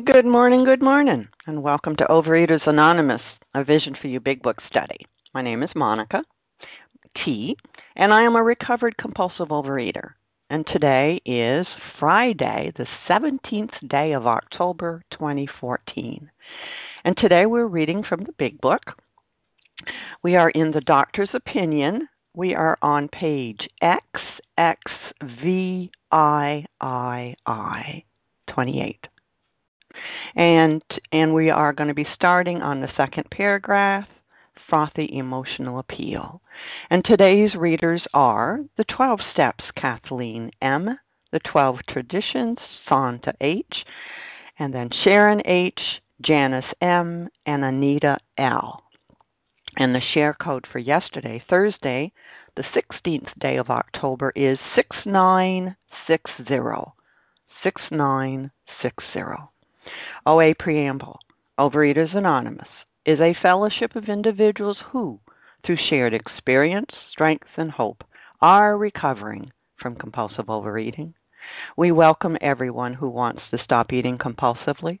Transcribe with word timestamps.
Good 0.00 0.24
morning, 0.24 0.64
good 0.64 0.80
morning, 0.80 1.28
and 1.46 1.62
welcome 1.62 1.96
to 1.96 2.06
Overeaters 2.06 2.66
Anonymous, 2.66 3.20
a 3.54 3.62
Vision 3.62 3.94
for 4.00 4.08
You 4.08 4.20
Big 4.20 4.42
Book 4.42 4.56
study. 4.66 5.04
My 5.34 5.42
name 5.42 5.62
is 5.62 5.68
Monica 5.76 6.22
T, 7.22 7.58
and 7.94 8.10
I 8.10 8.22
am 8.22 8.34
a 8.34 8.42
recovered 8.42 8.96
compulsive 8.96 9.48
overeater. 9.48 10.12
And 10.48 10.66
today 10.66 11.20
is 11.26 11.66
Friday, 12.00 12.72
the 12.74 12.86
17th 13.06 13.86
day 13.86 14.12
of 14.12 14.26
October 14.26 15.04
2014. 15.10 16.30
And 17.04 17.16
today 17.18 17.44
we're 17.44 17.66
reading 17.66 18.02
from 18.02 18.24
the 18.24 18.32
Big 18.38 18.58
Book. 18.62 18.80
We 20.22 20.36
are 20.36 20.48
in 20.48 20.70
the 20.70 20.80
doctor's 20.80 21.34
opinion. 21.34 22.08
We 22.34 22.54
are 22.54 22.78
on 22.80 23.08
page 23.08 23.68
XXVIII 23.82 25.90
28 28.48 29.06
and 30.36 30.82
and 31.12 31.34
we 31.34 31.50
are 31.50 31.72
going 31.72 31.88
to 31.88 31.94
be 31.94 32.06
starting 32.14 32.62
on 32.62 32.80
the 32.80 32.88
second 32.96 33.24
paragraph 33.30 34.06
frothy 34.68 35.18
emotional 35.18 35.80
appeal. 35.80 36.40
And 36.88 37.04
today's 37.04 37.54
readers 37.54 38.02
are 38.14 38.60
the 38.78 38.84
12 38.84 39.20
steps 39.32 39.64
kathleen 39.76 40.50
m 40.62 40.98
the 41.30 41.40
12 41.40 41.80
traditions 41.88 42.56
santa 42.88 43.34
h 43.40 43.84
and 44.58 44.72
then 44.72 44.88
sharon 45.04 45.42
h 45.44 45.80
janice 46.22 46.64
m 46.80 47.28
and 47.44 47.64
anita 47.64 48.16
l. 48.38 48.82
And 49.76 49.94
the 49.94 50.00
share 50.14 50.34
code 50.34 50.66
for 50.70 50.78
yesterday 50.78 51.42
thursday 51.50 52.12
the 52.56 52.62
16th 52.62 53.28
day 53.38 53.58
of 53.58 53.68
october 53.68 54.32
is 54.34 54.58
6960 54.74 56.92
6960 57.62 59.52
OA 60.24 60.54
Preamble 60.54 61.18
Overeaters 61.58 62.16
Anonymous 62.16 62.68
is 63.04 63.20
a 63.20 63.36
fellowship 63.42 63.94
of 63.94 64.08
individuals 64.08 64.78
who, 64.90 65.20
through 65.64 65.76
shared 65.76 66.14
experience, 66.14 66.90
strength, 67.10 67.48
and 67.56 67.70
hope, 67.70 68.02
are 68.40 68.78
recovering 68.78 69.52
from 69.76 69.96
compulsive 69.96 70.48
overeating. 70.48 71.12
We 71.76 71.92
welcome 71.92 72.38
everyone 72.40 72.94
who 72.94 73.10
wants 73.10 73.42
to 73.50 73.62
stop 73.62 73.92
eating 73.92 74.16
compulsively 74.16 75.00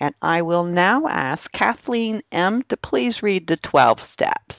And 0.00 0.14
I 0.22 0.42
will 0.42 0.64
now 0.64 1.06
ask 1.08 1.42
Kathleen 1.52 2.22
M. 2.32 2.62
to 2.68 2.76
please 2.76 3.14
read 3.22 3.46
the 3.48 3.56
12 3.68 3.98
steps. 4.12 4.54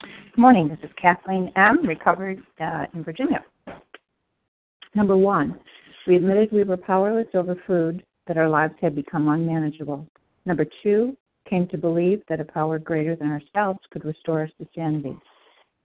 Good 0.00 0.40
morning. 0.40 0.68
This 0.68 0.78
is 0.84 0.90
Kathleen 1.00 1.50
M., 1.56 1.84
recovered 1.84 2.40
uh, 2.60 2.86
in 2.94 3.02
Virginia. 3.02 3.44
Number 4.94 5.16
one, 5.16 5.58
we 6.06 6.16
admitted 6.16 6.52
we 6.52 6.62
were 6.62 6.76
powerless 6.76 7.26
over 7.34 7.56
food, 7.66 8.04
that 8.28 8.36
our 8.36 8.48
lives 8.48 8.74
had 8.80 8.94
become 8.94 9.28
unmanageable. 9.28 10.06
Number 10.46 10.66
two, 10.82 11.16
came 11.48 11.66
to 11.68 11.78
believe 11.78 12.22
that 12.28 12.40
a 12.40 12.44
power 12.44 12.78
greater 12.78 13.16
than 13.16 13.30
ourselves 13.30 13.80
could 13.90 14.04
restore 14.04 14.42
us 14.42 14.50
to 14.58 14.68
sanity. 14.74 15.16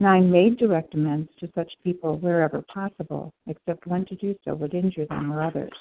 9 0.00 0.30
made 0.30 0.56
direct 0.56 0.94
amends 0.94 1.28
to 1.38 1.48
such 1.54 1.70
people 1.84 2.18
wherever 2.18 2.62
possible, 2.62 3.34
except 3.46 3.86
when 3.86 4.06
to 4.06 4.14
do 4.16 4.34
so 4.44 4.54
would 4.54 4.72
injure 4.72 5.04
them 5.06 5.30
or 5.30 5.42
others. 5.42 5.72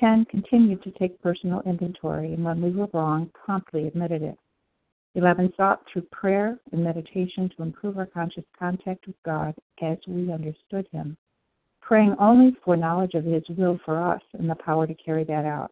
10 0.00 0.24
continued 0.24 0.82
to 0.82 0.90
take 0.92 1.20
personal 1.22 1.60
inventory 1.66 2.32
and 2.32 2.42
when 2.42 2.62
we 2.62 2.70
were 2.70 2.88
wrong, 2.94 3.30
promptly 3.44 3.86
admitted 3.86 4.22
it. 4.22 4.38
11 5.14 5.52
sought 5.58 5.82
through 5.92 6.02
prayer 6.10 6.58
and 6.72 6.82
meditation 6.82 7.50
to 7.54 7.62
improve 7.62 7.98
our 7.98 8.06
conscious 8.06 8.44
contact 8.58 9.06
with 9.06 9.16
God 9.24 9.54
as 9.82 9.98
we 10.08 10.32
understood 10.32 10.88
Him, 10.90 11.14
praying 11.82 12.16
only 12.18 12.56
for 12.64 12.78
knowledge 12.78 13.12
of 13.12 13.24
His 13.24 13.42
will 13.50 13.78
for 13.84 14.02
us 14.02 14.22
and 14.38 14.48
the 14.48 14.54
power 14.54 14.86
to 14.86 14.94
carry 14.94 15.24
that 15.24 15.44
out. 15.44 15.70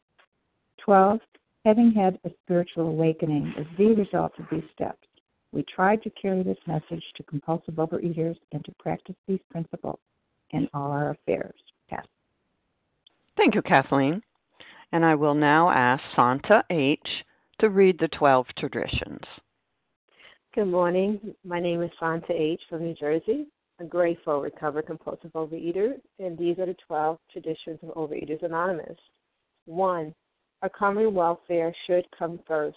12 0.85 1.21
Having 1.67 1.93
had 1.93 2.19
a 2.25 2.31
spiritual 2.43 2.89
awakening 2.89 3.53
as 3.59 3.67
the 3.77 3.95
result 3.95 4.33
of 4.39 4.47
these 4.51 4.65
steps, 4.75 5.07
we 5.53 5.65
tried 5.65 6.03
to 6.03 6.11
carry 6.11 6.43
this 6.43 6.59
message 6.67 7.05
to 7.17 7.23
compulsive 7.25 7.75
overeaters 7.75 8.37
and 8.53 8.65
to 8.65 8.73
practice 8.79 9.17
these 9.27 9.41
principles 9.51 9.99
in 10.51 10.69
all 10.75 10.91
our 10.91 11.11
affairs. 11.11 11.55
Yes. 11.91 12.07
Thank 13.37 13.55
you, 13.55 13.63
Kathleen. 13.63 14.23
And 14.93 15.05
I 15.05 15.15
will 15.15 15.35
now 15.35 15.71
ask 15.71 16.03
Santa 16.17 16.65
H. 16.71 17.07
to 17.61 17.71
read 17.71 17.99
the 17.99 18.09
12 18.09 18.47
traditions. 18.59 19.21
Good 20.55 20.67
morning. 20.67 21.35
My 21.45 21.61
name 21.61 21.81
is 21.83 21.91
Santa 22.01 22.33
H. 22.33 22.61
from 22.69 22.83
New 22.83 22.95
Jersey, 22.95 23.47
a 23.79 23.85
grateful 23.85 24.41
recovered 24.41 24.87
compulsive 24.87 25.31
overeater, 25.33 25.93
and 26.19 26.37
these 26.37 26.59
are 26.59 26.67
the 26.67 26.77
12 26.87 27.19
traditions 27.33 27.79
of 27.83 27.95
Overeaters 27.95 28.43
Anonymous. 28.43 28.99
1. 29.67 30.13
Our 30.63 30.69
common 30.69 31.15
welfare 31.15 31.73
should 31.87 32.05
come 32.19 32.41
first. 32.49 32.77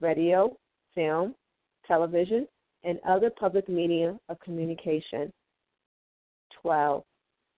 radio, 0.00 0.56
film, 0.94 1.34
television, 1.86 2.46
and 2.84 2.98
other 3.08 3.30
public 3.30 3.68
media 3.68 4.16
of 4.28 4.40
communication. 4.40 5.32
12. 6.62 7.02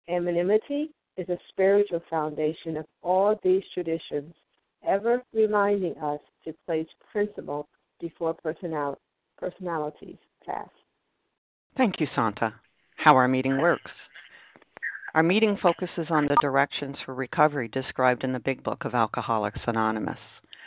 Anonymity 0.09 0.91
is 1.17 1.29
a 1.29 1.39
spiritual 1.49 2.03
foundation 2.09 2.77
of 2.77 2.87
all 3.03 3.39
these 3.43 3.63
traditions, 3.75 4.35
ever 4.87 5.23
reminding 5.33 5.97
us 5.99 6.21
to 6.45 6.55
place 6.67 6.87
principle 7.11 7.69
before 8.01 8.35
personal, 8.35 8.99
personalities 9.39 10.17
pass. 10.45 10.69
Thank 11.77 12.01
you, 12.01 12.07
Santa. 12.15 12.55
How 12.97 13.15
our 13.15 13.29
meeting 13.29 13.59
works. 13.59 13.91
Our 15.15 15.23
meeting 15.23 15.59
focuses 15.61 16.07
on 16.11 16.27
the 16.27 16.37
directions 16.41 16.97
for 17.05 17.15
recovery 17.15 17.69
described 17.69 18.25
in 18.25 18.33
the 18.33 18.41
Big 18.41 18.63
Book 18.63 18.85
of 18.85 18.95
Alcoholics 18.95 19.61
Anonymous. 19.67 20.19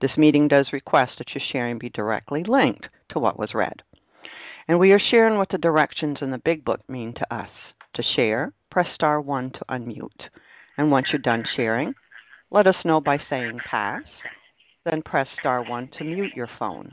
This 0.00 0.16
meeting 0.16 0.48
does 0.48 0.72
request 0.72 1.12
that 1.18 1.34
your 1.34 1.42
sharing 1.52 1.78
be 1.78 1.90
directly 1.90 2.42
linked 2.44 2.86
to 3.10 3.18
what 3.18 3.38
was 3.38 3.54
read. 3.54 3.82
And 4.68 4.78
we 4.78 4.92
are 4.92 5.00
sharing 5.10 5.36
what 5.36 5.48
the 5.50 5.58
directions 5.58 6.18
in 6.20 6.30
the 6.30 6.38
Big 6.38 6.64
Book 6.64 6.80
mean 6.88 7.12
to 7.14 7.34
us. 7.34 7.50
To 7.94 8.02
share, 8.14 8.52
press 8.70 8.86
star 8.94 9.20
1 9.20 9.50
to 9.50 9.60
unmute. 9.68 10.28
And 10.78 10.90
once 10.90 11.08
you're 11.12 11.18
done 11.20 11.44
sharing, 11.56 11.94
let 12.50 12.66
us 12.66 12.76
know 12.84 13.00
by 13.00 13.18
saying 13.28 13.58
pass, 13.68 14.02
then 14.84 15.02
press 15.02 15.26
star 15.38 15.62
1 15.68 15.90
to 15.98 16.04
mute 16.04 16.32
your 16.34 16.48
phone. 16.58 16.92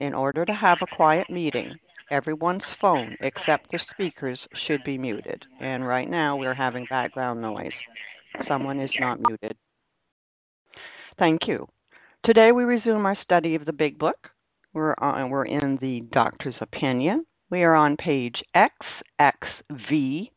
In 0.00 0.14
order 0.14 0.44
to 0.44 0.52
have 0.52 0.78
a 0.82 0.96
quiet 0.96 1.30
meeting, 1.30 1.74
everyone's 2.10 2.62
phone 2.80 3.16
except 3.20 3.70
the 3.70 3.80
speakers 3.92 4.38
should 4.66 4.84
be 4.84 4.98
muted. 4.98 5.42
And 5.60 5.86
right 5.86 6.08
now 6.08 6.36
we're 6.36 6.54
having 6.54 6.86
background 6.90 7.40
noise. 7.40 7.72
Someone 8.46 8.78
is 8.78 8.90
not 9.00 9.20
muted. 9.20 9.56
Thank 11.18 11.46
you. 11.46 11.68
Today 12.24 12.52
we 12.52 12.64
resume 12.64 13.04
our 13.04 13.16
study 13.22 13.54
of 13.54 13.64
the 13.64 13.72
Big 13.72 13.98
Book. 13.98 14.28
We're 14.72 14.94
on, 14.98 15.28
we're 15.30 15.44
in 15.44 15.78
the 15.80 16.00
doctor's 16.12 16.54
opinion. 16.60 17.26
We 17.50 17.62
are 17.62 17.74
on 17.74 17.96
page 17.96 18.42
XXVIII, 18.56 20.32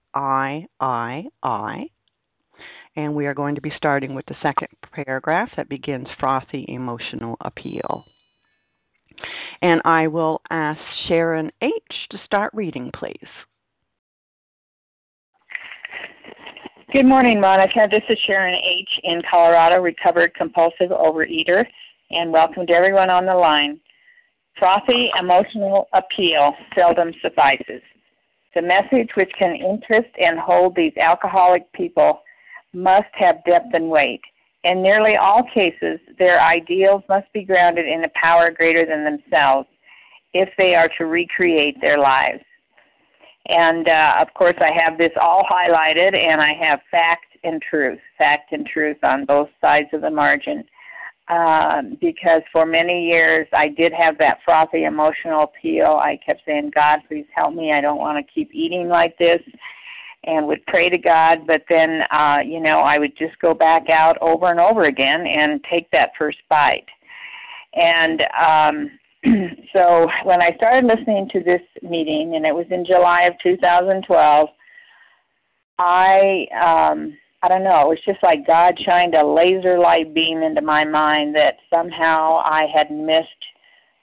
and 2.97 3.15
we 3.15 3.25
are 3.25 3.33
going 3.33 3.55
to 3.55 3.61
be 3.61 3.71
starting 3.77 4.15
with 4.15 4.25
the 4.25 4.35
second 4.41 4.67
paragraph 4.91 5.49
that 5.55 5.69
begins 5.69 6.07
frothy 6.19 6.65
emotional 6.67 7.37
appeal. 7.41 8.05
And 9.61 9.81
I 9.85 10.07
will 10.07 10.41
ask 10.49 10.81
Sharon 11.07 11.51
H. 11.61 11.71
to 12.09 12.17
start 12.25 12.51
reading, 12.53 12.91
please. 12.93 13.29
Good 16.95 17.07
morning, 17.07 17.41
Monica. 17.41 17.89
This 17.91 18.03
is 18.07 18.17
Sharon 18.25 18.55
H. 18.55 18.89
in 19.03 19.21
Colorado, 19.29 19.81
recovered 19.81 20.33
compulsive 20.33 20.91
overeater, 20.91 21.65
and 22.09 22.31
welcome 22.31 22.65
to 22.67 22.71
everyone 22.71 23.09
on 23.09 23.25
the 23.25 23.35
line. 23.35 23.81
Frothy 24.57 25.11
emotional 25.19 25.89
appeal 25.91 26.53
seldom 26.73 27.11
suffices. 27.21 27.81
The 28.55 28.61
message 28.61 29.09
which 29.15 29.29
can 29.37 29.57
interest 29.57 30.07
and 30.17 30.39
hold 30.39 30.73
these 30.73 30.95
alcoholic 30.95 31.69
people 31.73 32.21
must 32.71 33.13
have 33.15 33.43
depth 33.43 33.73
and 33.73 33.89
weight. 33.89 34.21
In 34.63 34.81
nearly 34.81 35.17
all 35.17 35.43
cases, 35.53 35.99
their 36.17 36.41
ideals 36.41 37.03
must 37.09 37.27
be 37.33 37.43
grounded 37.43 37.87
in 37.87 38.05
a 38.05 38.09
power 38.15 38.51
greater 38.51 38.85
than 38.85 39.03
themselves 39.03 39.67
if 40.33 40.47
they 40.57 40.75
are 40.75 40.89
to 40.97 41.07
recreate 41.07 41.75
their 41.81 41.97
lives. 41.97 42.45
And 43.47 43.87
uh, 43.87 44.15
of 44.19 44.33
course, 44.33 44.55
I 44.59 44.71
have 44.71 44.97
this 44.97 45.11
all 45.21 45.43
highlighted, 45.49 46.15
and 46.15 46.41
I 46.41 46.53
have 46.53 46.79
fact 46.89 47.37
and 47.43 47.61
truth, 47.61 47.99
fact 48.17 48.51
and 48.51 48.65
truth 48.65 48.97
on 49.03 49.25
both 49.25 49.49
sides 49.61 49.89
of 49.93 50.01
the 50.01 50.09
margin 50.09 50.63
um, 51.27 51.97
because 51.99 52.41
for 52.51 52.65
many 52.65 53.05
years 53.07 53.47
I 53.51 53.69
did 53.69 53.93
have 53.93 54.17
that 54.19 54.39
frothy 54.45 54.83
emotional 54.83 55.43
appeal. 55.43 55.99
I 56.01 56.19
kept 56.23 56.41
saying, 56.45 56.71
God, 56.75 56.99
please 57.07 57.25
help 57.33 57.55
me. 57.55 57.73
I 57.73 57.81
don't 57.81 57.97
want 57.97 58.23
to 58.23 58.33
keep 58.33 58.53
eating 58.53 58.87
like 58.87 59.17
this, 59.17 59.41
and 60.23 60.47
would 60.47 60.65
pray 60.67 60.89
to 60.89 60.97
God. 60.97 61.47
But 61.47 61.63
then, 61.67 62.01
uh, 62.11 62.39
you 62.45 62.59
know, 62.59 62.79
I 62.79 62.99
would 62.99 63.17
just 63.17 63.39
go 63.39 63.53
back 63.53 63.89
out 63.89 64.17
over 64.21 64.51
and 64.51 64.59
over 64.59 64.85
again 64.85 65.25
and 65.25 65.63
take 65.69 65.89
that 65.91 66.11
first 66.17 66.37
bite. 66.49 66.85
And 67.73 68.21
um, 68.39 68.91
so 69.73 70.07
when 70.23 70.41
I 70.41 70.55
started 70.55 70.85
listening 70.85 71.29
to 71.33 71.41
this 71.41 71.61
meeting, 71.81 72.35
and 72.35 72.45
it 72.45 72.53
was 72.53 72.67
in 72.69 72.85
July 72.85 73.23
of 73.23 73.33
2012, 73.43 74.49
I 75.77 76.47
um, 76.55 77.17
I 77.45 77.47
don't 77.47 77.63
know, 77.63 77.81
it 77.81 77.89
was 77.89 77.99
just 78.05 78.23
like 78.23 78.47
God 78.47 78.75
shined 78.83 79.13
a 79.13 79.25
laser 79.25 79.77
light 79.77 80.13
beam 80.13 80.41
into 80.41 80.61
my 80.61 80.83
mind 80.83 81.35
that 81.35 81.57
somehow 81.69 82.37
I 82.43 82.65
had 82.73 82.89
missed 82.89 83.29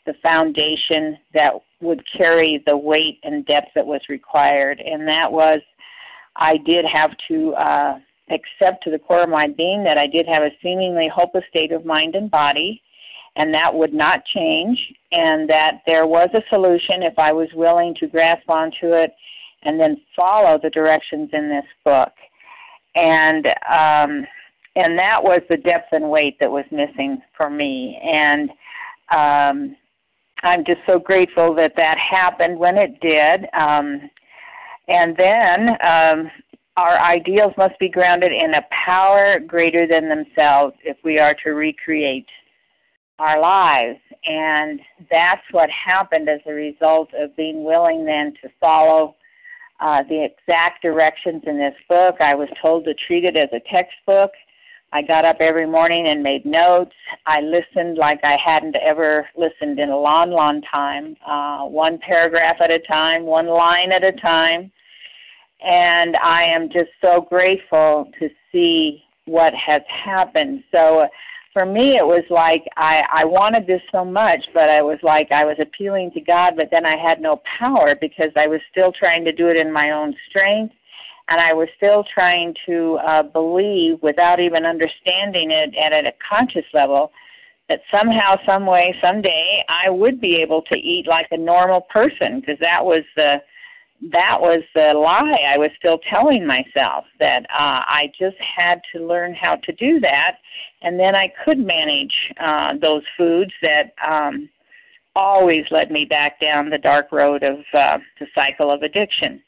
the 0.07 0.15
foundation 0.23 1.19
that 1.35 1.53
would 1.81 2.03
carry 2.17 2.63
the 2.67 2.77
weight 2.77 3.19
and 3.23 3.47
depth 3.47 3.69
that 3.75 3.87
was 3.87 4.01
required. 4.09 4.81
And 4.81 5.07
that 5.09 5.31
was, 5.31 5.61
I 6.37 6.59
did 6.59 6.85
have 6.85 7.11
to 7.29 7.55
uh, 7.55 7.99
accept 8.31 8.85
to 8.85 8.91
the 8.91 8.99
core 8.99 9.25
of 9.25 9.29
my 9.29 9.49
being 9.49 9.83
that 9.85 9.99
I 9.99 10.07
did 10.07 10.27
have 10.27 10.43
a 10.43 10.51
seemingly 10.63 11.09
hopeless 11.13 11.45
state 11.51 11.73
of 11.73 11.85
mind 11.85 12.15
and 12.15 12.31
body, 12.31 12.82
and 13.37 13.53
that 13.55 13.75
would 13.75 13.95
not 13.95 14.25
change, 14.27 14.79
and 15.11 15.49
that 15.49 15.81
there 15.87 16.07
was 16.07 16.29
a 16.35 16.43
solution 16.51 17.03
if 17.03 17.19
I 17.19 17.33
was 17.33 17.49
willing 17.55 17.95
to 18.01 18.07
grasp 18.07 18.49
onto 18.49 18.93
it 18.93 19.13
and 19.63 19.79
then 19.79 19.97
follow 20.17 20.59
the 20.63 20.71
directions 20.71 21.31
in 21.33 21.49
this 21.49 21.65
book 21.85 22.13
and 22.95 23.47
um, 23.47 24.27
and 24.75 24.99
that 24.99 25.23
was 25.23 25.43
the 25.49 25.57
depth 25.57 25.93
and 25.93 26.11
weight 26.11 26.39
that 26.41 26.51
was 26.51 26.65
missing 26.71 27.21
for 27.37 27.51
me. 27.51 28.01
And 28.03 28.51
um, 29.11 29.77
I'm 30.43 30.65
just 30.65 30.81
so 30.87 30.99
grateful 30.99 31.55
that 31.57 31.75
that 31.77 31.99
happened 31.99 32.59
when 32.59 32.79
it 32.79 32.99
did. 33.01 33.49
Um, 33.53 34.11
and 34.89 35.15
then 35.17 35.69
um, 35.87 36.31
our 36.79 36.99
ideals 36.99 37.53
must 37.59 37.79
be 37.79 37.89
grounded 37.91 38.33
in 38.33 38.55
a 38.55 38.65
power 38.71 39.39
greater 39.41 39.87
than 39.87 40.09
themselves 40.09 40.75
if 40.85 40.97
we 41.05 41.19
are 41.19 41.37
to 41.45 41.51
recreate 41.51 42.27
our 43.23 43.41
lives. 43.41 44.01
And 44.25 44.81
that's 45.11 45.43
what 45.53 45.71
happened 45.71 46.29
as 46.29 46.41
a 46.47 46.53
result 46.53 47.11
of 47.15 47.35
being 47.37 47.65
willing 47.65 48.05
then 48.05 48.35
to 48.43 48.49
follow 48.61 49.15
uh, 49.81 50.03
the 50.09 50.25
exact 50.25 50.83
directions 50.83 51.43
in 51.47 51.59
this 51.59 51.75
book. 51.89 52.17
I 52.21 52.35
was 52.35 52.49
told 52.61 52.85
to 52.85 52.95
treat 52.95 53.25
it 53.25 53.37
as 53.37 53.49
a 53.53 53.61
textbook, 53.73 54.31
I 54.95 55.01
got 55.01 55.25
up 55.25 55.39
every 55.41 55.67
morning 55.67 56.09
and 56.09 56.23
made 56.23 56.45
notes. 56.45 56.95
I 57.25 57.41
listened 57.41 57.97
like 57.97 58.21
I 58.23 58.37
hadn't 58.37 58.77
ever 58.77 59.27
listened 59.37 59.79
in 59.79 59.89
a 59.89 59.99
long, 59.99 60.31
long 60.31 60.61
time, 60.71 61.17
uh, 61.27 61.65
one 61.65 61.99
paragraph 61.99 62.57
at 62.61 62.71
a 62.71 62.79
time, 62.81 63.25
one 63.25 63.47
line 63.47 63.91
at 63.91 64.05
a 64.05 64.13
time. 64.13 64.71
And 65.65 66.15
I 66.17 66.43
am 66.43 66.69
just 66.69 66.91
so 67.01 67.27
grateful 67.27 68.11
to 68.21 68.29
see 68.51 69.03
what 69.25 69.55
has 69.55 69.81
happened. 69.89 70.63
So 70.71 71.09
for 71.53 71.67
me, 71.67 71.97
it 71.97 72.07
was 72.07 72.25
like 72.31 72.65
I, 72.77 73.03
I 73.13 73.25
wanted 73.25 73.67
this 73.67 73.83
so 73.91 74.05
much, 74.05 74.41
but 74.55 74.71
I 74.71 74.81
was 74.83 74.99
like 75.03 75.31
I 75.31 75.45
was 75.45 75.57
appealing 75.61 76.11
to 76.13 76.21
God, 76.21 76.55
but 76.57 76.69
then 76.71 76.87
I 76.87 76.97
had 76.97 77.21
no 77.21 77.43
power 77.59 77.95
because 78.01 78.31
I 78.37 78.47
was 78.47 78.61
still 78.71 78.93
trying 78.93 79.25
to 79.25 79.33
do 79.33 79.49
it 79.49 79.57
in 79.57 79.73
my 79.73 79.91
own 79.91 80.15
strength. 80.29 80.75
And 81.29 81.41
I 81.41 81.53
was 81.53 81.69
still 81.77 82.05
trying 82.13 82.55
to 82.67 82.99
uh, 83.07 83.23
believe 83.23 84.03
without 84.03 84.41
even 84.41 84.67
understanding 84.67 85.51
it 85.51 85.75
at 85.77 85.93
a 85.93 86.13
conscious 86.29 86.65
level 86.75 87.13
that 87.69 87.81
somehow, 87.91 88.37
some 88.45 88.67
way, 88.67 88.95
someday 89.01 89.65
I 89.69 89.89
would 89.89 90.21
be 90.21 90.37
able 90.37 90.63
to 90.63 90.75
eat 90.75 91.07
like 91.07 91.29
a 91.31 91.37
normal 91.37 91.83
person 91.83 92.41
because 92.41 92.59
that 92.61 92.85
was 92.85 93.05
the 93.17 93.37
that 94.11 94.41
was 94.41 94.63
the 94.75 94.93
lie 94.95 95.39
I 95.49 95.59
was 95.59 95.71
still 95.79 95.99
telling 96.11 96.45
myself 96.47 97.05
that 97.21 97.45
uh, 97.51 97.87
I 97.87 98.11
just 98.19 98.37
had 98.39 98.81
to 98.93 99.07
learn 99.07 99.35
how 99.35 99.57
to 99.57 99.73
do 99.73 100.01
that, 100.01 100.39
and 100.83 100.99
then 100.99 101.15
I 101.15 101.33
could 101.45 101.59
manage 101.59 102.15
uh, 102.41 102.75
those 102.81 103.03
foods 103.17 103.53
that 103.63 103.93
um, 104.07 104.49
always 105.15 105.65
led 105.71 105.91
me 105.91 106.05
back 106.05 106.41
down 106.41 106.69
the 106.69 106.79
dark 106.79 107.13
road 107.13 107.45
of 107.45 107.59
uh, 107.75 107.99
the 108.19 108.27
cycle 108.35 108.71
of 108.71 108.83
addiction. 108.83 109.41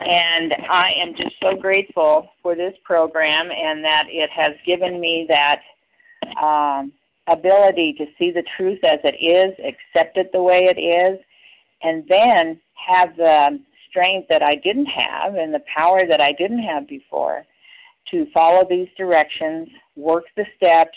And 0.00 0.52
I 0.70 0.92
am 1.00 1.14
just 1.16 1.34
so 1.42 1.56
grateful 1.56 2.28
for 2.42 2.54
this 2.54 2.74
program 2.84 3.50
and 3.50 3.82
that 3.84 4.04
it 4.08 4.30
has 4.30 4.52
given 4.66 5.00
me 5.00 5.26
that 5.28 5.60
um, 6.40 6.92
ability 7.26 7.94
to 7.98 8.06
see 8.18 8.30
the 8.30 8.44
truth 8.56 8.78
as 8.84 9.00
it 9.02 9.16
is, 9.22 9.54
accept 9.58 10.18
it 10.18 10.30
the 10.32 10.42
way 10.42 10.68
it 10.70 10.80
is, 10.80 11.18
and 11.82 12.04
then 12.08 12.60
have 12.86 13.16
the 13.16 13.58
strength 13.98 14.28
that 14.28 14.42
I 14.42 14.54
didn't 14.54 14.86
have 14.86 15.34
and 15.34 15.52
the 15.52 15.62
power 15.74 16.06
that 16.06 16.20
I 16.20 16.32
didn't 16.32 16.62
have 16.62 16.88
before 16.88 17.44
to 18.10 18.26
follow 18.32 18.66
these 18.68 18.88
directions, 18.96 19.68
work 19.96 20.24
the 20.36 20.44
steps, 20.56 20.96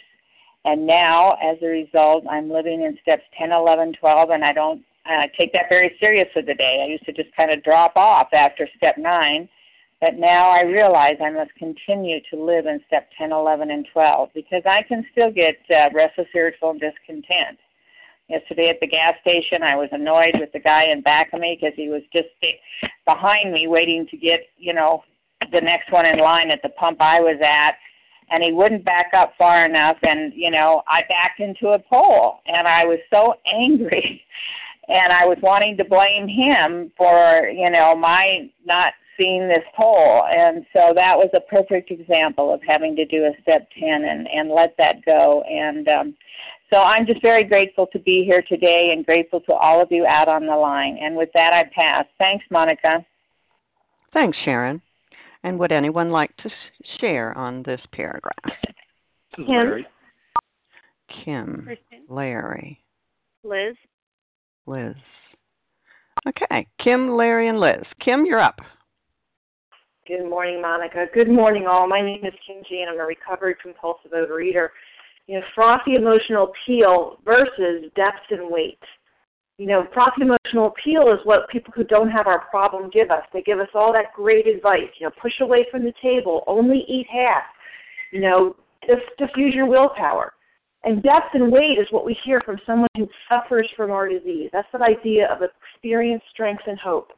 and 0.63 0.85
now 0.85 1.33
as 1.43 1.57
a 1.63 1.67
result, 1.67 2.25
I'm 2.29 2.49
living 2.49 2.83
in 2.83 2.97
steps 3.01 3.23
10, 3.37 3.51
11, 3.51 3.93
12, 3.99 4.29
and 4.29 4.45
I 4.45 4.53
don't 4.53 4.83
uh, 5.09 5.23
take 5.37 5.51
that 5.53 5.65
very 5.67 5.95
seriously 5.99 6.43
today. 6.43 6.83
I 6.83 6.91
used 6.91 7.05
to 7.05 7.11
just 7.11 7.35
kind 7.35 7.51
of 7.51 7.63
drop 7.63 7.95
off 7.95 8.27
after 8.33 8.69
step 8.77 8.97
nine, 8.97 9.49
but 9.99 10.15
now 10.17 10.51
I 10.51 10.61
realize 10.61 11.17
I 11.21 11.31
must 11.31 11.53
continue 11.55 12.19
to 12.29 12.43
live 12.43 12.67
in 12.67 12.79
step 12.85 13.09
10, 13.17 13.31
11, 13.31 13.71
and 13.71 13.87
12 13.91 14.29
because 14.35 14.61
I 14.65 14.83
can 14.83 15.03
still 15.11 15.31
get 15.31 15.57
uh, 15.71 15.89
restless, 15.93 16.27
irritable, 16.35 16.71
and 16.71 16.79
discontent. 16.79 17.57
Yesterday 18.31 18.69
at 18.69 18.79
the 18.79 18.87
gas 18.87 19.15
station, 19.21 19.61
I 19.63 19.75
was 19.75 19.89
annoyed 19.91 20.35
with 20.39 20.51
the 20.53 20.59
guy 20.59 20.85
in 20.85 21.01
back 21.01 21.33
of 21.33 21.41
me 21.41 21.57
because 21.59 21.75
he 21.75 21.89
was 21.89 22.01
just 22.13 22.29
behind 23.05 23.51
me 23.51 23.67
waiting 23.67 24.07
to 24.07 24.17
get, 24.17 24.41
you 24.57 24.73
know, 24.73 25.03
the 25.51 25.61
next 25.61 25.91
one 25.91 26.05
in 26.05 26.19
line 26.19 26.49
at 26.49 26.61
the 26.61 26.69
pump 26.69 27.01
I 27.01 27.19
was 27.19 27.39
at. 27.43 27.75
And 28.29 28.41
he 28.41 28.53
wouldn't 28.53 28.85
back 28.85 29.11
up 29.13 29.33
far 29.37 29.65
enough 29.65 29.97
and 30.03 30.31
you 30.33 30.49
know 30.49 30.83
i 30.87 31.01
backed 31.09 31.41
into 31.41 31.73
a 31.73 31.79
pole 31.79 32.35
and 32.45 32.65
i 32.65 32.85
was 32.85 32.99
so 33.09 33.33
angry 33.45 34.23
and 34.91 35.13
I 35.13 35.25
was 35.25 35.37
wanting 35.41 35.77
to 35.77 35.85
blame 35.85 36.27
him 36.27 36.91
for 36.97 37.47
you 37.49 37.69
know 37.69 37.95
my 37.95 38.49
not 38.65 38.93
seeing 39.17 39.47
this 39.47 39.63
pole, 39.75 40.23
and 40.29 40.65
so 40.73 40.93
that 40.95 41.17
was 41.17 41.29
a 41.33 41.41
perfect 41.41 41.91
example 41.91 42.53
of 42.53 42.61
having 42.67 42.95
to 42.95 43.05
do 43.05 43.25
a 43.25 43.41
step 43.41 43.67
ten 43.79 44.03
and 44.05 44.27
and 44.27 44.49
let 44.49 44.75
that 44.77 45.05
go. 45.05 45.43
And 45.43 45.87
um, 45.87 46.15
so 46.71 46.77
I'm 46.79 47.05
just 47.05 47.21
very 47.21 47.43
grateful 47.43 47.87
to 47.93 47.99
be 47.99 48.23
here 48.23 48.43
today, 48.47 48.91
and 48.93 49.05
grateful 49.05 49.41
to 49.41 49.53
all 49.53 49.81
of 49.81 49.91
you 49.91 50.05
out 50.05 50.27
on 50.27 50.45
the 50.45 50.55
line. 50.55 50.97
And 51.01 51.15
with 51.15 51.29
that, 51.33 51.53
I 51.53 51.69
pass. 51.73 52.05
Thanks, 52.17 52.45
Monica. 52.49 53.05
Thanks, 54.13 54.37
Sharon. 54.43 54.81
And 55.43 55.57
would 55.59 55.71
anyone 55.71 56.11
like 56.11 56.35
to 56.37 56.49
share 56.99 57.37
on 57.37 57.63
this 57.63 57.81
paragraph? 57.91 58.33
Kim. 59.35 59.47
Larry. 59.47 59.87
Kim. 61.25 61.63
Kristen. 61.65 62.05
Larry. 62.07 62.79
Liz. 63.43 63.75
Liz. 64.67 64.95
Okay, 66.27 66.67
Kim, 66.83 67.15
Larry, 67.15 67.47
and 67.49 67.59
Liz. 67.59 67.83
Kim, 68.03 68.25
you're 68.25 68.39
up. 68.39 68.59
Good 70.07 70.29
morning, 70.29 70.61
Monica. 70.61 71.05
Good 71.13 71.29
morning, 71.29 71.67
all. 71.67 71.87
My 71.87 72.01
name 72.01 72.23
is 72.25 72.33
Kim 72.45 72.57
G, 72.67 72.81
and 72.81 72.89
I'm 72.89 72.99
a 72.99 73.05
recovered 73.05 73.57
compulsive 73.61 74.11
overeater. 74.11 74.69
You 75.31 75.39
know, 75.39 75.45
frothy 75.55 75.95
emotional 75.95 76.51
appeal 76.51 77.15
versus 77.23 77.89
depth 77.95 78.31
and 78.31 78.51
weight. 78.51 78.83
You 79.57 79.65
know, 79.65 79.87
frothy 79.93 80.23
emotional 80.23 80.67
appeal 80.67 81.03
is 81.13 81.19
what 81.23 81.47
people 81.47 81.71
who 81.73 81.85
don't 81.85 82.09
have 82.09 82.27
our 82.27 82.39
problem 82.49 82.89
give 82.89 83.11
us. 83.11 83.23
They 83.31 83.41
give 83.41 83.61
us 83.61 83.69
all 83.73 83.93
that 83.93 84.11
great 84.13 84.45
advice. 84.45 84.89
You 84.99 85.05
know, 85.05 85.13
push 85.21 85.31
away 85.39 85.65
from 85.71 85.85
the 85.85 85.93
table, 86.01 86.43
only 86.47 86.83
eat 86.85 87.07
half. 87.09 87.43
You 88.11 88.19
know, 88.19 88.57
just 88.85 89.03
diffuse 89.17 89.55
your 89.55 89.67
willpower. 89.67 90.33
And 90.83 91.01
depth 91.01 91.33
and 91.33 91.49
weight 91.49 91.79
is 91.79 91.87
what 91.91 92.05
we 92.05 92.17
hear 92.25 92.41
from 92.41 92.57
someone 92.65 92.89
who 92.97 93.07
suffers 93.29 93.69
from 93.77 93.89
our 93.89 94.09
disease. 94.09 94.49
That's 94.51 94.67
that 94.73 94.81
idea 94.81 95.31
of 95.31 95.43
experience, 95.43 96.23
strength, 96.33 96.63
and 96.67 96.77
hope. 96.77 97.13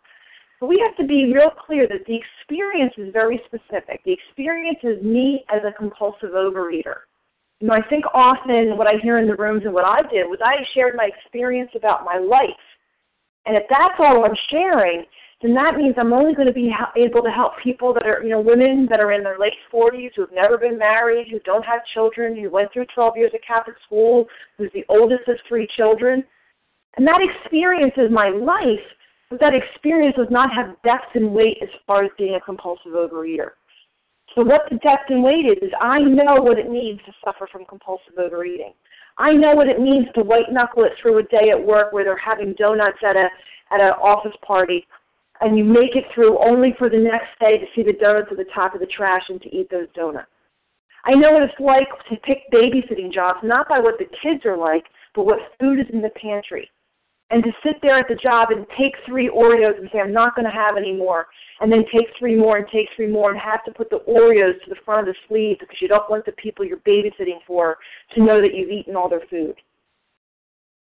But 0.60 0.68
we 0.68 0.80
have 0.86 0.96
to 0.98 1.08
be 1.08 1.34
real 1.34 1.50
clear 1.50 1.88
that 1.88 2.06
the 2.06 2.20
experience 2.20 2.94
is 2.96 3.12
very 3.12 3.42
specific. 3.48 4.04
The 4.06 4.14
experience 4.14 4.82
is 4.84 5.04
me 5.04 5.44
as 5.52 5.62
a 5.68 5.76
compulsive 5.76 6.34
overeater. 6.36 7.08
You 7.64 7.70
know, 7.70 7.76
I 7.76 7.88
think 7.88 8.04
often 8.14 8.76
what 8.76 8.88
I 8.88 9.00
hear 9.02 9.20
in 9.20 9.26
the 9.26 9.38
rooms 9.38 9.62
and 9.64 9.74
what 9.74 9.86
I 9.86 10.02
did 10.12 10.28
was 10.28 10.38
I 10.44 10.56
shared 10.76 10.98
my 10.98 11.08
experience 11.08 11.72
about 11.74 12.04
my 12.04 12.18
life. 12.18 12.50
And 13.46 13.56
if 13.56 13.64
that's 13.70 13.96
all 14.00 14.26
I'm 14.26 14.36
sharing, 14.52 15.06
then 15.42 15.54
that 15.54 15.78
means 15.78 15.96
I'm 15.98 16.12
only 16.12 16.36
going 16.36 16.50
to 16.50 16.54
be 16.54 16.76
able 16.98 17.24
to 17.24 17.30
help 17.30 17.54
people 17.64 17.94
that 17.94 18.06
are, 18.06 18.22
you 18.22 18.32
know, 18.32 18.42
women 18.42 18.86
that 18.90 19.00
are 19.00 19.14
in 19.14 19.24
their 19.24 19.40
late 19.40 19.54
40s 19.74 20.10
who've 20.14 20.34
never 20.34 20.58
been 20.58 20.78
married, 20.78 21.30
who 21.32 21.40
don't 21.40 21.64
have 21.64 21.80
children, 21.94 22.36
who 22.36 22.50
went 22.50 22.68
through 22.74 22.88
12 22.94 23.16
years 23.16 23.32
of 23.34 23.40
Catholic 23.48 23.78
school, 23.86 24.26
who's 24.58 24.72
the 24.74 24.84
oldest 24.90 25.30
of 25.30 25.38
three 25.48 25.66
children. 25.78 26.22
And 26.98 27.08
that 27.08 27.22
experience 27.22 27.94
is 27.96 28.12
my 28.12 28.28
life, 28.28 28.84
but 29.30 29.40
that 29.40 29.54
experience 29.54 30.18
does 30.18 30.28
not 30.30 30.54
have 30.54 30.76
depth 30.84 31.16
and 31.16 31.32
weight 31.32 31.60
as 31.62 31.70
far 31.88 32.04
as 32.04 32.12
being 32.18 32.36
a 32.36 32.42
compulsive 32.42 32.92
overeater. 32.92 33.52
So 34.36 34.44
what 34.44 34.62
the 34.70 34.78
depth 34.78 35.10
and 35.10 35.24
weight 35.24 35.46
is, 35.46 35.58
is 35.62 35.72
I 35.80 36.00
know 36.00 36.36
what 36.42 36.58
it 36.58 36.70
means 36.70 37.00
to 37.06 37.12
suffer 37.24 37.48
from 37.52 37.66
compulsive 37.66 38.18
overeating. 38.18 38.74
I 39.18 39.34
know 39.34 39.54
what 39.54 39.68
it 39.68 39.80
means 39.80 40.08
to 40.16 40.24
white 40.24 40.52
knuckle 40.52 40.86
it 40.86 40.94
through 41.02 41.20
a 41.20 41.24
day 41.24 41.52
at 41.52 41.64
work 41.64 41.94
where 41.94 42.04
they're 42.04 42.18
having 42.18 42.54
donuts 42.54 42.98
at 43.08 43.16
a 43.16 43.30
at 43.72 43.80
an 43.80 43.94
office 44.02 44.36
party 44.46 44.86
and 45.42 45.58
you 45.58 45.64
make 45.64 45.96
it 45.96 46.06
through 46.14 46.38
only 46.40 46.74
for 46.78 46.90
the 46.90 46.98
next 46.98 47.28
day 47.40 47.58
to 47.58 47.66
see 47.76 47.84
the 47.84 47.94
donuts 47.94 48.30
at 48.32 48.38
the 48.38 48.46
top 48.54 48.74
of 48.74 48.80
the 48.80 48.86
trash 48.88 49.24
and 49.30 49.42
to 49.42 49.56
eat 49.56 49.70
those 49.70 49.88
donuts. 49.96 50.28
I 51.06 51.12
know 51.16 51.32
what 51.32 51.44
it's 51.44 51.60
like 51.60 51.90
to 52.10 52.16
pick 52.18 52.50
babysitting 52.52 53.14
jobs, 53.14 53.40
not 53.44 53.68
by 53.68 53.80
what 53.80 53.98
the 53.98 54.06
kids 54.22 54.46
are 54.46 54.58
like, 54.58 54.86
but 55.14 55.26
what 55.26 55.40
food 55.60 55.80
is 55.80 55.88
in 55.92 56.02
the 56.02 56.12
pantry. 56.12 56.70
And 57.30 57.44
to 57.44 57.52
sit 57.64 57.76
there 57.82 58.00
at 58.00 58.08
the 58.08 58.16
job 58.16 58.52
and 58.52 58.66
take 58.78 58.94
three 59.06 59.30
Oreos 59.30 59.78
and 59.78 59.90
say, 59.92 60.00
I'm 60.00 60.14
not 60.14 60.36
going 60.36 60.46
to 60.46 60.52
have 60.52 60.78
any 60.78 60.96
more, 60.96 61.28
and 61.60 61.72
then 61.72 61.84
take 61.94 62.08
three 62.18 62.36
more 62.36 62.58
and 62.58 62.68
take 62.72 62.88
three 62.96 63.08
more 63.08 63.32
and 63.32 63.40
have 63.40 63.64
to 63.66 63.72
put 63.72 63.90
the 63.90 64.02
Oreos 64.08 64.62
to 64.64 64.70
the 64.70 64.82
front 64.84 65.08
of 65.08 65.14
the 65.14 65.20
sleeve 65.28 65.58
because 65.60 65.78
you 65.82 65.88
don't 65.88 66.10
want 66.10 66.26
the 66.26 66.32
people 66.34 66.66
you're 66.66 66.78
babysitting 66.78 67.40
for 67.46 67.78
to 68.16 68.24
know 68.24 68.42
that 68.42 68.54
you've 68.54 68.72
eaten 68.72 68.96
all 68.96 69.10
their 69.10 69.24
food. 69.30 69.56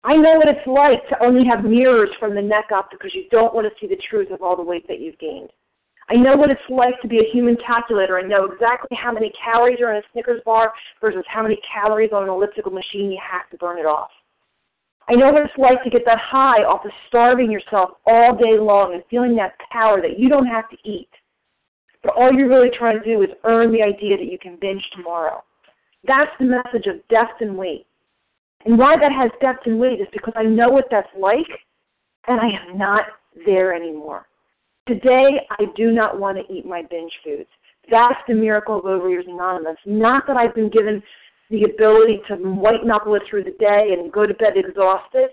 I 0.05 0.17
know 0.17 0.37
what 0.37 0.49
it's 0.49 0.67
like 0.67 1.09
to 1.09 1.25
only 1.25 1.45
have 1.49 1.65
mirrors 1.65 2.11
from 2.21 2.35
the 2.35 2.43
neck 2.43 2.67
up 2.73 2.91
because 2.91 3.13
you 3.15 3.25
don't 3.31 3.55
want 3.55 3.67
to 3.67 3.75
see 3.81 3.89
the 3.89 4.01
truth 4.09 4.31
of 4.31 4.43
all 4.43 4.57
the 4.57 4.63
weight 4.63 4.87
that 4.89 5.01
you've 5.01 5.19
gained. 5.19 5.51
I 6.09 6.15
know 6.15 6.37
what 6.37 6.51
it's 6.51 6.61
like 6.69 7.01
to 7.03 7.09
be 7.09 7.19
a 7.19 7.33
human 7.33 7.57
calculator 7.67 8.19
and 8.19 8.29
know 8.29 8.45
exactly 8.45 8.97
how 8.97 9.11
many 9.11 9.33
calories 9.43 9.81
are 9.81 9.91
in 9.91 9.97
a 9.97 10.07
Snickers 10.13 10.41
bar 10.45 10.73
versus 11.01 11.25
how 11.27 11.43
many 11.43 11.59
calories 11.73 12.13
on 12.13 12.23
an 12.23 12.29
elliptical 12.29 12.71
machine 12.71 13.11
you 13.11 13.19
have 13.21 13.51
to 13.51 13.57
burn 13.57 13.79
it 13.79 13.87
off. 13.87 14.11
I 15.09 15.15
know 15.15 15.31
what 15.33 15.43
it's 15.43 15.53
like 15.57 15.83
to 15.85 15.91
get 15.91 16.05
that 16.05 16.19
high 16.19 16.65
off 16.65 16.85
of 16.85 16.91
starving 17.09 17.51
yourself 17.51 17.91
all 18.07 18.37
day 18.37 18.59
long 18.59 18.95
and 18.95 19.05
feeling 19.09 19.37
that 19.37 19.55
power 19.71 20.01
that 20.03 20.19
you 20.19 20.29
don't 20.29 20.47
have 20.47 20.69
to 20.71 20.77
eat. 20.85 21.09
But 22.03 22.15
all 22.17 22.33
you're 22.33 22.49
really 22.49 22.71
trying 22.77 22.99
to 23.01 23.05
do 23.05 23.23
is 23.23 23.31
earn 23.45 23.73
the 23.73 23.83
idea 23.83 24.17
that 24.17 24.31
you 24.31 24.39
can 24.39 24.59
binge 24.61 24.83
tomorrow. 24.95 25.43
That's 26.07 26.31
the 26.39 26.47
message 26.47 26.87
of 26.87 27.07
depth 27.09 27.41
and 27.41 27.57
weight. 27.57 27.87
And 28.65 28.79
why 28.79 28.97
that 28.97 29.13
has 29.13 29.31
depth 29.41 29.67
and 29.67 29.79
weight 29.79 30.01
is 30.01 30.09
because 30.13 30.35
I 30.37 30.43
know 30.43 30.69
what 30.69 30.87
that's 30.91 31.09
like, 31.19 31.47
and 32.27 32.41
I 32.41 32.47
am 32.47 32.77
not 32.77 33.05
there 33.45 33.75
anymore. 33.75 34.27
Today, 34.89 35.41
I 35.51 35.65
do 35.77 35.93
not 35.93 36.19
want 36.19 36.39
to 36.39 36.53
eat 36.53 36.67
my 36.67 36.83
binge 36.91 37.13
foods. 37.25 37.49
That's 37.91 38.19
the 38.27 38.35
miracle 38.35 38.79
of 38.79 38.85
Overeaters 38.85 39.29
Anonymous. 39.29 39.77
Not 39.87 40.27
that 40.27 40.37
I've 40.37 40.55
been 40.55 40.71
given 40.71 41.03
the 41.51 41.65
ability 41.65 42.21
to 42.29 42.35
white 42.37 42.85
knuckle 42.85 43.15
it 43.15 43.23
through 43.29 43.45
the 43.45 43.57
day 43.59 43.97
and 43.97 44.13
go 44.13 44.27
to 44.27 44.35
bed 44.35 44.55
exhausted, 44.57 45.31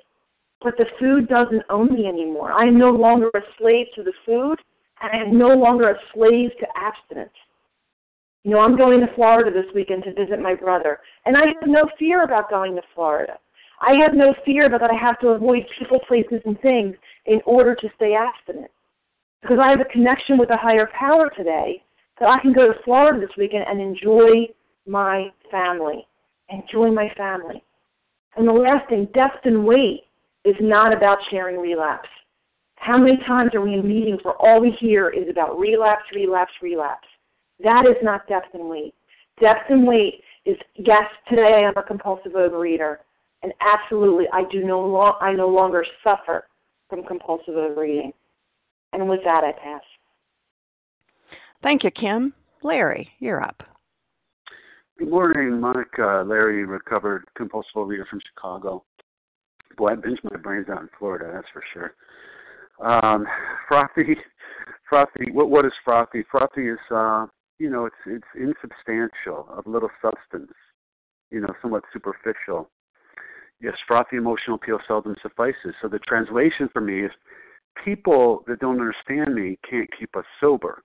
but 0.62 0.78
the 0.78 0.86
food 1.00 1.28
doesn't 1.28 1.64
own 1.70 1.94
me 1.94 2.06
anymore. 2.06 2.52
I 2.52 2.66
am 2.66 2.78
no 2.78 2.92
longer 2.92 3.30
a 3.34 3.42
slave 3.58 3.88
to 3.96 4.04
the 4.04 4.14
food, 4.26 4.60
and 5.02 5.12
I 5.12 5.26
am 5.26 5.38
no 5.38 5.50
longer 5.50 5.90
a 5.90 6.00
slave 6.14 6.52
to 6.60 6.68
abstinence. 6.76 7.34
You 8.44 8.52
know, 8.52 8.60
I'm 8.60 8.78
going 8.78 9.00
to 9.00 9.14
Florida 9.16 9.52
this 9.52 9.74
weekend 9.74 10.04
to 10.04 10.14
visit 10.14 10.40
my 10.40 10.54
brother, 10.54 11.00
and 11.26 11.36
I 11.36 11.48
have 11.48 11.68
no 11.68 11.90
fear 11.98 12.24
about 12.24 12.50
going 12.50 12.76
to 12.76 12.82
Florida. 12.94 13.38
I 13.82 13.94
have 13.96 14.14
no 14.14 14.34
fear 14.46 14.68
about 14.68 14.82
that 14.82 14.92
I 14.92 14.98
have 14.98 15.20
to 15.20 15.30
avoid 15.30 15.64
people, 15.78 16.00
places, 16.08 16.42
and 16.46 16.60
things 16.62 16.96
in 17.26 17.42
order 17.46 17.76
to 17.76 17.90
stay 17.96 18.16
abstinent. 18.16 18.72
Because 19.42 19.60
I 19.62 19.70
have 19.70 19.82
a 19.82 19.86
connection 19.86 20.38
with 20.38 20.50
a 20.52 20.58
higher 20.58 20.90
power 20.98 21.30
today 21.36 21.84
that 22.20 22.30
I 22.30 22.40
can 22.40 22.54
go 22.54 22.68
to 22.68 22.80
Florida 22.86 23.20
this 23.20 23.36
weekend 23.38 23.66
and 23.68 23.82
enjoy 23.82 24.48
my 24.88 25.32
family. 25.54 26.06
Enjoy 26.50 26.92
my 26.92 27.10
family. 27.16 27.64
And 28.36 28.48
the 28.48 28.52
last 28.52 28.90
thing, 28.90 29.08
depth 29.14 29.46
and 29.46 29.66
weight 29.66 30.02
is 30.44 30.56
not 30.60 30.92
about 30.92 31.20
sharing 31.30 31.58
relapse. 31.60 32.10
How 32.76 32.98
many 32.98 33.18
times 33.26 33.52
are 33.54 33.62
we 33.62 33.76
in 33.76 33.88
meetings 33.88 34.20
where 34.24 34.36
all 34.36 34.60
we 34.60 34.76
hear 34.80 35.10
is 35.10 35.30
about 35.30 35.58
relapse, 35.58 36.04
relapse, 36.14 36.52
relapse? 36.62 37.08
That 37.64 37.86
is 37.86 37.96
not 38.02 38.28
depth 38.28 38.54
and 38.54 38.68
weight. 38.68 38.94
Depth 39.40 39.70
and 39.70 39.88
weight 39.88 40.22
is 40.46 40.58
yes, 40.76 41.06
today 41.30 41.66
I'm 41.66 41.78
a 41.78 41.84
compulsive 41.84 42.34
overeater, 42.34 42.98
and 43.42 43.54
absolutely 43.62 44.26
I 44.34 44.44
do 44.52 44.64
no 44.64 44.82
lo- 44.82 45.18
I 45.22 45.34
no 45.34 45.48
longer 45.48 45.86
suffer 46.04 46.48
from 46.90 47.04
compulsive 47.04 47.56
overeating. 47.56 48.12
And 48.92 49.08
with 49.08 49.22
that, 49.24 49.44
I 49.44 49.54
pass. 49.54 49.82
Thank 51.62 51.84
you, 51.84 51.92
Kim. 51.92 52.34
Larry, 52.64 53.10
you're 53.20 53.42
up. 53.42 53.64
Good 55.00 55.10
morning, 55.10 55.60
Monica. 55.60 56.24
Larry, 56.26 56.66
recovered 56.66 57.26
compulsive 57.36 57.72
overeater 57.76 58.08
from 58.08 58.22
Chicago. 58.32 58.84
Boy, 59.76 59.94
I 59.94 59.96
binged 59.96 60.24
my 60.24 60.38
brains 60.38 60.68
out 60.70 60.82
in 60.82 60.90
Florida, 61.00 61.32
that's 61.34 61.48
for 61.52 61.64
sure. 61.74 61.96
Um, 62.80 63.26
frothy, 63.68 64.16
frothy. 64.88 65.32
What 65.32 65.50
what 65.50 65.66
is 65.66 65.72
frothy? 65.84 66.24
Frothy 66.30 66.70
is, 66.70 66.80
uh, 66.92 67.26
you 67.58 67.72
know, 67.72 67.88
it's 67.88 67.96
it's 68.06 68.28
insubstantial, 68.36 69.48
of 69.50 69.66
little 69.66 69.90
substance, 70.00 70.54
you 71.32 71.42
know, 71.42 71.54
somewhat 71.60 71.84
superficial. 71.92 72.70
Yes, 73.60 73.74
frothy 73.88 74.18
emotional 74.18 74.58
appeal 74.58 74.80
seldom 74.88 75.16
suffices. 75.24 75.74
So 75.82 75.88
the 75.88 76.00
translation 76.00 76.70
for 76.72 76.82
me 76.82 77.06
is, 77.06 77.12
people 77.84 78.44
that 78.46 78.60
don't 78.60 78.80
understand 78.80 79.34
me 79.34 79.58
can't 79.68 79.90
keep 79.98 80.16
us 80.16 80.26
sober 80.40 80.84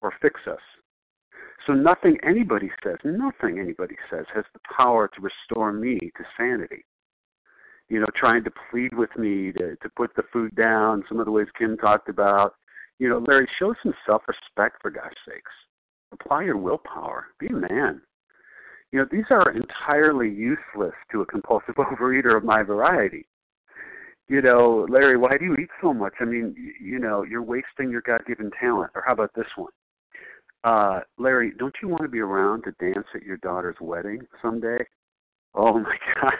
or 0.00 0.14
fix 0.22 0.40
us. 0.46 0.60
So 1.66 1.74
nothing 1.74 2.18
anybody 2.22 2.70
says, 2.82 2.96
nothing 3.04 3.58
anybody 3.58 3.96
says 4.10 4.24
has 4.34 4.44
the 4.54 4.60
power 4.76 5.08
to 5.08 5.20
restore 5.20 5.72
me 5.72 5.98
to 5.98 6.24
sanity 6.36 6.84
you 7.90 7.98
know, 7.98 8.06
trying 8.16 8.44
to 8.44 8.50
plead 8.70 8.96
with 8.96 9.14
me 9.18 9.52
to 9.52 9.76
to 9.76 9.88
put 9.96 10.14
the 10.14 10.22
food 10.32 10.54
down. 10.54 11.04
Some 11.08 11.18
of 11.18 11.26
the 11.26 11.32
ways 11.32 11.48
Kim 11.58 11.76
talked 11.76 12.08
about. 12.08 12.54
You 12.98 13.08
know, 13.08 13.18
Larry, 13.26 13.48
show 13.58 13.74
some 13.82 13.94
self-respect 14.06 14.76
for 14.80 14.90
God's 14.90 15.16
sakes. 15.26 15.50
Apply 16.12 16.44
your 16.44 16.56
willpower. 16.56 17.26
Be 17.38 17.48
a 17.48 17.52
man. 17.52 18.00
You 18.92 19.00
know, 19.00 19.06
these 19.10 19.24
are 19.30 19.50
entirely 19.50 20.28
useless 20.28 20.94
to 21.10 21.22
a 21.22 21.26
compulsive 21.26 21.74
overeater 21.78 22.36
of 22.36 22.44
my 22.44 22.62
variety. 22.62 23.26
You 24.28 24.42
know, 24.42 24.86
Larry, 24.88 25.16
why 25.16 25.38
do 25.38 25.44
you 25.44 25.56
eat 25.56 25.70
so 25.80 25.92
much? 25.92 26.14
I 26.20 26.24
mean, 26.24 26.54
you 26.80 26.98
know, 27.00 27.24
you're 27.24 27.42
wasting 27.42 27.90
your 27.90 28.02
God-given 28.02 28.52
talent. 28.60 28.92
Or 28.94 29.02
how 29.04 29.14
about 29.14 29.32
this 29.34 29.46
one? 29.56 29.72
Uh, 30.62 31.00
Larry, 31.18 31.52
don't 31.58 31.74
you 31.82 31.88
want 31.88 32.02
to 32.02 32.08
be 32.08 32.20
around 32.20 32.64
to 32.64 32.72
dance 32.72 33.06
at 33.14 33.22
your 33.22 33.38
daughter's 33.38 33.76
wedding 33.80 34.20
someday? 34.42 34.78
Oh 35.54 35.78
my 35.78 35.96
gosh, 36.20 36.34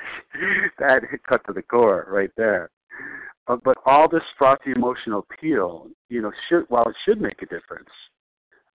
that 0.79 1.03
hit 1.11 1.23
cut 1.25 1.45
to 1.47 1.53
the 1.53 1.63
core 1.63 2.07
right 2.11 2.31
there. 2.37 2.71
Uh, 3.47 3.57
but 3.65 3.79
all 3.87 4.09
this 4.09 4.23
frothy 4.39 4.73
emotional 4.77 5.25
appeal, 5.31 5.89
you 6.09 6.21
know, 6.21 6.31
should 6.49 6.65
while 6.69 6.89
it 6.89 6.97
should 7.05 7.21
make 7.21 7.43
a 7.43 7.47
difference, 7.47 7.89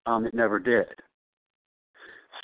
um, 0.05 0.25
it 0.25 0.33
never 0.33 0.59
did. 0.59 0.87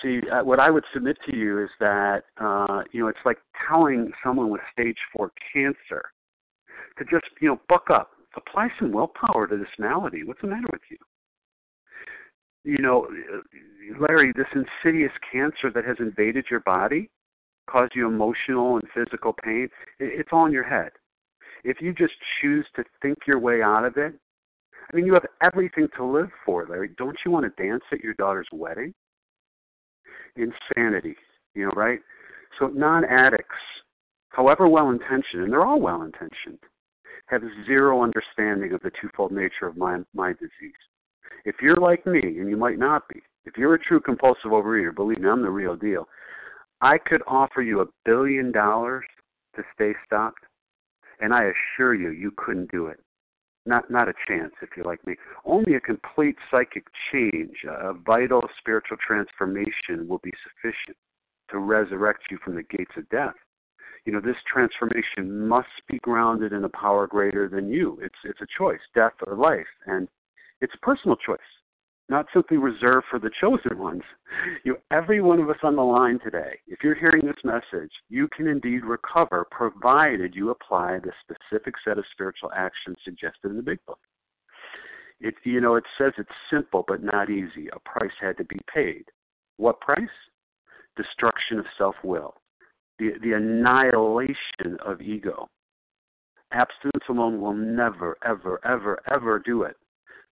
See, 0.02 0.22
uh, 0.32 0.44
what 0.44 0.60
I 0.60 0.70
would 0.70 0.86
submit 0.94 1.18
to 1.30 1.36
you 1.36 1.64
is 1.64 1.70
that 1.80 2.24
uh, 2.40 2.84
you 2.92 3.02
know 3.02 3.08
it's 3.08 3.20
like 3.26 3.40
telling 3.68 4.12
someone 4.24 4.50
with 4.50 4.62
stage 4.72 4.98
four 5.16 5.32
cancer 5.52 6.04
to 6.98 7.04
just 7.06 7.26
you 7.42 7.50
know 7.50 7.60
buck 7.68 7.90
up, 7.92 8.12
apply 8.36 8.70
some 8.80 8.92
willpower 8.92 9.48
to 9.48 9.58
this 9.58 9.68
malady. 9.78 10.24
What's 10.24 10.42
the 10.42 10.48
matter 10.48 10.68
with 10.72 10.82
you? 10.90 10.98
You 12.64 12.78
know, 12.78 13.08
Larry, 14.00 14.34
this 14.36 14.46
insidious 14.54 15.12
cancer 15.32 15.72
that 15.74 15.86
has 15.86 15.98
invaded 16.00 16.46
your 16.50 16.60
body, 16.62 17.10
caused 17.70 17.94
you 17.96 18.08
emotional 18.08 18.78
and 18.78 18.84
physical 18.94 19.34
pain, 19.44 19.68
it's 20.00 20.30
all 20.32 20.46
in 20.46 20.52
your 20.52 20.64
head. 20.64 20.92
If 21.64 21.78
you 21.82 21.94
just 21.94 22.14
choose 22.42 22.66
to 22.76 22.84
think 23.02 23.20
your 23.28 23.40
way 23.40 23.62
out 23.62 23.86
of 23.86 23.98
it, 23.98 24.14
I 24.92 24.96
mean, 24.96 25.06
you 25.06 25.14
have 25.14 25.26
everything 25.42 25.88
to 25.98 26.06
live 26.06 26.30
for, 26.46 26.66
Larry. 26.68 26.90
Don't 26.98 27.18
you 27.26 27.32
want 27.32 27.46
to 27.46 27.64
dance 27.64 27.84
at 27.92 28.02
your 28.02 28.14
daughter's 28.16 28.48
wedding? 28.52 28.94
Insanity, 30.36 31.16
you 31.54 31.66
know, 31.66 31.72
right? 31.76 32.00
So 32.60 32.68
non 32.68 33.06
addicts, 33.06 33.56
however 34.30 34.68
well 34.68 34.90
intentioned, 34.90 35.44
and 35.44 35.52
they're 35.52 35.66
all 35.66 35.80
well 35.80 36.02
intentioned, 36.02 36.60
have 37.28 37.42
zero 37.66 38.02
understanding 38.02 38.74
of 38.74 38.82
the 38.82 38.92
twofold 39.02 39.32
nature 39.32 39.68
of 39.68 39.78
my 39.78 40.00
my 40.14 40.34
disease. 40.34 40.74
If 41.46 41.56
you're 41.62 41.78
like 41.78 42.06
me, 42.06 42.22
and 42.22 42.50
you 42.50 42.58
might 42.58 42.78
not 42.78 43.08
be, 43.08 43.22
if 43.46 43.58
you're 43.58 43.74
a 43.74 43.80
true 43.80 44.00
compulsive 44.00 44.52
overeater, 44.52 44.96
believe 44.96 45.20
me, 45.20 45.30
I'm 45.30 45.42
the 45.42 45.50
real 45.50 45.76
deal. 45.76 46.08
I 46.82 46.98
could 46.98 47.22
offer 47.28 47.62
you 47.62 47.82
a 47.82 47.86
billion 48.06 48.52
dollars 48.52 49.06
to 49.56 49.64
stay 49.74 49.94
stopped, 50.06 50.44
and 51.20 51.34
I 51.34 51.52
assure 51.52 51.94
you, 51.94 52.10
you 52.10 52.32
couldn't 52.38 52.72
do 52.72 52.88
it. 52.88 53.00
Not 53.66 53.92
not 53.92 54.10
a 54.10 54.14
chance 54.28 54.54
if 54.62 54.70
you're 54.76 54.86
like 54.86 55.06
me. 55.06 55.16
Only 55.46 55.76
a 55.76 55.80
complete 55.80 56.36
psychic 56.50 56.86
change, 57.12 57.58
a 57.68 57.94
vital 57.94 58.42
spiritual 58.58 58.98
transformation 59.06 60.08
will 60.08 60.20
be 60.24 60.34
sufficient 60.44 60.98
to 61.52 61.60
resurrect 61.60 62.24
you 62.32 62.40
from 62.44 62.56
the 62.56 62.64
gates 62.64 62.94
of 62.98 63.08
death. 63.10 63.36
You 64.06 64.14
know, 64.14 64.22
this 64.22 64.38
transformation 64.52 65.48
must 65.48 65.68
be 65.88 66.00
grounded 66.00 66.54
in 66.54 66.64
a 66.64 66.70
power 66.70 67.06
greater 67.06 67.48
than 67.48 67.70
you. 67.70 68.00
It's 68.02 68.16
it's 68.24 68.42
a 68.42 68.48
choice, 68.58 68.80
death 68.96 69.14
or 69.28 69.36
life, 69.36 69.68
and 69.86 70.08
it's 70.62 70.74
a 70.76 70.86
personal 70.86 71.18
choice 71.18 71.40
not 72.12 72.28
simply 72.34 72.58
reserved 72.58 73.06
for 73.10 73.18
the 73.18 73.32
chosen 73.40 73.80
ones. 73.80 74.04
You, 74.66 74.78
every 74.92 75.22
one 75.22 75.40
of 75.40 75.50
us 75.50 75.58
on 75.64 75.78
the 75.78 75.82
line 75.82 76.20
today, 76.24 76.60
if 76.68 76.80
you're 76.84 76.94
hearing 76.94 77.26
this 77.26 77.44
message, 77.44 77.92
you 78.10 78.28
can 78.36 78.48
indeed 78.48 78.84
recover 78.84 79.48
provided 79.50 80.36
you 80.36 80.50
apply 80.50 81.00
the 81.00 81.14
specific 81.24 81.76
set 81.84 81.98
of 81.98 82.04
spiritual 82.12 82.52
actions 82.54 82.98
suggested 83.04 83.50
in 83.50 83.56
the 83.56 83.64
Big 83.64 83.80
Book. 83.88 83.98
It, 85.22 85.36
you 85.46 85.62
know, 85.62 85.76
it 85.76 85.86
says 85.98 86.12
it's 86.18 86.30
simple 86.52 86.84
but 86.86 87.02
not 87.02 87.30
easy. 87.30 87.70
A 87.72 87.80
price 87.80 88.12
had 88.20 88.38
to 88.38 88.44
be 88.44 88.60
paid. 88.72 89.06
What 89.58 89.80
price? 89.80 90.04
Destruction 90.98 91.60
of 91.60 91.66
self-will, 91.78 92.36
the, 93.00 93.12
the 93.24 93.34
annihilation 93.34 94.78
of 94.86 95.00
ego. 95.00 95.48
Abstinence 96.52 97.06
alone 97.08 97.40
will 97.40 97.54
never, 97.54 98.18
ever, 98.26 98.60
ever, 98.66 99.00
ever 99.10 99.40
do 99.40 99.64
it. 99.64 99.78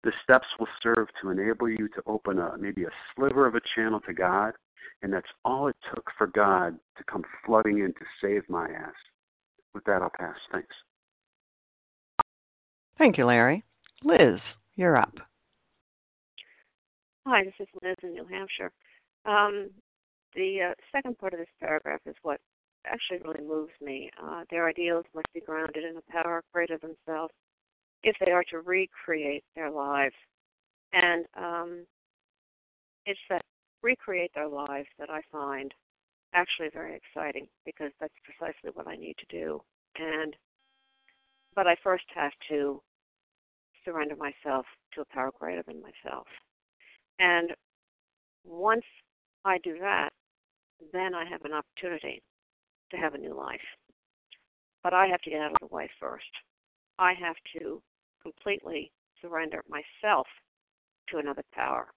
The 0.03 0.11
steps 0.23 0.47
will 0.57 0.67
serve 0.81 1.07
to 1.21 1.29
enable 1.29 1.69
you 1.69 1.89
to 1.89 2.01
open 2.07 2.39
a 2.39 2.57
maybe 2.57 2.83
a 2.83 2.89
sliver 3.15 3.45
of 3.45 3.55
a 3.55 3.61
channel 3.75 3.99
to 4.01 4.13
God, 4.13 4.53
and 5.01 5.11
that's 5.11 5.27
all 5.43 5.67
it 5.67 5.75
took 5.93 6.05
for 6.17 6.27
God 6.27 6.77
to 6.97 7.03
come 7.03 7.23
flooding 7.45 7.79
in 7.79 7.93
to 7.93 8.05
save 8.21 8.43
my 8.49 8.69
ass. 8.69 8.93
With 9.73 9.83
that, 9.85 10.01
I'll 10.01 10.11
pass. 10.17 10.35
Thanks. 10.51 10.73
Thank 12.97 13.17
you, 13.17 13.25
Larry. 13.25 13.63
Liz, 14.03 14.39
you're 14.75 14.97
up. 14.97 15.13
Hi, 17.27 17.43
this 17.43 17.53
is 17.59 17.67
Liz 17.83 17.95
in 18.01 18.13
New 18.13 18.25
Hampshire. 18.25 18.71
Um, 19.25 19.69
the 20.35 20.69
uh, 20.69 20.73
second 20.91 21.17
part 21.17 21.33
of 21.33 21.39
this 21.39 21.49
paragraph 21.59 21.99
is 22.05 22.15
what 22.23 22.39
actually 22.85 23.19
really 23.25 23.45
moves 23.45 23.73
me. 23.81 24.09
Uh, 24.21 24.43
their 24.49 24.67
ideals 24.67 25.05
must 25.13 25.27
be 25.33 25.41
grounded 25.41 25.83
in 25.83 25.97
a 25.97 26.11
power 26.11 26.43
greater 26.53 26.77
than 26.77 26.95
self 27.05 27.31
if 28.03 28.15
they 28.23 28.31
are 28.31 28.43
to 28.45 28.59
recreate 28.59 29.43
their 29.55 29.71
lives. 29.71 30.15
And 30.93 31.25
um, 31.37 31.85
it's 33.05 33.19
that 33.29 33.43
recreate 33.81 34.31
their 34.35 34.47
lives 34.47 34.87
that 34.97 35.09
I 35.09 35.21
find 35.31 35.73
actually 36.33 36.69
very 36.73 36.95
exciting 36.95 37.47
because 37.65 37.91
that's 37.99 38.13
precisely 38.23 38.71
what 38.73 38.87
I 38.87 38.95
need 38.95 39.15
to 39.17 39.37
do. 39.37 39.61
And 39.97 40.35
but 41.55 41.67
I 41.67 41.75
first 41.83 42.05
have 42.15 42.31
to 42.49 42.81
surrender 43.83 44.15
myself 44.15 44.65
to 44.93 45.01
a 45.01 45.05
power 45.13 45.31
greater 45.37 45.63
than 45.65 45.81
myself. 45.81 46.27
And 47.19 47.51
once 48.45 48.85
I 49.45 49.57
do 49.63 49.77
that, 49.79 50.09
then 50.93 51.13
I 51.13 51.25
have 51.25 51.43
an 51.43 51.53
opportunity 51.53 52.21
to 52.91 52.97
have 52.97 53.13
a 53.13 53.17
new 53.17 53.35
life. 53.35 53.59
But 54.83 54.93
I 54.93 55.07
have 55.07 55.21
to 55.21 55.29
get 55.29 55.41
out 55.41 55.51
of 55.53 55.69
the 55.69 55.75
way 55.75 55.89
first. 55.99 56.31
I 56.97 57.13
have 57.13 57.35
to 57.59 57.81
completely 58.21 58.91
surrender 59.21 59.63
myself 59.69 60.27
to 61.09 61.17
another 61.17 61.43
power. 61.53 61.87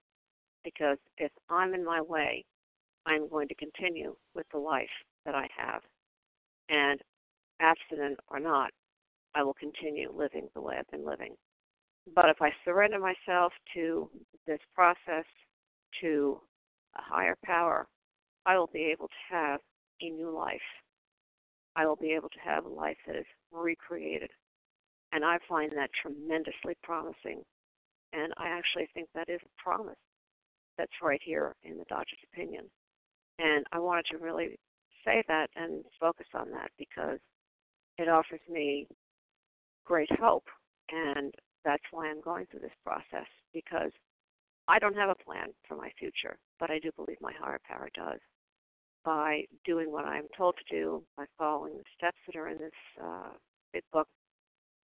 Because 0.64 0.98
if 1.18 1.32
I'm 1.50 1.74
in 1.74 1.85
my 1.85 2.00
way, 2.00 2.44
I'm 3.06 3.28
going 3.28 3.48
to 3.48 3.54
continue 3.54 4.14
with 4.35 4.46
the 4.52 4.58
life 4.58 4.88
that 5.24 5.35
I 5.35 5.48
have. 5.56 5.82
And 6.68 7.00
abstinent 7.61 8.18
or 8.28 8.40
not, 8.40 8.70
I 9.35 9.42
will 9.42 9.54
continue 9.54 10.12
living 10.14 10.48
the 10.54 10.61
way 10.61 10.76
I've 10.78 10.90
been 10.90 11.06
living. 11.06 11.35
But 12.14 12.28
if 12.28 12.40
I 12.40 12.50
surrender 12.64 12.98
myself 12.98 13.52
to 13.74 14.11
this 14.46 14.61
process, 14.74 15.24
to 16.00 16.40
a 16.96 17.02
higher 17.02 17.37
power, 17.44 17.87
I 18.46 18.58
will 18.58 18.70
be 18.72 18.90
able 18.92 19.08
to 19.08 19.35
have 19.35 19.61
a 20.00 20.11
new 20.11 20.30
life. 20.30 20.61
I 21.76 21.87
will 21.87 21.96
be 21.96 22.12
able 22.12 22.28
to 22.28 22.40
have 22.44 22.64
a 22.64 22.68
life 22.68 22.96
that 23.06 23.16
is 23.16 23.26
recreated. 23.52 24.30
And 25.12 25.25
I 25.25 25.38
find 25.48 25.70
that 25.72 25.90
tremendously 26.01 26.77
promising. 26.83 27.42
And 28.12 28.33
I 28.37 28.48
actually 28.48 28.88
think 28.94 29.09
that 29.14 29.29
is 29.29 29.40
a 29.44 29.62
promise 29.62 29.96
that's 30.79 30.92
right 31.03 31.20
here 31.22 31.55
in 31.62 31.79
the 31.79 31.85
Doctor's 31.88 32.18
opinion. 32.33 32.64
And 33.38 33.64
I 33.72 33.79
wanted 33.79 34.07
to 34.11 34.18
really 34.18 34.59
say 35.05 35.22
that 35.29 35.48
and 35.57 35.85
focus 36.01 36.27
on 36.35 36.51
that 36.53 36.70
because 36.79 37.18
it 37.98 38.09
offers 38.09 38.40
me 38.48 38.87
great 39.85 40.11
hope. 40.18 40.44
And 40.90 41.35
that's 41.64 41.83
why 41.90 42.09
I'm 42.09 42.20
going 42.20 42.46
through 42.51 42.61
this 42.61 42.77
process 42.85 43.29
because 43.53 43.92
I 44.68 44.79
don't 44.79 44.96
have 44.96 45.11
a 45.11 45.25
plan 45.25 45.48
for 45.68 45.77
my 45.77 45.90
future, 45.98 46.37
but 46.61 46.70
I 46.70 46.79
do 46.79 46.90
believe 46.96 47.18
my 47.20 47.33
higher 47.38 47.61
power 47.68 47.88
does. 47.94 48.20
By 49.05 49.44
doing 49.64 49.90
what 49.90 50.05
I'm 50.05 50.27
told 50.37 50.55
to 50.57 50.75
do, 50.75 51.03
by 51.16 51.25
following 51.37 51.75
the 51.75 51.85
steps 51.96 52.18
that 52.27 52.37
are 52.37 52.48
in 52.48 52.59
this 52.59 52.70
uh, 53.03 53.31
big 53.72 53.83
book, 53.92 54.07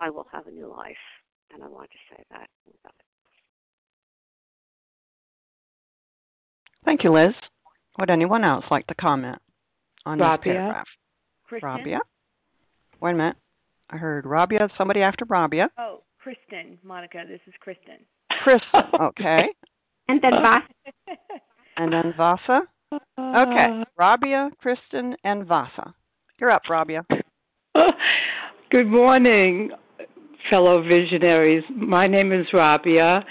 I 0.01 0.11
will 0.11 0.27
have 0.33 0.47
a 0.47 0.51
new 0.51 0.69
life. 0.69 0.97
And 1.53 1.63
I 1.63 1.67
want 1.69 1.91
to 1.91 1.97
say 2.15 2.23
that. 2.31 2.49
Thank 6.85 7.05
you, 7.05 7.13
Liz. 7.13 7.33
Would 7.99 8.11
anyone 8.11 8.45
else 8.45 8.65
like 8.71 8.87
to 8.87 8.95
comment 8.95 9.39
on 10.07 10.19
Rabia. 10.19 10.37
this 10.37 10.57
paragraph? 10.57 10.87
Kristen? 11.47 11.69
Rabia. 11.69 12.01
Wait 13.01 13.11
a 13.13 13.15
minute. 13.15 13.37
I 13.91 13.97
heard 13.97 14.27
Rabia. 14.27 14.69
Somebody 14.77 15.01
after 15.01 15.25
Rabia. 15.25 15.71
Oh, 15.79 16.03
Kristen, 16.19 16.79
Monica, 16.85 17.25
this 17.27 17.41
is 17.47 17.55
Kristen. 17.61 17.97
Kristen, 18.43 18.83
Okay. 19.01 19.49
And 20.11 20.23
then 20.23 20.33
uh, 20.33 20.41
Vasa. 20.41 20.65
and 21.77 21.93
then 21.93 22.15
Vasa. 22.17 22.61
Okay. 23.19 23.85
Rabia, 23.99 24.51
Kristen, 24.59 25.15
and 25.23 25.45
Vasa. 25.47 25.93
You're 26.41 26.51
up, 26.51 26.63
Rabia. 26.71 27.05
Good 28.71 28.87
morning, 28.87 29.71
fellow 30.51 30.83
visionaries. 30.83 31.65
My 31.75 32.07
name 32.07 32.33
is 32.33 32.47
Rabia, 32.53 33.25